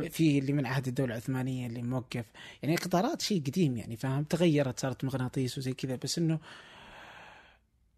في 0.10 0.40
اللي 0.40 0.54
من 0.54 0.66
عهد 0.66 0.88
الدولة 0.88 1.12
العثمانية 1.14 1.68
اللي 1.68 1.82
موقف. 1.82 2.26
يعني 2.64 2.76
القطارات 2.76 3.22
شيء 3.22 3.42
قديم 3.42 3.78
يعني 3.78 3.98
فاهم؟ 3.98 4.24
تغيرت 4.24 4.80
صارت 4.80 5.06
مغناطيس 5.06 5.58
وزي 5.58 5.74
كذا. 5.74 5.96
بس 5.96 6.18
إنه 6.18 6.40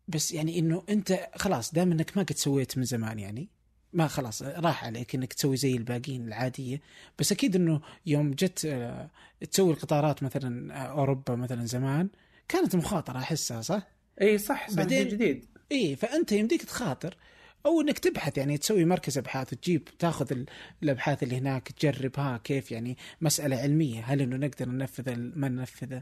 بس 0.07 0.31
يعني 0.31 0.59
إنه 0.59 0.83
أنت 0.89 1.27
خلاص 1.35 1.73
دام 1.73 1.91
إنك 1.91 2.17
ما 2.17 2.23
قد 2.23 2.35
سويت 2.35 2.77
من 2.77 2.83
زمان 2.83 3.19
يعني 3.19 3.49
ما 3.93 4.07
خلاص 4.07 4.41
راح 4.43 4.85
عليك 4.85 5.15
إنك 5.15 5.33
تسوي 5.33 5.57
زي 5.57 5.75
الباقيين 5.75 6.27
العادية. 6.27 6.81
بس 7.19 7.31
أكيد 7.31 7.55
إنه 7.55 7.81
يوم 8.05 8.31
جت 8.31 8.65
آه، 8.65 9.09
تسوي 9.51 9.73
القطارات 9.73 10.23
مثلا 10.23 10.73
آه، 10.75 10.77
أوروبا 10.91 11.35
مثلا 11.35 11.65
زمان 11.65 12.09
كانت 12.47 12.75
مخاطرة 12.75 13.17
أحسها 13.17 13.61
صح؟ 13.61 13.87
إي 14.21 14.37
صح 14.37 14.69
صح 14.69 14.75
بعدين- 14.77 15.07
جديد 15.07 15.45
إي 15.71 15.95
فأنت 15.95 16.31
يمديك 16.31 16.63
تخاطر 16.63 17.17
أو 17.65 17.81
إنك 17.81 17.99
تبحث 17.99 18.37
يعني 18.37 18.57
تسوي 18.57 18.85
مركز 18.85 19.17
أبحاث 19.17 19.53
وتجيب 19.53 19.85
تاخذ 19.99 20.31
ال- 20.31 20.45
الأبحاث 20.83 21.23
اللي 21.23 21.37
هناك 21.37 21.71
تجرب 21.71 22.11
ها 22.19 22.37
كيف 22.43 22.71
يعني 22.71 22.97
مسألة 23.21 23.57
علمية 23.57 24.01
هل 24.03 24.21
إنه 24.21 24.35
نقدر 24.35 24.69
ننفذ 24.69 25.15
ما 25.15 25.49
ننفذه. 25.49 26.01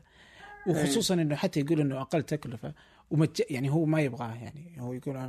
وخصوصا 0.67 1.13
إنه 1.13 1.35
حتى 1.35 1.59
يقول 1.59 1.81
إنه 1.81 2.01
أقل 2.01 2.23
تكلفة. 2.23 2.73
ومج... 3.11 3.41
يعني 3.49 3.69
هو 3.69 3.85
ما 3.85 4.01
يبغاه 4.01 4.35
يعني 4.35 4.71
هو 4.79 4.93
يقول 4.93 5.17
أنا 5.17 5.27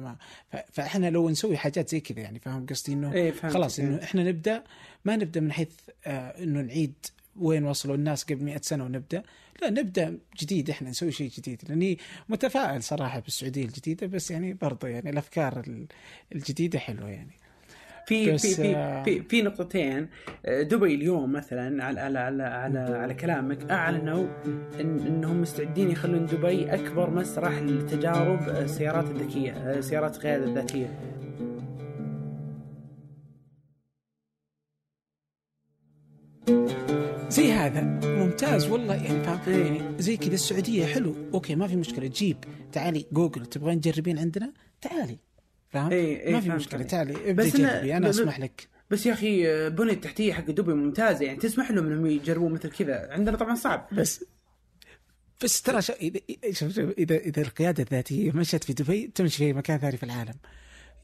ما. 0.53 0.63
فإحنا 0.73 1.11
لو 1.11 1.31
نسوي 1.31 1.57
حاجات 1.57 1.89
زي 1.89 2.01
كذا 2.01 2.21
يعني 2.21 2.39
فاهم 2.39 2.67
قصدي 2.67 2.93
إنه 2.93 3.31
فهمت 3.31 3.55
خلاص 3.55 3.79
إنه 3.79 4.03
إحنا 4.03 4.23
نبدأ 4.25 4.65
ما 5.05 5.17
نبدأ 5.17 5.41
من 5.41 5.53
حيث 5.53 5.69
آه 6.07 6.43
إنه 6.43 6.61
نعيد 6.61 6.95
وين 7.37 7.65
وصلوا 7.65 7.95
الناس 7.95 8.25
قبل 8.25 8.45
مئة 8.45 8.61
سنة 8.63 8.85
ونبدأ 8.85 9.23
لا 9.63 9.71
نبدأ 9.71 10.19
جديد 10.41 10.71
إحنا 10.71 10.91
نسوي 10.91 11.13
شيء 11.13 11.31
جديد 11.31 11.63
لأني 11.69 11.99
متفائل 12.29 12.83
صراحة 12.83 13.21
بالسعودية 13.21 13.65
الجديدة 13.65 14.07
بس 14.07 14.31
يعني 14.31 14.53
برضو 14.53 14.87
يعني 14.87 15.11
الأفكار 15.11 15.61
ال- 15.61 15.87
الجديدة 16.35 16.79
حلوة 16.79 17.11
يعني 17.11 17.33
في 18.07 18.39
في 18.39 18.55
في 18.55 18.77
آه. 18.77 19.03
في, 19.03 19.23
في 19.23 19.43
نقطتين 19.43 20.09
آه، 20.47 20.63
دبي 20.63 20.95
اليوم 20.95 21.33
مثلا 21.33 21.85
على 21.85 22.01
على 22.01 22.19
على 22.19 22.43
على, 22.43 22.79
على 22.79 23.15
كلامك 23.15 23.71
أعلنوا 23.71 24.27
إن 24.81 24.99
إنهم 25.07 25.41
مستعدين 25.41 25.91
يخلون 25.91 26.27
دبي 26.27 26.75
أكبر 26.75 27.11
مسرح 27.11 27.59
لتجارب 27.59 28.49
آه، 28.49 28.63
السيارات 28.63 29.05
الذكية 29.05 29.81
سيارات 29.81 30.19
غير 30.19 30.45
الذاتيه 30.45 31.13
زي 37.29 37.53
هذا. 37.53 37.81
ممتاز 38.05 38.71
والله. 38.71 38.95
يعني 38.95 39.25
فاهم؟ 39.25 39.67
يعني 39.67 40.03
زي 40.03 40.17
كذا 40.17 40.35
السعودية 40.35 40.87
حلو. 40.87 41.15
okay 41.35 41.55
ما 41.55 41.67
في 41.67 41.77
مشكلة. 41.77 42.07
جيب. 42.07 42.37
تعالي 42.73 43.07
جوجل 43.13 43.47
تبغين 43.47 43.81
تجربين 43.81 44.19
عندنا؟ 44.19 44.53
تعالي. 44.81 45.19
فاهم 45.73 45.91
إيه، 45.91 46.21
إيه، 46.21 46.33
ما 46.33 46.41
في 46.41 46.51
مشكلة. 46.51 46.83
تعالي 46.83 47.13
ابدي 47.13 47.33
بس 47.33 47.57
جربي 47.57 47.97
أنا 47.97 48.11
أسمح 48.11 48.41
لك. 48.41 48.69
بس 48.91 49.07
يا 49.07 49.13
أخي 49.13 49.71
بنية 49.71 49.93
التحتية 49.93 50.33
حق 50.33 50.51
دبي 50.51 50.75
ممتازة. 50.75 51.25
يعني 51.25 51.39
تسمح 51.39 51.71
لهم 51.71 51.87
إنهم 51.87 52.07
يجربون 52.07 52.53
مثل 52.53 52.71
كذا. 52.71 53.09
عندنا 53.11 53.37
طبعا 53.37 53.55
صعب. 53.55 53.89
بس 53.93 54.25
بس 55.45 55.63
ترى 55.63 55.83
شو 55.83 55.93
اذا 55.93 56.21
شوف 56.51 56.79
اذا 56.79 57.17
إذا 57.17 57.43
القيادة 57.43 57.83
الذاتية 57.83 58.33
مشت 58.33 58.65
في 58.65 58.73
دبي 58.73 59.13
تمشي 59.15 59.37
في 59.37 59.53
مكان 59.53 59.79
ثاني 59.79 59.97
في 59.97 60.03
العالم. 60.03 60.35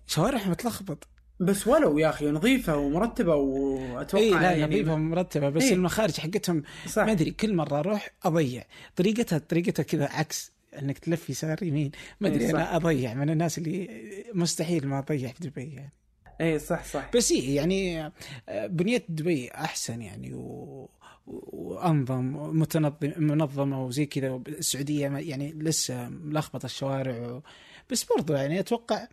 شوارعها 0.06 0.50
متلخبط. 0.50 1.08
بس 1.40 1.66
ولو 1.66 1.98
يا 1.98 2.08
أخي 2.08 2.30
نظيفة 2.30 2.76
ومرتبة 2.76 3.34
وأتوقع 3.34 4.24
اي 4.24 4.30
لا 4.30 4.52
يعني 4.52 4.74
نظيفة 4.74 4.96
مرتبه 4.96 5.48
بس 5.48 5.62
إيه. 5.62 5.74
المخارج 5.74 6.20
حقتهم. 6.20 6.62
ما 6.96 7.12
أدري 7.12 7.30
كل 7.30 7.54
مرة 7.54 7.78
أروح 7.78 8.10
أضيع. 8.24 8.64
طريقتها 8.96 9.38
طريقتها 9.38 9.82
كذا 9.82 10.08
عكس. 10.12 10.52
أنك 10.78 10.98
تلف 10.98 11.30
يسار 11.30 11.62
يمين. 11.62 11.90
ما 12.20 12.28
أدري. 12.28 12.50
أنا 12.50 12.76
أضيع 12.76 13.14
من 13.14 13.30
الناس 13.30 13.58
اللي 13.58 13.88
مستحيل 14.34 14.86
ما 14.86 14.98
أضيع 14.98 15.32
في 15.32 15.48
دبي 15.48 15.74
يعني. 15.74 15.92
اي 16.40 16.58
صح 16.58 16.84
صح. 16.84 17.10
بس 17.14 17.32
إيه 17.32 17.56
يعني 17.56 18.12
بنية 18.48 19.04
دبي 19.08 19.50
أحسن 19.50 20.02
يعني 20.02 20.34
و... 20.34 20.90
وأنظم 21.26 22.58
متنظم 22.58 23.12
منظمة 23.16 23.84
وزي 23.84 24.06
كذا. 24.06 24.42
السعودية 24.48 25.08
يعني 25.08 25.52
لسه 25.52 26.08
ملخبطة 26.08 26.66
الشوارع 26.66 27.32
و... 27.32 27.42
بس 27.90 28.04
برضو 28.04 28.32
يعني 28.32 28.60
أتوقع 28.60 29.08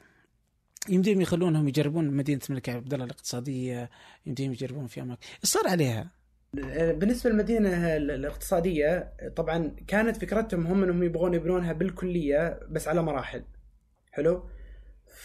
يمديهم 0.89 1.21
يخلونهم 1.21 1.67
يجربون 1.67 2.11
مدينة 2.11 2.41
الملك 2.49 2.69
عبد 2.69 2.93
الله 2.93 3.05
الاقتصادية 3.05 3.89
يمديهم 4.25 4.51
يجربون 4.51 4.87
في 4.87 5.01
أماكن. 5.01 5.21
صار 5.43 5.67
عليها. 5.67 6.11
بالنسبة 6.91 7.29
للمدينة 7.29 7.95
ال- 7.97 8.11
الاقتصادية 8.11 9.13
طبعا 9.35 9.75
كانت 9.87 10.17
فكرتهم 10.17 10.67
هم 10.67 10.83
إنهم 10.83 11.03
يبغون 11.03 11.33
يبنونها 11.33 11.73
بالكلية 11.73 12.59
بس 12.69 12.87
على 12.87 13.01
مراحل. 13.03 13.43
حلو؟ 14.11 14.43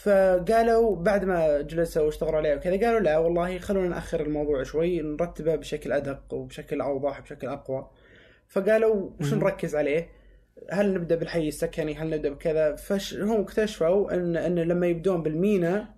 فقالوا 0.03 0.97
بعد 0.97 1.25
ما 1.25 1.61
جلسوا 1.61 2.03
واشتغلوا 2.03 2.37
عليها 2.37 2.57
وكذا 2.57 2.87
قالوا 2.87 3.01
لا 3.01 3.19
والله 3.19 3.59
خلونا 3.59 3.89
نأخر 3.89 4.21
الموضوع 4.21 4.63
شوي 4.63 5.01
نرتبه 5.03 5.57
بشكل 5.57 5.93
أدق 5.93 6.35
وبشكل 6.35 6.81
أوضح 6.81 7.21
بشكل 7.21 7.47
أقوى. 7.47 7.91
فقالوا 8.49 9.11
وش. 9.21 9.35
نركز 9.35 9.77
عليه؟ 9.77 10.09
هل 10.71 10.95
نبدأ 10.95 11.15
بالحي 11.17 11.49
السكني؟ 11.49 11.95
هل 11.95 12.11
نبدأ 12.11 12.29
بكذا؟ 12.31 12.77
فهم 12.77 13.41
اكتشفوا 13.41 14.15
ان 14.15 14.37
إن 14.37 14.55
لما 14.59 14.87
يبدون 14.87 15.23
بالمينا 15.23 15.89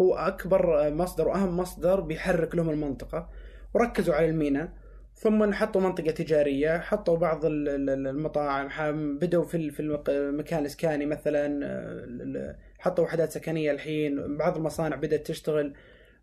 هو 0.00 0.14
أكبر 0.14 0.90
مصدر 0.94 1.28
وأهم 1.28 1.56
مصدر 1.56 2.00
بيحرك 2.00 2.54
لهم 2.54 2.70
المنطقة. 2.70 3.28
وركزوا 3.74 4.14
على 4.14 4.26
المينا 4.28 4.72
ثم 5.14 5.52
حطوا 5.52 5.80
منطقة 5.80 6.10
تجارية 6.10 6.78
حطوا 6.78 7.16
بعض 7.16 7.44
ال- 7.44 7.68
ال- 7.68 8.06
المطاعم 8.06 9.18
بدوا 9.18 9.44
في 9.44 9.80
المكان 10.08 10.60
الإسكاني 10.60 11.06
مثلا 11.06 12.56
حطوا 12.78 13.04
وحدات 13.04 13.32
سكنية 13.32 13.70
الحين 13.70 14.36
بعض 14.36 14.56
المصانع 14.56 14.96
بدأت 14.96 15.26
تشتغل 15.26 15.74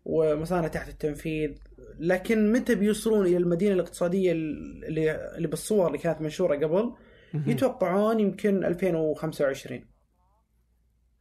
ومصانع 0.04 0.68
تحت 0.68 0.88
التنفيذ. 0.88 1.50
لكن 1.98 2.52
متى 2.52 2.74
بيوصلون 2.74 3.26
إلى 3.26 3.36
المدينة 3.36 3.74
الاقتصادية 3.74 4.32
اللي 4.32 5.10
اللي 5.36 5.48
بالصور 5.48 5.86
اللي 5.86 5.98
كانت 5.98 6.20
منشورة 6.20 6.56
قبل. 6.56 6.94
يتوقعون 7.46 8.20
يمكن 8.20 8.64
2025 8.64 9.84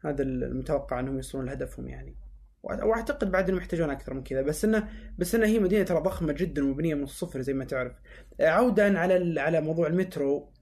هذا 0.05 0.23
المتوقع 0.23 0.99
إنهم 0.99 1.15
يوصلون 1.15 1.45
لهدفهم 1.45 1.87
يعني. 1.87 2.15
وأعتقد 2.67 3.31
بعد 3.31 3.43
إنهم 3.49 3.57
يحتاجون 3.61 3.89
أكثر 3.89 4.13
من 4.13 4.23
كذا. 4.23 4.41
بس 4.41 4.65
انه 4.65 4.89
بس 5.17 5.35
إنه 5.35 5.45
هي 5.45 5.59
مدينة 5.59 5.83
ترى 5.83 5.99
ضخمة 5.99 6.33
جدا 6.33 6.63
ومبنية 6.65 6.95
من 6.95 7.03
الصفر 7.03 7.41
زي 7.41 7.53
ما 7.53 7.65
تعرف. 7.65 7.93
عودا 8.39 8.99
على 8.99 9.39
على 9.41 9.61
موضوع 9.61 9.87
المترو. 9.87 10.53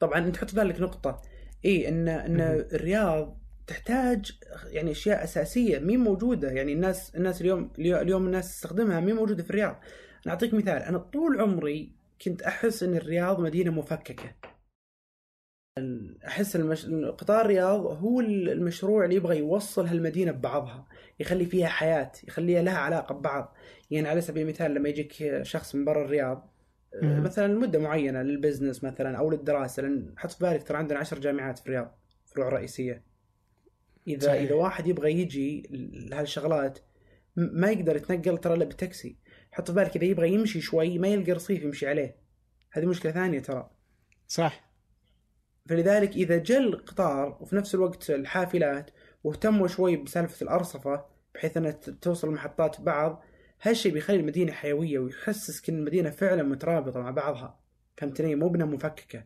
طبعا 0.00 0.18
أنت 0.18 0.36
حط 0.36 0.50
في 0.50 0.56
بالك 0.56 0.80
نقطة. 0.80 1.22
اي 1.64 1.88
ان 1.88 2.08
إن. 2.08 2.40
الرياض 2.72 3.40
تحتاج 3.66 4.32
يعني 4.66 4.90
أشياء 4.90 5.24
أساسية 5.24 5.78
مين 5.78 6.00
موجودة. 6.00 6.50
يعني 6.50 6.72
الناس 6.72 7.16
الناس 7.16 7.40
اليوم 7.40 7.72
اليوم 7.78 8.26
الناس 8.26 8.50
تستخدمها 8.50 9.00
مين 9.00 9.16
موجودة 9.16 9.42
في 9.42 9.50
الرياض. 9.50 9.80
أنا 10.26 10.34
أعطيك 10.34 10.54
مثال. 10.54 10.82
أنا 10.82 10.98
طول 10.98 11.40
عمري 11.40 11.92
كنت 12.24 12.42
أحس 12.42 12.82
إن 12.82 12.96
الرياض 12.96 13.40
مدينة 13.40 13.70
مفككة. 13.70 14.34
أحس 16.26 16.56
المش... 16.56 16.86
قطار 17.18 17.40
الرياض 17.40 17.80
هو 17.86 18.20
المشروع 18.20 19.04
اللي 19.04 19.16
يبغى 19.16 19.38
يوصل 19.38 19.86
هالمدينة 19.86 20.32
ببعضها. 20.32 20.86
يخلي 21.20 21.46
فيها 21.46 21.68
حياة 21.68 22.12
يخليها 22.28 22.62
لها 22.62 22.78
علاقة 22.78 23.14
ببعض. 23.14 23.54
يعني 23.90 24.08
على 24.08 24.20
سبيل 24.20 24.42
المثال 24.42 24.74
لما 24.74 24.88
يجيك 24.88 25.42
شخص 25.42 25.74
من 25.74 25.84
برا 25.84 26.04
الرياض 26.04 26.54
مم. 27.02 27.22
مثلا 27.22 27.52
لمدة 27.52 27.78
معينة 27.78 28.22
للبزنس 28.22 28.84
مثلا 28.84 29.18
أو 29.18 29.30
للدراسة 29.30 29.82
لأن 29.82 30.14
حط 30.16 30.30
في 30.30 30.44
بالك 30.44 30.62
ترى 30.62 30.78
عندنا 30.78 30.98
عشر 30.98 31.18
جامعات 31.18 31.58
في 31.58 31.66
الرياض 31.66 31.98
فروع 32.26 32.48
رئيسية. 32.48 33.04
إذا 34.08 34.26
صحيح. 34.26 34.42
إذا 34.42 34.54
واحد 34.54 34.86
يبغى 34.86 35.12
يجي 35.12 35.68
لهالشغلات 36.10 36.78
ما 37.36 37.70
يقدر 37.70 37.96
يتنقل 37.96 38.38
ترى 38.38 38.54
إلا 38.54 38.64
بتاكسي 38.64 39.16
حط 39.52 39.70
في 39.70 39.76
بالك 39.76 39.96
إذا 39.96 40.04
يبغى 40.04 40.32
يمشي 40.32 40.60
شوي 40.60 40.98
ما 40.98 41.08
يلقى 41.08 41.32
رصيف 41.32 41.62
يمشي 41.62 41.88
عليه. 41.88 42.16
هذه 42.72 42.86
مشكلة 42.86 43.12
ثانية 43.12 43.40
ترى. 43.40 43.70
صح. 44.28 44.70
فلذلك 45.68 46.16
إذا 46.16 46.38
جاء 46.38 46.58
القطار 46.58 47.38
وفي 47.40 47.56
نفس 47.56 47.74
الوقت 47.74 48.10
الحافلات 48.10 48.90
واهتموا 49.24 49.66
شوي 49.68 49.96
بسالفة 49.96 50.44
الأرصفة 50.44 51.04
بحيث 51.34 51.56
إنها 51.56 51.70
ت- 51.70 51.90
توصل 51.90 52.28
المحطات 52.28 52.80
ببعض 52.80 53.22
هالشيء 53.62 53.92
بيخلي 53.92 54.16
المدينة 54.16 54.52
حيوية 54.52 54.98
ويحسسك 54.98 55.68
ان 55.68 55.78
المدينة 55.78 56.10
فعلا 56.10 56.42
مترابطة 56.42 57.00
مع 57.00 57.10
بعضها. 57.10 57.60
فهمتني 57.96 58.34
مو 58.34 58.48
بنا 58.48 58.64
مفككة. 58.64 59.24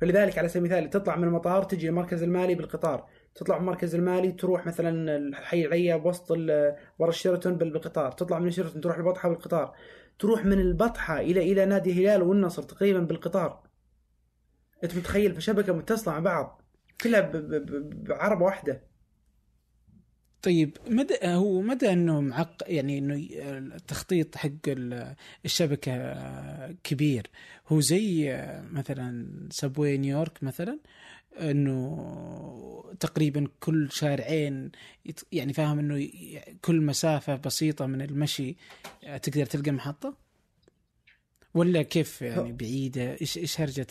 فلذلك 0.00 0.38
على 0.38 0.48
سبيل 0.48 0.72
المثال 0.72 0.90
تطلع 0.90 1.16
من 1.16 1.24
المطار 1.24 1.62
تجي 1.64 1.88
المركز 1.88 2.22
المالي 2.22 2.54
بالقطار. 2.54 3.06
تطلع 3.34 3.56
من 3.58 3.62
المركز 3.62 3.94
المالي 3.94 4.32
تروح 4.32 4.66
مثلا 4.66 5.16
الحي 5.16 5.64
العياب 5.66 6.04
وسط 6.06 6.32
ال- 6.32 6.76
ورا 6.98 7.08
الشيراتون 7.10 7.56
بال- 7.56 7.70
بالقطار. 7.70 8.12
تطلع 8.12 8.38
من 8.38 8.46
الشيراتون 8.46 8.80
تروح 8.80 8.96
البطحة 8.96 9.28
بالقطار. 9.28 9.74
تروح 10.18 10.44
من 10.44 10.60
البطحة 10.60 11.20
إلى 11.20 11.52
إلى 11.52 11.64
نادي 11.66 11.92
الهلال 11.92 12.22
والنصر 12.22 12.62
تقريبا 12.62 13.00
بالقطار. 13.00 13.62
أنت 14.84 14.96
متخيل؟ 14.96 15.34
في 15.34 15.40
شبكه 15.40 15.72
متصلة 15.72 16.12
مع 16.14 16.20
بعض. 16.20 16.62
كلها 17.00 17.20
ب- 17.20 17.36
ب- 17.36 17.66
ب- 17.66 18.04
بعربة 18.04 18.44
واحدة. 18.44 18.82
طيب 20.44 20.76
مدى 20.88 21.14
هو 21.24 21.60
مدى 21.60 21.92
إنه 21.92 22.20
معق 22.20 22.62
يعني 22.66 22.98
إنه 22.98 23.14
التخطيط 23.76 24.36
حق 24.36 24.50
ال- 24.68 25.14
الشبكة 25.44 26.72
كبير؟ 26.84 27.26
هو 27.68 27.80
زي 27.80 28.36
مثلا 28.72 29.26
سبوي 29.50 29.96
نيويورك 29.98 30.42
مثلا 30.42 30.78
إنه 31.40 32.94
تقريبا 33.00 33.46
كل 33.60 33.88
شارعين 33.92 34.70
يعني 35.32 35.52
فاهم 35.52 35.78
إنه 35.78 36.08
كل 36.62 36.80
مسافة 36.80 37.36
بسيطة 37.36 37.86
من 37.86 38.02
المشي 38.02 38.56
تقدر 39.22 39.46
تلقى 39.46 39.70
محطة؟ 39.70 40.16
ولا 41.54 41.82
كيف 41.82 42.22
يعني 42.22 42.52
بعيدة؟ 42.52 43.16
إيش 43.20 43.38
إيش 43.38 43.60
هرجة 43.60 43.86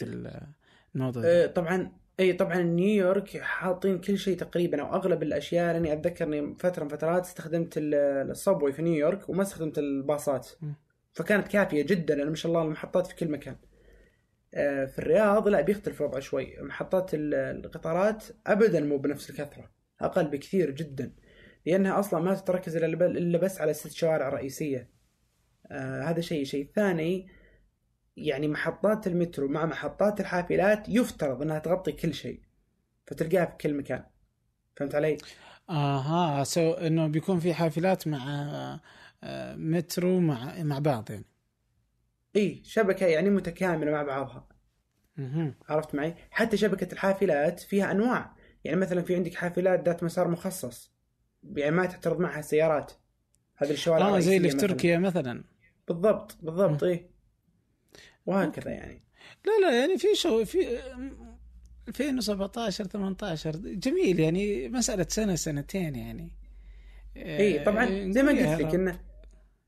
الموضوع؟ 0.96 1.24
آه، 1.26 1.46
طبعا 1.46 1.92
اي 2.20 2.34
طبعا 2.34 2.62
نيويورك 2.62 3.38
حاطين 3.38 4.02
كل 4.02 4.18
شيء 4.18 4.38
تقريبا 4.38 4.82
أو 4.82 4.96
أغلب 4.96 5.24
الأشياء 5.24 5.74
لأني 5.74 5.94
أتذكر 5.94 6.26
إني 6.26 6.56
فترة 6.60 6.84
من 6.84 6.90
فترات 6.90 7.26
استخدمت 7.26 7.78
ال- 7.78 8.30
الصبوي 8.32 8.72
في 8.72 8.82
نيويورك 8.82 9.30
وما 9.30 9.42
استخدمت 9.42 9.78
الباصات. 9.78 10.50
فكانت 11.14 11.48
كافية 11.48 11.82
جدا 11.82 12.16
لأن 12.16 12.30
ما 12.30 12.36
شاء 12.36 12.52
الله 12.52 12.64
المحطات 12.64 13.08
في 13.08 13.16
كل 13.16 13.32
مكان. 13.32 13.56
آه، 14.54 14.86
في 14.86 15.00
الرياض 15.00 15.48
لا 15.48 15.62
بيختلف 15.62 16.02
الوضع 16.02 16.20
شوي. 16.20 16.56
محطات 16.62 17.14
ال- 17.14 17.34
القطارات 17.66 18.24
ابدا 18.48 18.80
مو 18.80 18.98
بنفس 18.98 19.30
الكثرة 19.30 19.72
أقل 20.02 20.28
بكثير 20.28 20.72
جدا 20.72 21.12
لأنها 21.66 22.00
أصلا 22.00 22.20
ما 22.20 22.36
تتركز 22.36 22.76
إلا 22.76 23.38
بس 23.38 23.62
على 23.62 23.74
ست 23.74 23.92
شوارع 23.92 24.30
رئيسية. 24.30 24.90
آه 25.72 26.02
هذا 26.04 26.22
شيء. 26.22 26.44
شيء 26.44 26.70
ثاني 26.76 27.28
يعني 28.18 28.48
محطات 28.48 29.08
المترو 29.08 29.48
مع 29.48 29.66
محطات 29.66 30.20
الحافلات 30.20 30.90
يفترض 30.90 31.42
إنها 31.42 31.60
تغطي 31.60 31.92
كل 31.92 32.14
شيء 32.14 32.42
فتلقاها 33.08 33.46
في 33.46 33.58
كل 33.58 33.74
مكان 33.74 34.04
فهمت 34.76 34.96
علي؟ 34.96 35.18
آها 35.70 36.44
سو 36.44 36.72
إنه 36.74 37.08
بيكون 37.08 37.40
في 37.40 37.54
حافلات 37.54 38.08
مع 38.08 38.24
آه، 39.24 39.56
مترو 39.56 40.20
مع 40.20 40.64
مع 40.64 40.80
بعض 40.80 41.12
يعني 41.12 41.26
إي 42.36 42.62
شبكة 42.66 43.06
يعني 43.06 43.30
متكاملة 43.30 43.92
مع 43.92 44.04
بعضها 44.04 44.48
مهم. 45.18 45.56
عرفت 45.70 45.96
معي؟ 45.96 46.16
حتى 46.32 46.58
شبكة 46.58 46.94
الحافلات 46.94 47.60
فيها 47.60 47.92
أنواع 47.92 48.36
يعني 48.64 48.78
مثلا 48.78 49.02
في 49.02 49.16
عندك 49.16 49.36
حافلات 49.36 49.86
ذات 49.86 50.04
مسار 50.04 50.28
مخصص 50.28 50.94
يعني 51.56 51.76
ما 51.76 51.86
تعترض 51.86 52.20
معها 52.20 52.40
السيارات 52.40 52.92
هذه 53.56 53.72
الشوارع 53.72 54.08
آه 54.08 54.20
زي 54.20 54.38
اللي 54.38 54.50
في. 54.50 54.58
تركيا 54.58 54.98
مثلا 55.00 55.44
بالضبط 55.88 56.38
بالضبط 56.42 56.84
إيه 56.84 57.13
وهكذا 58.26 58.72
يعني. 58.72 59.04
لا 59.46 59.68
لا 59.68 59.80
يعني 59.80 59.98
في 59.98 60.08
شو 60.16 60.46
في 60.46 60.80
2017 61.88 62.84
18 62.84 63.52
جميل 63.56 64.20
يعني 64.20 64.70
مسألة 64.70 65.06
سنة 65.10 65.36
سنتين 65.36 65.96
يعني. 65.96 66.32
إي 67.18 67.60
طبعا 67.60 68.12
زي 68.12 68.24
ما 68.24 68.32
قلت 68.32 68.62
لك 68.62 68.76
انه 68.76 69.00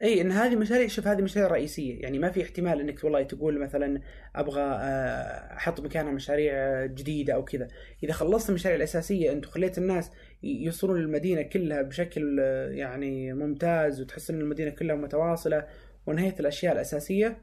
إي 0.03 0.21
إن 0.21 0.31
هذه 0.31 0.55
مشاريع 0.55 0.87
شوف 0.87 1.07
هذه 1.07 1.21
مشاريع 1.21 1.49
رئيسية. 1.49 2.01
يعني 2.01 2.19
ما 2.19 2.31
في 2.31 2.43
احتمال 2.43 2.79
إنك 2.79 3.03
والله 3.03 3.23
تقول 3.23 3.59
مثلا 3.59 4.01
أبغى 4.35 4.61
آه، 4.61 5.55
أحط 5.57 5.79
مكانها 5.79 6.11
مشاريع 6.11 6.85
جديدة 6.85 7.33
أو 7.33 7.45
كذا. 7.45 7.67
إذا 8.03 8.13
خلصت 8.13 8.49
المشاريع 8.49 8.77
الأساسية 8.77 9.31
انت 9.31 9.45
خليت 9.45 9.77
الناس 9.77 10.11
يوصلون 10.43 10.99
للمدينة 10.99 11.41
كلها 11.41 11.81
بشكل 11.81 12.37
آه، 12.39 12.69
يعني 12.69 13.33
ممتاز 13.33 14.01
وتحس 14.01 14.29
إن 14.29 14.41
المدينة 14.41 14.69
كلها 14.69 14.95
متواصلة 14.95 15.67
ونهيت 16.05 16.39
الأشياء 16.39 16.73
الأساسية 16.73 17.37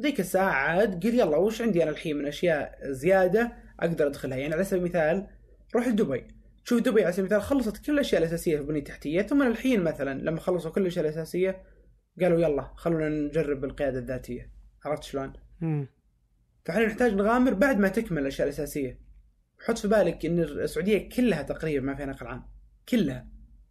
ذيك 0.00 0.20
الساعة 0.20 0.50
عاد 0.50 1.06
قل 1.06 1.14
يلا 1.14 1.36
وش 1.36 1.62
عندي 1.62 1.82
أنا 1.82 1.90
الحين 1.90 2.16
من 2.16 2.26
أشياء 2.26 2.78
زيادة 2.82 3.52
أقدر 3.80 4.06
أدخلها؟ 4.06 4.38
يعني 4.38 4.54
على 4.54 4.64
سبيل 4.64 4.82
المثال 4.82 5.26
روح 5.74 5.88
لدبي. 5.88 6.26
شوف 6.64 6.80
دبي 6.80 7.04
على 7.04 7.12
سبيل 7.12 7.24
المثال 7.24 7.42
خلصت 7.42 7.86
كل 7.86 7.92
الأشياء 7.92 8.20
الأساسية 8.20 8.56
في 8.56 8.62
البنيه 8.62 8.78
التحتيه 8.78 9.22
ثم 9.22 9.42
الحين 9.42 9.82
مثلا 9.82 10.20
لما 10.20 10.40
خلصوا 10.40 10.70
كل 10.70 10.80
الأشياء 10.80 11.04
الأساسية 11.04 11.62
قالوا 12.20 12.40
يلا 12.40 12.70
خلونا 12.76 13.08
نجرب 13.08 13.64
القيادة 13.64 13.98
الذاتية. 13.98 14.50
عرفت 14.84 15.02
شلون؟ 15.02 15.32
فاحنا 16.64 16.86
نحتاج 16.86 17.14
نغامر 17.14 17.54
بعد 17.54 17.78
ما 17.78 17.88
تكمل 17.88 18.22
الأشياء 18.22 18.48
الأساسية. 18.48 19.00
حط 19.66 19.78
في 19.78 19.88
بالك 19.88 20.26
إن 20.26 20.38
السعودية 20.38 21.08
كلها 21.08 21.42
تقريبا 21.42 21.86
ما 21.86 21.94
فيها 21.94 22.06
نقل 22.06 22.26
عام. 22.26 22.46
كلها. 22.88 23.28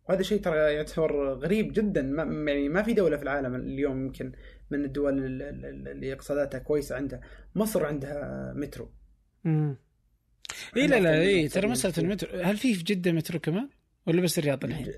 وهذا 0.09 0.21
شيء 0.21 0.41
ترى 0.41 0.57
يعتبر 0.57 1.33
غريب 1.33 1.73
جدا. 1.73 2.01
ما 2.01 2.51
يعني 2.51 2.69
ما 2.69 2.83
في 2.83 2.93
دولة 2.93 3.17
في 3.17 3.23
العالم 3.23 3.55
اليوم 3.55 4.05
يمكن 4.05 4.31
من 4.71 4.85
الدول 4.85 5.25
ال- 5.25 5.41
ال- 5.41 5.87
اللي 5.87 6.13
اقتصاداتها 6.13 6.57
كويسة 6.59 6.95
عندها 6.95 7.21
مصر 7.55 7.85
عندها 7.85 8.53
مترو 8.55 8.91
مم. 9.43 9.77
اي 10.77 10.87
لا 10.87 10.99
لا 10.99 11.21
اي 11.21 11.47
ترى 11.47 11.67
مسألة. 11.67 11.93
المترو 11.97 12.39
هل 12.41 12.57
في 12.57 12.73
في 12.73 12.83
جدة 12.83 13.11
مترو 13.11 13.39
كمان؟ 13.39 13.69
ولا 14.07 14.21
بس 14.21 14.39
الرياض 14.39 14.63
الحين؟ 14.65 14.93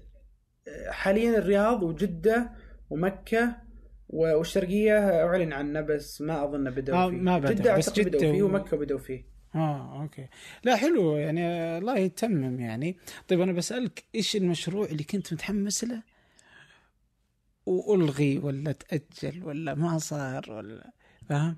حاليا 0.90 1.38
الرياض 1.38 1.84
وجدة 1.84 2.52
ومكة 2.90 3.56
والشرقية 4.10 5.24
أعلن 5.24 5.54
عنه 5.54 5.82
بس 5.82 6.22
ما 6.22 6.44
أظن 6.44 6.70
بدأوا 6.70 6.98
آه، 6.98 7.10
فيه 7.10 7.16
ما 7.18 7.40
بدأ، 7.40 7.54
جدة 7.54 7.78
بس 7.78 7.88
أعتقد 7.90 8.06
بدأوا 8.06 8.22
جدة 8.22 8.32
فيه 8.32 8.44
ومكة 8.44 8.78
بدأوا 8.78 9.00
فيه 9.00 9.26
آه 9.56 10.02
okay 10.02 10.28
لا 10.64 10.76
حلو 10.76 11.18
يعني 11.18 11.42
الله 11.78 11.98
يتمم 11.98 12.60
يعني 12.60 12.98
طيب 13.28 13.42
أنا 13.42 13.52
بسألك 13.52 14.04
إيش 14.16 14.36
المشروع 14.36 14.86
اللي 14.86 15.04
كنت 15.04 15.34
متحمس 15.34 15.84
له 15.84 16.04
وألغي 17.68 18.38
ولا 18.38 18.72
تأجل 18.72 19.44
ولا 19.44 19.74
ما 19.74 19.98
صار 19.98 20.52
ولا 20.52 20.92
فاهم؟ 21.30 21.58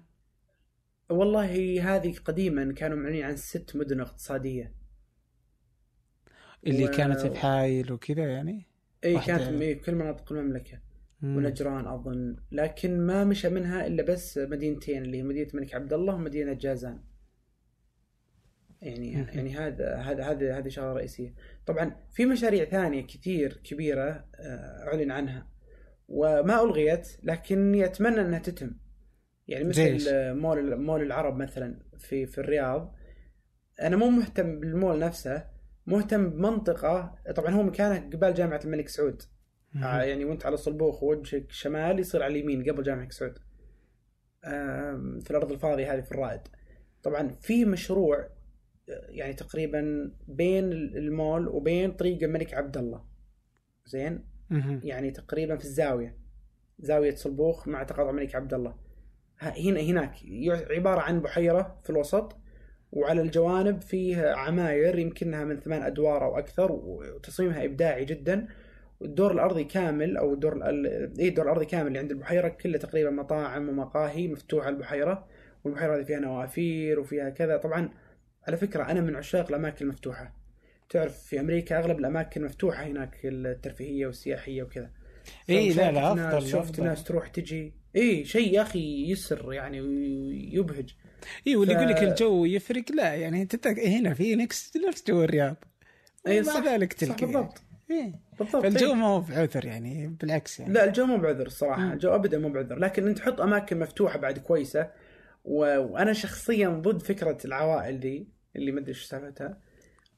والله 1.10 1.82
هذه 1.96 2.16
قديما 2.26 2.74
كانوا 2.74 2.98
معلنين 2.98 3.24
عن 3.26 3.36
ست 3.38 3.76
مدن 3.76 4.00
اقتصادية. 4.00 4.74
اللي 6.68 6.86
و- 6.86 6.92
كانت 6.92 7.26
بحايل 7.26 7.92
وكذا 7.92 8.24
يعني؟ 8.24 8.66
إي 9.04 9.20
كانت 9.20 9.42
في 9.42 9.76
كل 9.76 9.96
مناطق 9.96 10.32
المملكة. 10.32 10.80
مم. 11.22 11.38
ونجران 11.38 11.88
أظن. 11.88 12.36
لكن 12.52 13.00
ما 13.00 13.24
مشى 13.24 13.50
منها 13.50 13.88
إلا 13.88 14.04
بس 14.04 14.38
مدينتين 14.38 15.02
اللي 15.04 15.18
هي 15.18 15.24
مدينة 15.24 15.50
الملك 15.54 15.76
عبد 15.76 15.94
الله 15.94 16.16
ومدينة 16.16 16.54
جازان. 16.54 17.04
يعني 18.82 19.16
مم. 19.16 19.28
يعني 19.34 19.58
هذا 19.58 19.96
هذا 19.96 20.24
هذا 20.32 20.58
هذه 20.58 20.68
شغلة 20.70 20.94
رئيسية. 20.94 21.34
طبعا 21.66 21.96
في 22.12 22.26
مشاريع 22.26 22.66
ثانية 22.66 23.02
كثير 23.08 23.54
كبيرة 23.64 24.26
آه، 24.36 24.88
أعلن 24.88 25.12
عنها. 25.12 25.48
وما 26.12 26.64
ألغيت 26.64 27.08
لكني 27.24 27.86
اتمنى 27.86 28.22
إنها 28.22 28.40
تتم 28.40 28.72
يعني؟ 29.48 29.64
مثل 29.66 29.82
مول 30.34 30.76
مول 30.76 31.02
العرب 31.02 31.36
مثلا 31.38 31.80
في 31.98 32.26
في 32.26 32.38
الرياض 32.38 32.96
أنا 33.82 33.96
مو 33.96 34.10
مهتم 34.10 34.60
بالمول 34.60 35.00
نفسه 35.00 35.46
مهتم 35.86 36.30
بمنطقة 36.30 37.16
طبعا 37.36 37.52
هو 37.52 37.64
مكانه 37.64 38.10
قبال 38.10 38.34
جامعة 38.34 38.60
الملك 38.66 38.88
سعود. 38.90 39.22
آه، 39.76 40.02
يعني 40.02 40.26
وأنت 40.26 40.46
على 40.46 40.54
الصلبوخ 40.54 41.04
ووجهك 41.04 41.52
شمال 41.52 42.00
يصير 42.00 42.24
على 42.24 42.32
اليمين 42.40 42.64
قبل 42.72 42.84
جامعة 42.84 43.10
سعود 43.10 43.38
آم، 44.46 45.20
في 45.20 45.32
الأرض 45.32 45.52
الفاضية 45.52 45.94
هذه 45.94 46.02
في 46.02 46.12
الرائد 46.12 46.42
طبعا 47.04 47.36
في 47.42 47.66
مشروع 47.66 48.18
آه، 48.90 49.06
يعني 49.10 49.34
تقريبا 49.34 50.12
بين 50.28 50.64
المول 50.72 51.48
وبين 51.48 51.92
طريق 51.92 52.24
الملك 52.24 52.54
عبد 52.54 52.78
الله 52.78 53.06
زين. 53.86 54.29
يعني 54.84 55.12
تقريبا 55.12 55.58
في 55.58 55.64
الزاوية. 55.66 56.16
زاوية 56.80 57.16
صلبوخ 57.16 57.68
مع 57.68 57.84
تقاطع 57.84 58.10
الملك 58.10 58.36
عبد 58.36 58.54
الله. 58.54 58.76
هنا 59.40 59.80
هناك. 59.80 60.14
عبارة 60.72 61.00
عن 61.02 61.20
بحيرة 61.22 61.78
في 61.84 61.90
الوسط 61.90 62.36
وعلى 62.92 63.22
الجوانب 63.22 63.82
فيه 63.82 64.32
عماير 64.32 65.00
يمكنها 65.00 65.46
من 65.46 65.60
ثمان 65.60 65.82
أدوار 65.82 66.24
أو 66.26 66.38
أكثر 66.40 66.72
وتصميمها 66.72 67.66
إبداعي 67.66 68.06
جدا. 68.06 68.48
والدور 69.00 69.32
الأرضي 69.32 69.64
كامل 69.64 70.18
أو 70.18 70.34
الدور 70.34 70.70
ال- 70.70 71.20
إيه 71.20 71.30
الدور 71.30 71.46
الأرضي 71.46 71.66
كامل 71.66 71.88
اللي 71.88 72.00
عند 72.00 72.12
البحيرة. 72.12 72.48
كله 72.48 72.78
تقريبا 72.78 73.10
مطاعم 73.10 73.70
ومقاهي 73.70 74.28
مفتوحة 74.28 74.66
على 74.68 74.76
البحيرة. 74.76 75.28
والبحيرة 75.64 75.96
هذه 75.98 76.04
فيها 76.04 76.20
نوافير 76.20 77.00
وفيها 77.00 77.30
كذا. 77.30 77.58
طبعا 77.58 77.90
على 78.48 78.58
فكرة 78.58 78.84
أنا 78.84 79.02
من 79.02 79.16
عشاق 79.16 79.48
الأماكن 79.50 79.86
المفتوحة. 79.86 80.39
تعرف 80.90 81.18
في 81.24 81.40
أمريكا 81.40 81.80
أغلب 81.80 82.00
الأماكن 82.00 82.44
مفتوحة 82.44 82.84
هناك 82.84 83.18
الترفيهية 83.26 84.06
والسياحية 84.08 84.64
وكذا 84.64 84.90
إيه، 85.50 85.74
لا، 85.74 85.92
لا، 85.92 86.14
ناس 86.14 86.44
شفت 86.44 86.56
أفضل. 86.56 86.84
ناس 86.84 87.04
تروح 87.04 87.28
تجي 87.28 87.74
اي 87.96 88.26
شيء 88.26 88.54
يا 88.54 88.62
أخي 88.62 89.12
يسر 89.12 89.54
يعني 89.54 89.82
ويبهج 89.82 90.96
اي 91.48 91.56
واللي 91.56 91.74
ف- 91.74 91.78
يقول 91.78 91.90
لك 91.90 92.04
الجو 92.04 92.46
يفرق 92.46 92.92
لا 92.92 93.16
يعني 93.16 93.42
أنت 93.42 93.68
هنا 93.68 94.14
في 94.14 94.36
نفس 94.36 94.78
نفس 94.88 95.04
جو 95.08 95.24
الرياض 95.24 95.56
اي 96.28 96.44
صح 96.44 96.64
ذلك 96.64 96.94
صح 96.94 97.00
تلقى 97.00 97.26
بالضبط 97.26 97.62
إيه. 97.92 98.20
بالضبط 98.40 98.64
فالجو 98.64 98.88
إيه. 98.88 98.94
ما 98.94 99.06
هو 99.08 99.20
بعذر 99.22 99.66
يعني 99.66 100.08
بالعكس 100.08 100.60
يعني 100.60 100.74
لا 100.74 100.84
الجو 100.84 101.06
مو 101.06 101.18
بعذر 101.18 101.46
الصراحه 101.48 101.82
مم. 101.82 101.92
الجو 101.92 102.16
ابدا 102.16 102.38
مو 102.40 102.50
بعذر 102.50 102.80
لكن 102.80 103.08
أنت 103.08 103.18
تحط 103.18 103.42
أماكن 103.42 103.80
مفتوحة 103.80 104.20
بعد 104.20 104.38
كويسة 104.40 104.90
و... 105.46 105.78
وأنا 105.78 106.14
شخصيا 106.14 106.70
ضد 106.70 107.02
فكرة 107.02 107.38
العوائل 107.46 108.00
دي 108.00 108.28
اللي 108.56 108.72
ما 108.72 108.80
أدري 108.80 108.90
إيش 108.90 109.04
سالفتها. 109.04 109.58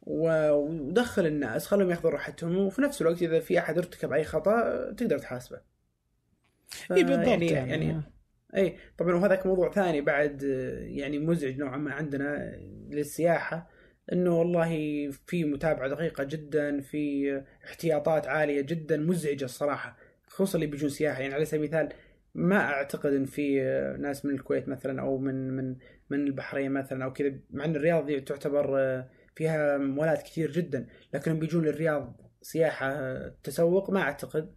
ودخل 0.02 1.26
الناس 1.26 1.68
خلهم 1.68 1.89
ياخذوا 1.89 2.12
راحتهم 2.12 2.58
وفي 2.58 2.82
نفس 2.82 3.02
الوقت 3.02 3.22
إذا 3.22 3.39
في 3.39 3.60
أحد 3.60 3.78
ارتكب 3.78 4.14
أي 4.14 4.24
خطأ 4.24 4.91
تقدر 4.91 5.18
تحاسبه. 5.18 5.62
إي 6.91 7.04
بالضبط 7.04 7.28
يعني, 7.28 7.47
يعني, 7.47 7.86
يعني, 7.86 8.02
إي 8.56 8.78
طبعا 8.97 9.16
وهذاك 9.16 9.45
موضوع 9.45 9.72
ثاني 9.72 10.02
بعد 10.02 10.43
يعني 10.82 11.20
مزعج 11.20 11.58
نوعا 11.58 11.78
ما 11.78 11.93
عندنا 11.93 12.56
للسياحة 12.89 13.70
إنه 14.14 14.39
والله 14.39 14.70
في 15.28 15.45
متابعة 15.45 15.88
دقيقة 15.88 16.24
جدا 16.24 16.82
في 16.82 17.43
احتياطات 17.66 18.28
عالية 18.28 18.62
جدا 18.62 18.97
مزعجة 18.97 19.45
الصراحة 19.45 19.97
خصوصا 20.28 20.56
اللي 20.56 20.68
بيجون 20.68 20.89
سياحة. 20.89 21.22
يعني 21.22 21.34
على 21.34 21.45
سبيل 21.45 21.64
المثال 21.64 21.89
ما 22.36 22.58
أعتقد 22.58 23.14
إن 23.14 23.26
في 23.26 23.62
ناس 23.99 24.26
من 24.26 24.34
الكويت 24.34 24.70
مثلا 24.70 25.02
أو 25.02 25.18
من 25.18 25.49
من 25.49 25.76
من 26.10 26.20
البحرين 26.20 26.72
مثلا 26.72 27.04
أو 27.04 27.14
كذا 27.14 27.34
مع 27.49 27.66
إن 27.66 27.76
الرياض 27.76 28.12
تعتبر 28.12 28.78
فيها 29.36 29.78
مولات 29.78 30.22
كثير 30.24 30.52
جدا 30.52 30.88
لكنهم 31.14 31.40
بيجون 31.40 31.66
للرياض 31.66 32.22
سياحة 32.42 32.88
آه، 32.92 33.36
تسوق 33.44 33.90
ما 33.90 34.02
أعتقد. 34.02 34.54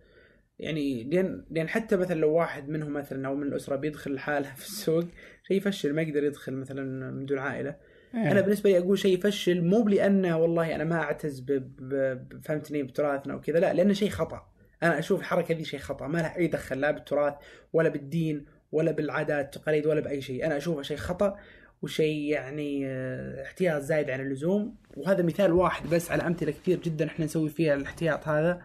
يعني 0.59 1.05
لأن 1.05 1.45
لأن 1.51 1.69
حتى 1.69 1.97
مثلا 1.97 2.21
لو 2.21 2.33
واحد 2.33 2.69
منهم 2.69 2.93
مثلا 2.93 3.29
أو 3.29 3.35
من 3.35 3.47
الأسرة 3.47 3.77
بيدخل 3.77 4.15
لحاله 4.15 4.55
في 4.55 4.65
السوق 4.67 5.05
شيء 5.49 5.57
يفشل 5.57 5.93
ما 5.95 6.03
يقدر 6.03 6.25
يدخل 6.25 6.53
مثلا 6.53 7.11
من 7.11 7.27
دون 7.27 7.39
عائلة. 7.39 7.77
إيه. 8.15 8.31
أنا 8.33 8.41
بالنسبة 8.41 8.71
لي 8.71 8.79
أقول 8.79 8.99
شيء 8.99 9.19
يفشل 9.19 9.65
مو 9.65 9.89
لأنه 9.89 10.39
والله 10.39 10.75
أنا 10.75 10.85
ما 10.85 10.97
أعتز 10.97 11.41
ب- 11.41 11.47
ب- 11.53 11.95
ب- 12.29 12.41
فهمتني 12.45 12.83
بتراثنا 12.83 13.35
وكذا 13.35 13.61
لا 13.61 13.73
لأنه 13.73 13.93
شيء 13.93 14.11
خطأ. 14.11 14.47
أنا 14.83 14.99
أشوف 14.99 15.21
الحركة 15.21 15.55
دي 15.55 15.65
شيء 15.65 15.81
خطأ 15.81 16.07
ما 16.07 16.19
لها 16.19 16.37
اي 16.37 16.47
دخل 16.47 16.81
لا 16.81 16.91
بالتراث 16.91 17.35
ولا 17.73 17.89
بالدين 17.89 18.45
ولا 18.73 18.93
بالعادات 18.93 19.45
والتقاليد 19.57 19.87
ولا 19.87 20.01
بأي 20.01 20.21
شيء. 20.21 20.47
أنا 20.47 20.57
اشوفه 20.57 20.83
شيء 20.83 20.97
خطأ 20.97 21.37
وشيء 21.85 22.23
يعني 22.33 22.87
آه، 22.87 23.43
احتياط 23.43 23.83
زايد 23.83 24.11
عن 24.11 24.21
اللزوم 24.21 24.75
وهذا 24.97 25.23
مثال 25.23 25.53
واحد 25.53 25.91
بس 25.91 26.11
على 26.11 26.27
أمثلة 26.27 26.53
كثير 26.53 26.81
جدا 26.81 27.07
إحنا 27.07 27.25
نسوي 27.25 27.49
فيها 27.51 27.75
الاحتياط 27.75 28.29
هذا 28.29 28.63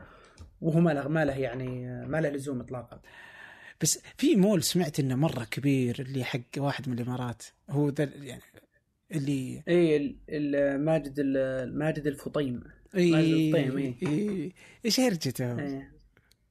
وهو 0.62 0.80
ما 0.80 0.92
له 0.94 1.08
ما 1.08 1.26
له 1.26 1.38
يعني 1.40 1.90
آه، 1.90 2.06
ما 2.06 2.22
له 2.22 2.30
لزوم 2.30 2.60
اطلاقا 2.60 3.02
بس 3.82 4.00
في 4.18 4.36
مول 4.36 4.64
سمعت 4.64 5.00
إنه 5.00 5.16
مرة 5.16 5.44
كبير 5.52 5.96
اللي 6.00 6.24
حق 6.24 6.40
واحد 6.58 6.90
من 6.90 7.00
الإمارات 7.00 7.44
هو 7.70 7.90
ذا 7.90 8.04
يعني 8.04 8.42
اللي 9.12 9.64
اي 9.68 9.98
ال- 9.98 10.16
ال- 10.30 10.82
ماجد 10.86 11.14
ال- 11.18 11.78
ماجد 11.78 12.08
الفطيم 12.08 12.64
اي 12.96 13.12
ماجد 13.12 13.28
الفطيم، 13.56 13.78
إيه. 13.78 13.96
إي. 14.08 14.54
إيش 14.86 15.00
هرجته؟ 15.00 15.60
إيه. 15.60 15.92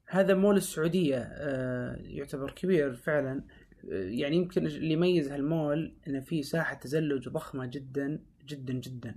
هذا 0.06 0.34
مول 0.34 0.56
السعودية 0.56 1.16
آه، 1.18 1.96
يعتبر 2.00 2.50
كبير 2.50 2.94
فعلا 2.96 3.42
يعني 3.90 4.36
يمكن 4.36 4.66
اللي 4.66 4.92
يميز 4.92 5.28
هالمول 5.32 5.94
إنه 6.08 6.20
فيه 6.20 6.42
ساحة 6.42 6.74
تزلج 6.74 7.28
ضخمة 7.28 7.66
جدا 7.66 8.20
جدا 8.48 8.72
جدا 8.72 9.14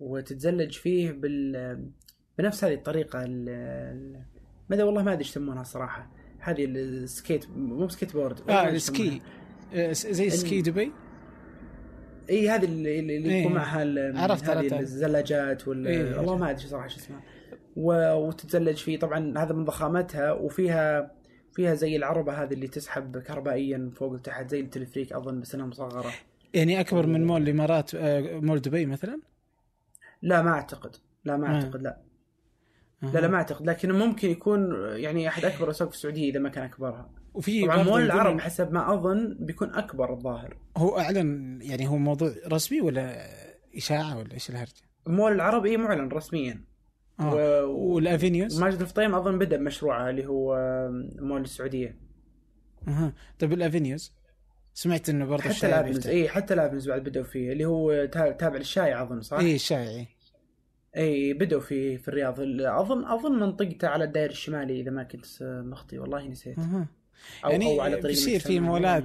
وتتزلج 0.00 0.72
فيه 0.72 1.10
بال 1.12 1.90
بنفس 2.38 2.64
هذه 2.64 2.74
الطريقة 2.74 3.22
ال- 3.24 3.48
ال- 3.48 4.22
ما 4.70 4.76
أدري 4.76 4.86
والله 4.86 5.02
ما 5.02 5.12
أدري 5.12 5.20
إيش 5.24 5.30
يسمونها 5.30 5.62
صراحة 5.62 6.10
هذه 6.38 6.64
ال 6.64 6.78
skate 6.78 7.50
مو 7.50 7.88
سكيت 7.88 8.12
بورد 8.12 8.50
آه 8.50 8.68
ال 8.68 8.78
ski. 8.78 9.20
آه، 9.74 9.92
زي 9.92 10.30
Ski 10.30 10.62
Dubai 10.62 10.92
إي 12.30 12.48
هذه 12.50 12.64
اللي, 12.64 12.98
اللي 13.00 13.14
يكون 13.16 13.30
إيه. 13.32 13.48
معها 13.48 13.82
عرفت- 14.22 14.44
هذه. 14.48 14.80
الزلاجات 14.80 15.68
وال 15.68 15.86
إيه. 15.86 16.16
والله 16.18 16.36
ما 16.36 16.50
أدري 16.50 16.66
صراحة 16.66 16.88
شو 16.88 16.98
اسمها. 16.98 17.22
وتتزلج 17.76 18.76
فيه 18.76 18.98
طبعا 18.98 19.38
هذا 19.38 19.52
من 19.54 19.64
ضخامتها 19.64 20.32
وفيها 20.32 21.12
فيها 21.54 21.74
زي 21.74 21.96
العربة 21.96 22.42
هذه 22.42 22.54
اللي 22.54 22.68
تسحب 22.68 23.18
كهربائيا 23.18 23.90
فوق 23.96 24.12
وتحت 24.12 24.50
زي 24.50 24.60
التلفريك 24.60 25.12
أظن 25.12 25.40
بس 25.40 25.54
إنها 25.54 25.66
مصغرة. 25.66 26.12
يعني 26.54 26.80
أكبر 26.80 27.06
من 27.06 27.26
مول 27.26 27.42
الإمارات 27.42 27.94
آه، 27.94 28.40
مول 28.40 28.60
دبي 28.60 28.86
مثلا؟ 28.86 29.20
لا 30.22 30.42
ما 30.42 30.50
أعتقد. 30.50 30.96
لا 31.24 31.36
ما 31.36 31.46
آه. 31.46 31.54
أعتقد 31.54 31.82
لا. 31.82 31.98
لا 33.02 33.18
لا 33.18 33.28
ما 33.28 33.36
أعتقد. 33.36 33.66
لكن 33.66 33.92
ممكن 33.92 34.30
يكون 34.30 34.72
يعني 34.96 35.28
أحد 35.28 35.44
أكبر 35.44 35.64
الاسواق 35.64 35.90
في 35.90 35.96
السعودية 35.96 36.30
إذا 36.30 36.40
ما 36.40 36.48
كان 36.48 36.64
أكبرها. 36.64 37.10
وفي 37.34 37.62
طبعا 37.62 37.82
مول 37.82 38.02
العرب 38.02 38.40
حسب 38.40 38.72
ما 38.72 38.94
أظن 38.94 39.36
بيكون 39.40 39.74
أكبر 39.74 40.12
الظاهر. 40.12 40.56
هو 40.76 40.98
أعلن 40.98 41.58
يعني 41.62 41.88
هو 41.88 41.96
موضوع 41.96 42.32
رسمي 42.46 42.80
ولا 42.80 43.26
إشاعة 43.76 44.18
ولا 44.18 44.32
إيش 44.32 44.50
الهرجة؟ 44.50 44.82
مول 45.06 45.32
العرب 45.32 45.66
اي 45.66 45.76
معلن 45.76 46.08
رسميا. 46.08 46.64
آه. 47.20 47.34
و- 47.64 47.70
وال 47.94 48.09
Avenues 48.09 48.60
ماجد 48.60 48.80
الفطيم 48.80 49.14
أظن 49.14 49.38
بدأ 49.38 49.56
بمشروعه 49.56 50.10
اللي 50.10 50.26
هو 50.26 50.56
مول 51.18 51.40
السعودية. 51.40 51.96
أها. 52.88 53.12
طيب 53.38 53.52
ال 53.52 53.60
Avenues 53.60 54.12
سمعت 54.74 55.08
إنه 55.08 55.24
برضه 55.24 55.42
حتى 55.42 55.66
ال 55.66 55.70
Avenues 55.70 55.94
بيفتح. 55.96 56.10
اي 56.10 56.28
حتى 56.28 56.54
ال 56.54 56.58
Avenues 56.58 56.88
بعد 56.88 57.02
بدأوا 57.04 57.24
فيه 57.24 57.52
اللي 57.52 57.64
هو 57.64 58.04
تا- 58.04 58.30
تابع 58.32 58.56
للشايع 58.56 59.02
أظن 59.02 59.20
صح؟ 59.20 59.38
اي 59.38 59.54
الشايع 59.54 60.08
اي 60.96 61.32
بدأوا 61.32 61.60
فيه 61.60 61.96
في 61.96 62.08
الرياض. 62.08 62.40
اظن 62.60 63.04
أظن 63.04 63.40
منطقته 63.40 63.88
على 63.88 64.04
الدائري 64.04 64.32
الشمالي 64.32 64.80
إذا 64.80 64.90
ما 64.90 65.02
كنت 65.02 65.26
مخطي 65.42 65.98
والله 65.98 66.28
نسيت. 66.28 66.58
أها. 66.58 66.86
أو, 67.44 67.50
يعني 67.50 67.66
أو 67.66 67.80
على 67.80 67.92
طريق 67.96 68.06
بيصير 68.06 68.40
في 68.40 68.60
مولات. 68.60 69.04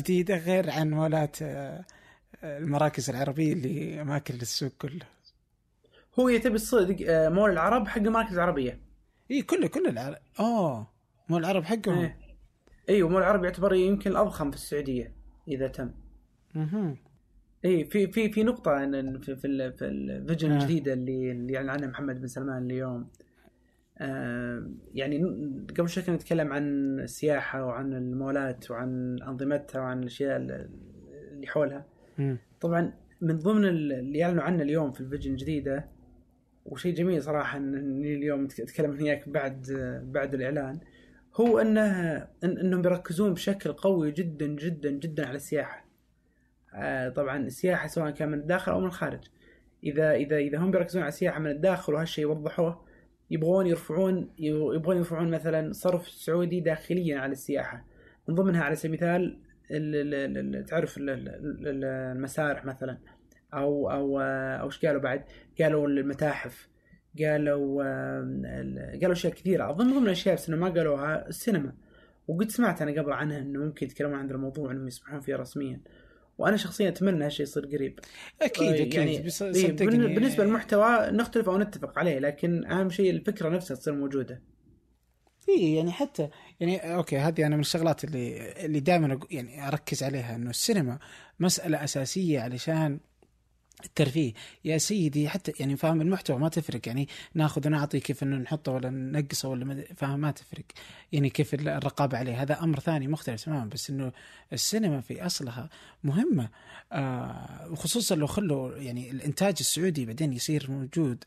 جديدة 0.00 0.36
غير 0.38 0.70
عن 0.70 0.90
مولات 0.90 1.36
آه، 1.42 1.84
المراكز 2.44 3.10
العربية 3.10 3.52
اللي 3.52 4.00
اماكن 4.02 4.34
للسوق 4.34 4.72
كله. 4.78 5.06
هو 6.20 6.28
إذا 6.28 6.38
تبي 6.38 6.54
الصدق 6.54 6.96
آه، 7.08 7.28
مول 7.28 7.50
العرب 7.50 7.88
حق 7.88 8.00
مراكز 8.00 8.38
عربية. 8.38 8.80
إي 9.30 9.42
كله 9.42 9.66
كل 9.66 9.86
العرب. 9.86 10.16
اوه 10.40 10.86
مول 11.28 11.40
العرب 11.40 11.64
حقهم. 11.64 11.98
إيه. 11.98 12.16
إيوه 12.88 13.08
مول 13.08 13.22
العرب 13.22 13.44
يعتبر 13.44 13.74
يمكن 13.74 14.10
الأضخم 14.10 14.50
في 14.50 14.56
السعودية 14.56 15.12
إذا 15.48 15.68
تم. 15.68 15.90
أها 16.56 16.96
اي 17.64 17.84
في 17.84 18.06
في 18.12 18.32
في 18.32 18.42
نقطة 18.42 18.84
إن 18.84 19.18
في 19.18 19.36
في, 19.36 19.72
في 19.72 19.84
ال 19.84 19.93
vision 19.93 20.50
آه. 20.52 20.54
الجديدة 20.56 20.92
اللي 20.92 21.32
اللي 21.32 21.56
اعلن 21.56 21.70
عنها 21.70 21.88
محمد 21.88 22.20
بن 22.20 22.26
سلمان 22.26 22.64
اليوم. 22.70 23.08
آه 23.98 24.70
يعني 24.94 25.18
قبل 25.78 25.88
شوي 25.88 26.02
كنا 26.04 26.14
نتكلم 26.14 26.52
عن 26.52 26.64
السياحة 27.00 27.64
وعن 27.64 27.92
المولات 27.92 28.70
وعن 28.70 29.18
أنظمتها 29.22 29.80
وعن 29.80 30.00
الأشياء 30.00 30.36
ال- 30.36 30.70
اللي 31.32 31.46
حولها. 31.46 31.84
مم. 32.18 32.38
طبعا 32.60 32.92
من 33.20 33.38
ضمن 33.38 33.64
ال- 33.64 33.92
اللي 33.92 34.24
اعلنوا 34.24 34.42
عنه 34.42 34.62
اليوم 34.62 34.92
في 34.92 35.00
ال 35.00 35.04
vision 35.04 35.30
الجديدة 35.30 35.88
وشيء 36.70 36.94
جميل 36.94 37.22
صراحة 37.22 37.58
إن- 37.58 37.62
إني 37.62 38.14
اليوم 38.14 38.44
أتكلم 38.44 38.90
وياك 38.90 39.28
بعد 39.28 39.66
بعد 40.04 40.34
الإعلان 40.34 40.80
هو 41.40 41.58
إنه 41.58 42.16
إن 42.44 42.58
إنهم 42.58 42.82
بيركزون 42.82 43.34
بشكل 43.34 43.72
قوي 43.72 44.10
جدا 44.12 44.46
جدا 44.46 44.90
جدا 44.90 45.26
على 45.26 45.36
السياحة. 45.36 45.84
آه، 46.74 47.08
طبعا 47.08 47.36
السياحة 47.38 47.88
سواء 47.88 48.10
كان 48.10 48.28
من 48.28 48.38
الداخل 48.38 48.72
أو 48.72 48.80
من 48.80 48.86
الخارج. 48.86 49.20
إذا 49.84 50.12
إذا 50.12 50.36
إذا 50.36 50.58
هم 50.58 50.70
بيركزون 50.70 51.02
على 51.02 51.08
السياحة 51.08 51.40
من 51.40 51.50
الداخل 51.50 51.94
وهالشيء 51.94 52.26
وضحوه 52.26 52.84
يبغون 53.30 53.66
يرفعون 53.66 54.30
يبغون 54.38 54.96
يرفعون 54.96 55.30
مثلا 55.30 55.72
صرف 55.72 56.08
سعودي 56.08 56.60
داخليا 56.60 57.18
على 57.18 57.32
السياحة. 57.32 57.84
من 58.28 58.34
ضمنها 58.34 58.62
على 58.62 58.76
سبيل 58.76 58.90
المثال 59.04 59.38
ال- 59.70 60.14
ال- 60.14 60.56
ال- 60.56 60.64
تعرف 60.64 60.98
ال- 60.98 61.10
ال- 61.10 61.28
ال- 61.68 61.84
المسارح 62.16 62.64
مثلا. 62.64 62.98
أو 63.54 63.90
أو 63.90 64.20
أو 64.60 64.66
إيش 64.66 64.86
قالوا 64.86 65.00
بعد؟ 65.00 65.24
قالوا 65.60 65.88
المتاحف. 65.88 66.68
قالوا 67.20 67.82
قالوا 69.00 69.12
أشياء 69.12 69.32
كثيرة. 69.32 69.70
أظن 69.70 69.86
من 69.86 69.92
ضمن 69.92 70.06
الأشياء 70.06 70.34
بس 70.34 70.48
إنه 70.48 70.58
ما 70.58 70.68
قالوها 70.68 71.28
السينما. 71.28 71.72
وقد 72.28 72.50
سمعت 72.50 72.82
أنا 72.82 73.02
قبل 73.02 73.12
عنها 73.12 73.38
إنه 73.38 73.58
ممكن 73.58 73.86
يتكلمون 73.86 74.18
عن 74.18 74.30
الموضوع 74.30 74.70
إنهم 74.70 74.86
يسمحون 74.86 75.20
فيه 75.20 75.36
رسميا. 75.36 75.80
وأنا 76.38 76.56
شخصيا 76.56 76.88
أتمنى 76.88 77.24
هالشيء 77.24 77.42
يصير 77.42 77.66
قريب. 77.66 78.00
أكيد 78.42 78.72
أكيد 78.72 78.94
يعني 78.94 79.18
بس 79.18 79.42
إيه، 79.42 79.72
بالنسبة 79.72 80.44
للمحتوى 80.44 81.10
نختلف 81.10 81.48
أو 81.48 81.58
نتفق 81.58 81.98
عليه 81.98 82.18
لكن 82.18 82.64
أهم 82.64 82.90
شيء 82.90 83.10
الفكرة 83.10 83.48
نفسها 83.48 83.76
تصير 83.76 83.94
موجودة. 83.94 84.42
إي 85.48 85.74
يعني 85.74 85.92
حتى 85.92 86.28
يعني 86.60 86.94
أوكي 86.94 87.18
هذه 87.18 87.46
أنا 87.46 87.54
من 87.56 87.60
الشغلات 87.60 88.04
اللي 88.04 88.52
اللي 88.64 88.80
دائما 88.80 89.20
يعني 89.30 89.68
أركز 89.68 90.02
عليها 90.02 90.36
إنه 90.36 90.50
السينما 90.50 90.98
مسألة 91.40 91.84
أساسية 91.84 92.40
علشان 92.40 93.00
الترفيه. 93.84 94.32
يا 94.64 94.78
سيدي 94.78 95.28
حتى 95.28 95.52
يعني 95.60 95.76
فاهم 95.76 96.00
المحتوى 96.00 96.38
ما 96.38 96.48
تفرق. 96.48 96.80
يعني 96.86 97.08
ناخذ 97.34 97.66
ونعطي 97.66 98.00
كيف 98.00 98.22
إنه 98.22 98.36
نحطه 98.36 98.72
ولا 98.72 98.90
ننقصه 98.90 99.48
ولا 99.48 99.84
فاهم؟ 99.96 100.20
ما 100.20 100.30
تفرق. 100.30 100.64
يعني 101.12 101.30
كيف 101.30 101.54
الرقابة 101.54 102.18
عليه. 102.18 102.42
هذا 102.42 102.62
أمر 102.62 102.80
ثاني 102.80 103.08
مختلف 103.08 103.44
تماما. 103.44 103.64
بس 103.64 103.90
إنه 103.90 104.12
السينما 104.52 105.00
في 105.00 105.26
أصلها 105.26 105.70
مهمة. 106.04 106.48
آه 106.92 107.68
وخصوصا 107.70 108.14
لو 108.14 108.26
خلوا 108.26 108.76
يعني 108.76 109.10
الإنتاج 109.10 109.56
السعودي 109.60 110.06
بعدين 110.06 110.32
يصير 110.32 110.70
موجود. 110.70 111.24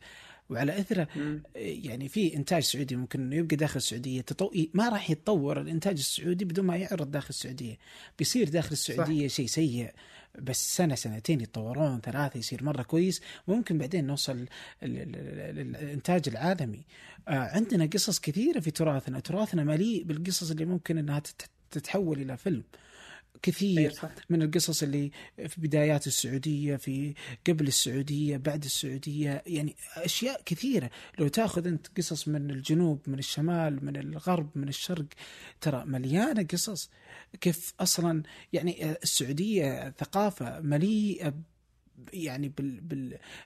وعلى 0.50 0.78
إثره. 0.78 1.08
يعني 1.54 2.08
في 2.08 2.36
إنتاج 2.36 2.62
سعودي 2.62 2.96
ممكن 2.96 3.20
إنه 3.20 3.36
يبقى 3.36 3.56
داخل 3.56 3.76
السعودية. 3.76 4.20
تطو... 4.20 4.50
ما 4.74 4.88
راح 4.88 5.10
يتطور 5.10 5.60
الإنتاج 5.60 5.98
السعودي 5.98 6.44
بدون 6.44 6.64
ما 6.64 6.76
يعرض 6.76 7.10
داخل 7.10 7.28
السعودية. 7.28 7.78
بيصير 8.18 8.48
داخل 8.48 8.72
السعودية 8.72 9.28
شيء 9.28 9.46
سيء. 9.46 9.90
بس 10.38 10.76
سنة 10.76 10.94
سنتين 10.94 11.40
يتطورون 11.40 12.00
ثلاثة 12.00 12.38
يصير 12.38 12.64
مرة 12.64 12.82
كويس. 12.82 13.20
ممكن 13.48 13.78
بعدين 13.78 14.06
نوصل 14.06 14.36
لل- 14.82 15.12
لل- 15.12 15.54
للإنتاج 15.56 16.28
العالمي. 16.28 16.84
آه 17.28 17.32
عندنا 17.32 17.86
قصص 17.86 18.20
كثيرة 18.20 18.60
في 18.60 18.70
تراثنا. 18.70 19.20
تراثنا 19.20 19.64
مليء 19.64 20.04
بالقصص 20.04 20.50
اللي 20.50 20.64
ممكن 20.64 20.98
إنها 20.98 21.18
تت- 21.18 21.50
تتحول 21.70 22.20
إلى 22.20 22.36
فيلم. 22.36 22.62
كثير 23.44 23.78
أيوة 23.78 23.92
صح. 23.92 24.10
من 24.30 24.42
القصص 24.42 24.82
اللي 24.82 25.10
في 25.48 25.60
بدايات 25.60 26.06
السعودية 26.06 26.76
في 26.76 27.14
قبل 27.48 27.66
السعودية 27.66 28.36
بعد 28.36 28.64
السعودية. 28.64 29.42
يعني 29.46 29.76
أشياء 29.96 30.42
كثيرة. 30.44 30.90
لو 31.18 31.28
تأخذ 31.28 31.66
أنت 31.66 31.86
قصص 31.96 32.28
من 32.28 32.50
الجنوب 32.50 33.00
من 33.06 33.18
الشمال 33.18 33.84
من 33.84 33.96
الغرب 33.96 34.50
من 34.54 34.68
الشرق 34.68 35.04
ترى 35.60 35.84
مليانة 35.84 36.42
قصص. 36.52 36.90
كيف 37.40 37.74
أصلا؟ 37.80 38.22
يعني 38.52 38.92
السعودية 39.02 39.90
ثقافة 39.98 40.60
مليئة 40.60 41.28
ب- 41.28 41.44
يعني 42.12 42.48
بال 42.48 42.80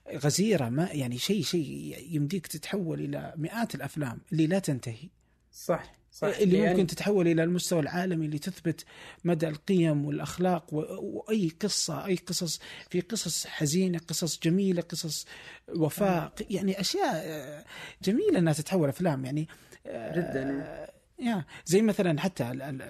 بالغزيرة. 0.07 0.69
ما 0.69 0.89
يعني 0.93 1.19
شيء 1.19 1.43
شيء 1.43 1.97
يمديك 2.11 2.47
تتحول 2.47 3.01
إلى 3.01 3.35
مئات 3.37 3.75
الأفلام 3.75 4.21
اللي 4.33 4.47
لا 4.47 4.59
تنتهي. 4.59 5.09
صح. 5.53 5.98
صح. 6.13 6.29
اللي 6.29 6.59
يعني 6.59 6.71
ممكن 6.75 6.87
تتحول 6.87 7.29
إلى 7.29 7.45
المستوى 7.45 7.81
العالمي 7.81 8.27
اللي 8.27 8.39
تثبت 8.39 8.85
مدى 9.25 9.49
القيم 9.49 10.05
والأخلاق 10.05 10.75
و... 10.75 10.77
وأي 11.01 11.49
قصة 11.63 12.07
أي 12.07 12.17
قصص 12.17 12.61
في 12.91 13.01
قصص 13.01 13.47
حزينة 13.47 13.99
قصص 13.99 14.39
جميلة 14.41 14.83
قصص 14.83 15.27
وفاء 15.69 16.33
يعني 16.51 16.81
أشياء 16.81 17.15
آه، 17.15 17.65
جميلة 18.03 18.39
إنها 18.39 18.53
تتحول 18.53 18.89
أفلام. 18.89 19.25
يعني 19.25 19.49
آه، 19.87 20.13
جدا. 20.17 20.89
يا 21.19 21.45
زي 21.67 21.83
مثلا 21.83 22.21
حتى 22.21 22.45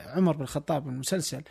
عمر 0.07 0.37
بن 0.37 0.43
الخطاب 0.43 0.89
المسلسل. 0.89 1.43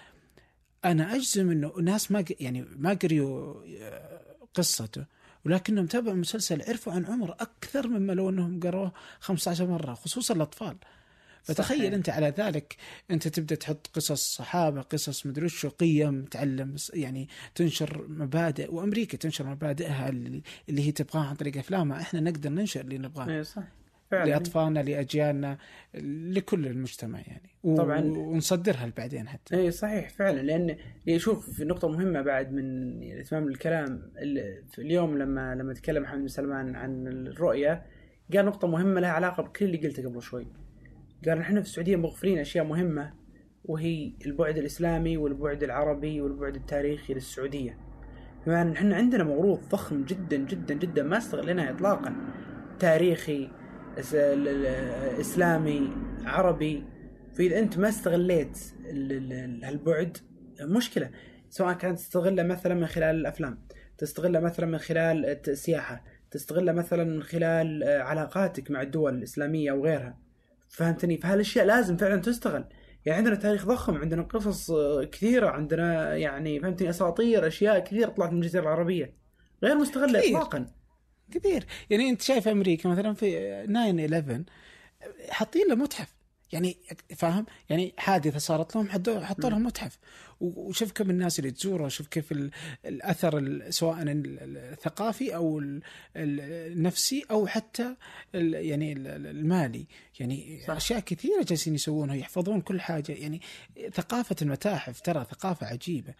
أنا 0.85 1.15
أجزم 1.15 1.49
إنه 1.51 1.73
ناس 1.81 2.11
ما 2.11 2.21
ق- 2.21 2.35
يعني 2.39 2.61
ما 2.75 2.93
قريوا 2.93 3.63
آه، 3.81 4.21
قصته 4.53 5.05
ولكنهم 5.45 5.85
تابعوا 5.85 6.13
المسلسل 6.13 6.61
عرفوا 6.61 6.93
عن 6.93 7.05
عمر 7.05 7.31
أكثر 7.31 7.87
مما 7.87 8.13
لو 8.13 8.29
إنهم 8.29 8.59
قروه 8.59 8.91
15 9.19 9.67
مرة 9.67 9.93
خصوصا 9.93 10.33
الأطفال. 10.33 10.77
فتخيل 11.47 11.77
صحيح. 11.79 11.93
أنت 11.93 12.09
على 12.09 12.33
ذلك 12.37 12.75
أنت 13.11 13.27
تبدأ 13.27 13.55
تحط 13.55 13.87
قصص 13.93 14.35
صحابة 14.37 14.81
قصص 14.81 15.25
مدري 15.25 15.45
وش 15.45 15.65
قيم 15.65 16.25
تعلم 16.25 16.75
يعني 16.93 17.27
تنشر 17.55 18.05
مبادئ 18.09 18.73
وأمريكا 18.73 19.17
تنشر 19.17 19.45
مبادئها 19.47 20.09
اللي 20.09 20.41
هي 20.87 20.91
تبغاها 20.91 21.27
عن 21.27 21.35
طريق 21.35 21.57
أفلامها. 21.57 22.01
إحنا 22.01 22.19
نقدر 22.19 22.49
ننشر 22.49 22.81
اللي 22.81 22.97
نبغاه. 22.97 23.29
إيه 23.29 23.41
صح. 23.41 23.63
فعلا. 24.11 24.29
لأطفالنا 24.29 24.79
لأجيالنا 24.79 25.57
لكل 26.33 26.67
المجتمع 26.67 27.19
يعني. 27.19 27.49
و- 27.63 27.75
طبعاً. 27.75 27.99
ونصدرها 28.01 28.91
بعدين 28.97 29.27
حتى. 29.27 29.55
اي 29.57 29.71
صحيح 29.71 30.09
فعلا. 30.09 30.41
لأن 30.41 30.77
يعني 31.05 31.19
شوف 31.19 31.49
في 31.49 31.65
نقطة 31.65 31.87
مهمة 31.87 32.21
بعد 32.21 32.53
من 32.53 32.63
إتمام 33.19 33.47
الكلام 33.47 34.11
اليوم 34.79 35.17
لما 35.17 35.55
لما 35.55 35.73
تكلم 35.73 36.03
محمد 36.03 36.19
بن 36.21 36.27
سلمان 36.27 36.75
عن 36.75 37.07
الرؤية 37.07 37.85
قال 38.33 38.45
نقطة 38.45 38.67
مهمة 38.67 38.99
لها 39.01 39.09
علاقة 39.09 39.43
بكل 39.43 39.65
اللي 39.65 39.77
قلته 39.87 40.03
قبل 40.09 40.21
شوي. 40.21 40.47
قال 41.25 41.39
إحنا 41.39 41.61
في 41.61 41.67
السعودية 41.67 41.95
مغفلين 41.95 42.37
أشياء 42.39 42.65
مهمة 42.65 43.13
وهي 43.65 44.11
البعد 44.25 44.57
الإسلامي 44.57 45.17
والبعد 45.17 45.63
العربي 45.63 46.21
والبعد 46.21 46.55
التاريخي 46.55 47.13
للسعودية. 47.13 47.77
بمعنى 48.47 48.69
إن 48.69 48.75
إحنا 48.75 48.95
عندنا 48.95 49.23
موروث 49.23 49.67
ضخم 49.69 50.03
جدا 50.03 50.37
جدا 50.37 50.73
جدا 50.73 51.03
ما 51.03 51.17
استغليناه 51.17 51.69
اطلاقا. 51.71 52.15
تاريخي 52.79 53.49
إسلامي 55.19 55.91
عربي 56.25 56.83
فإذا 57.33 57.59
أنت 57.59 57.77
ما 57.77 57.89
استغليت 57.89 58.57
ال- 58.89 59.11
ال- 59.11 59.33
ال- 59.33 59.65
هالبعد 59.65 60.17
مشكلة 60.61 61.09
سواء 61.49 61.73
كانت 61.73 61.97
تستغله 61.99 62.43
مثلا 62.43 62.75
من 62.75 62.85
خلال 62.87 63.15
الأفلام 63.15 63.59
تستغله 63.97 64.39
مثلا 64.39 64.65
من 64.65 64.77
خلال 64.77 65.25
السياحة 65.47 66.03
تستغله 66.31 66.71
مثلا 66.71 67.03
من 67.03 67.23
خلال 67.23 67.83
آه، 67.83 67.99
علاقاتك 68.01 68.71
مع 68.71 68.81
الدول 68.81 69.15
الإسلامية 69.17 69.71
أو 69.71 69.83
غيرها 69.85 70.17
فهمتني؟ 70.69 71.17
فهالأشياء 71.17 71.65
لازم 71.65 71.97
فعلا 71.97 72.21
تستغل. 72.21 72.65
يعني 73.05 73.17
عندنا 73.17 73.35
تاريخ 73.35 73.65
ضخم 73.65 73.97
عندنا 73.97 74.21
قصص 74.23 74.71
آه، 74.71 75.03
كثيرة 75.03 75.49
عندنا 75.49 76.15
يعني 76.15 76.59
فهمتني 76.59 76.89
أساطير 76.89 77.47
أشياء 77.47 77.79
كثيرة 77.79 78.09
طلعت 78.09 78.31
من 78.31 78.37
الجزيرة 78.43 78.61
العربية. 78.61 79.17
غير 79.63 79.75
مستغلة 79.75 80.19
كثير. 80.19 80.37
اطلاقا. 80.37 80.65
كثير. 81.31 81.65
يعني 81.89 82.09
أنت 82.09 82.21
شايف 82.21 82.47
أمريكا 82.47 82.89
مثلا 82.89 83.13
في 83.13 83.31
9 83.67 84.05
11 84.05 84.43
حاطين 85.29 85.67
له 85.67 85.75
متحف. 85.75 86.16
يعني 86.51 86.77
فاهم 87.15 87.45
يعني 87.69 87.93
حادثة 87.97 88.39
صارت 88.39 88.75
لهم 88.75 88.89
حطوا 88.89 89.49
لهم 89.49 89.63
متحف 89.63 89.97
وشوف 90.41 90.91
كم 90.91 91.09
الناس 91.09 91.39
اللي 91.39 91.51
تزوره 91.51 91.87
شوف 91.87 92.07
كيف 92.07 92.31
ال- 92.31 92.51
الأثر 92.85 93.37
ال- 93.37 93.73
سواء 93.73 94.01
ال- 94.01 94.57
الثقافي 94.57 95.35
أو 95.35 95.59
ال- 95.59 95.81
ال- 96.15 96.71
النفسي 96.71 97.23
أو 97.31 97.47
حتى 97.47 97.95
يعني 98.33 98.93
ال- 98.93 99.07
ال- 99.07 99.27
المالي 99.27 99.85
يعني 100.19 100.61
صح. 100.67 100.75
أشياء 100.75 100.99
كثيرة 100.99 101.43
جالسين 101.43 101.75
يسوونها 101.75 102.15
يحفظون 102.15 102.61
كل 102.61 102.81
حاجة 102.81 103.11
يعني 103.11 103.41
ثقافة 103.93 104.35
المتاحف 104.41 105.01
ترى 105.01 105.25
ثقافة 105.31 105.67
عجيبة 105.67 106.13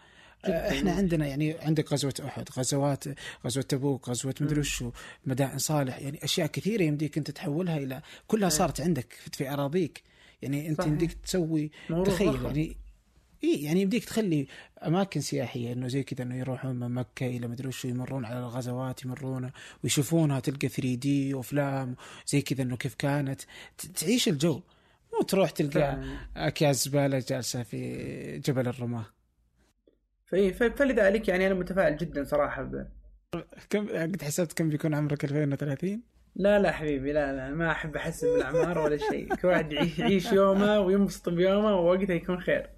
جداً. 0.44 0.68
إحنا 0.68 0.92
عندنا 0.92 1.26
يعني 1.26 1.58
عندك 1.58 1.92
غزوة 1.92 2.14
أحد 2.24 2.48
غزوات 2.58 3.04
غزوة 3.46 3.62
تبوك 3.62 4.08
غزوة 4.08 4.34
مدري. 4.40 4.60
وشو 4.60 4.90
مدائن 5.26 5.58
صالح 5.58 5.98
يعني 5.98 6.24
أشياء 6.24 6.46
كثيرة 6.46 6.82
يمديك 6.82 7.18
أنت 7.18 7.30
تحولها 7.30 7.76
إلى 7.78 8.02
كلها 8.26 8.48
إيه. 8.48 8.54
صارت 8.54 8.80
عندك 8.80 9.12
في 9.32 9.50
أراضيك 9.52 10.02
يعني 10.42 10.68
أنت. 10.68 10.86
يمديك 10.86 11.12
تسوي 11.12 11.70
تخيل. 12.04 12.44
يعني 12.44 12.76
اي 13.44 13.62
يعني 13.62 13.80
يمديك 13.82 14.04
تخلي 14.04 14.46
أماكن 14.86 15.20
سياحية 15.20 15.72
إنه 15.72 15.88
زي 15.88 16.02
كذا 16.02 16.22
إنه 16.22 16.36
يروحون 16.36 16.76
من 16.76 16.90
مكة 16.90 17.26
إلى 17.26 17.48
مدري 17.48 17.68
وشو 17.68 17.88
يمرون 17.88 18.24
على 18.24 18.38
الغزوات 18.38 19.04
يمرون 19.04 19.50
ويشوفونها 19.84 20.40
تلقى 20.40 20.68
3 20.68 20.94
دي 20.94 21.34
وأفلام 21.34 21.96
زي 22.26 22.42
كذا 22.42 22.62
إنه 22.62 22.76
كيف 22.76 22.94
كانت 22.94 23.40
تعيش 23.96 24.28
الجو 24.28 24.60
مو 25.14 25.22
تروح 25.22 25.50
تلقى. 25.50 26.02
أكياس 26.36 26.84
زبالة 26.84 27.24
جالسة 27.28 27.62
في 27.62 28.38
جبل 28.38 28.68
الرماة 28.68 29.06
فإيه، 30.26 30.52
ف- 30.52 30.62
فلذلك 30.62 31.28
يعني 31.28 31.46
أنا 31.46 31.54
متفائل 31.54 31.96
جدا 31.96 32.24
صراحة 32.24 32.62
ب... 32.62 32.86
كم 33.70 33.88
قد 33.88 34.22
حسبت 34.22 34.52
كم 34.52 34.68
بيكون 34.68 34.94
عمرك 34.94 35.24
2030 35.24 36.02
لا 36.36 36.58
لا 36.58 36.72
حبيبي 36.72 37.12
لا 37.12 37.32
لا 37.32 37.50
ما 37.54 37.70
أحب 37.70 37.96
احسب 37.96 38.28
بالأعمار 38.28 38.78
ولا 38.78 38.96
شيء. 38.96 39.34
كل 39.34 39.48
واحد 39.48 39.72
يعيش 39.72 40.32
يومه 40.32 40.80
وينبسط 40.80 41.28
بيومه 41.28 41.76
ووقتها 41.76 42.14
يكون 42.14 42.40
خير. 42.40 42.70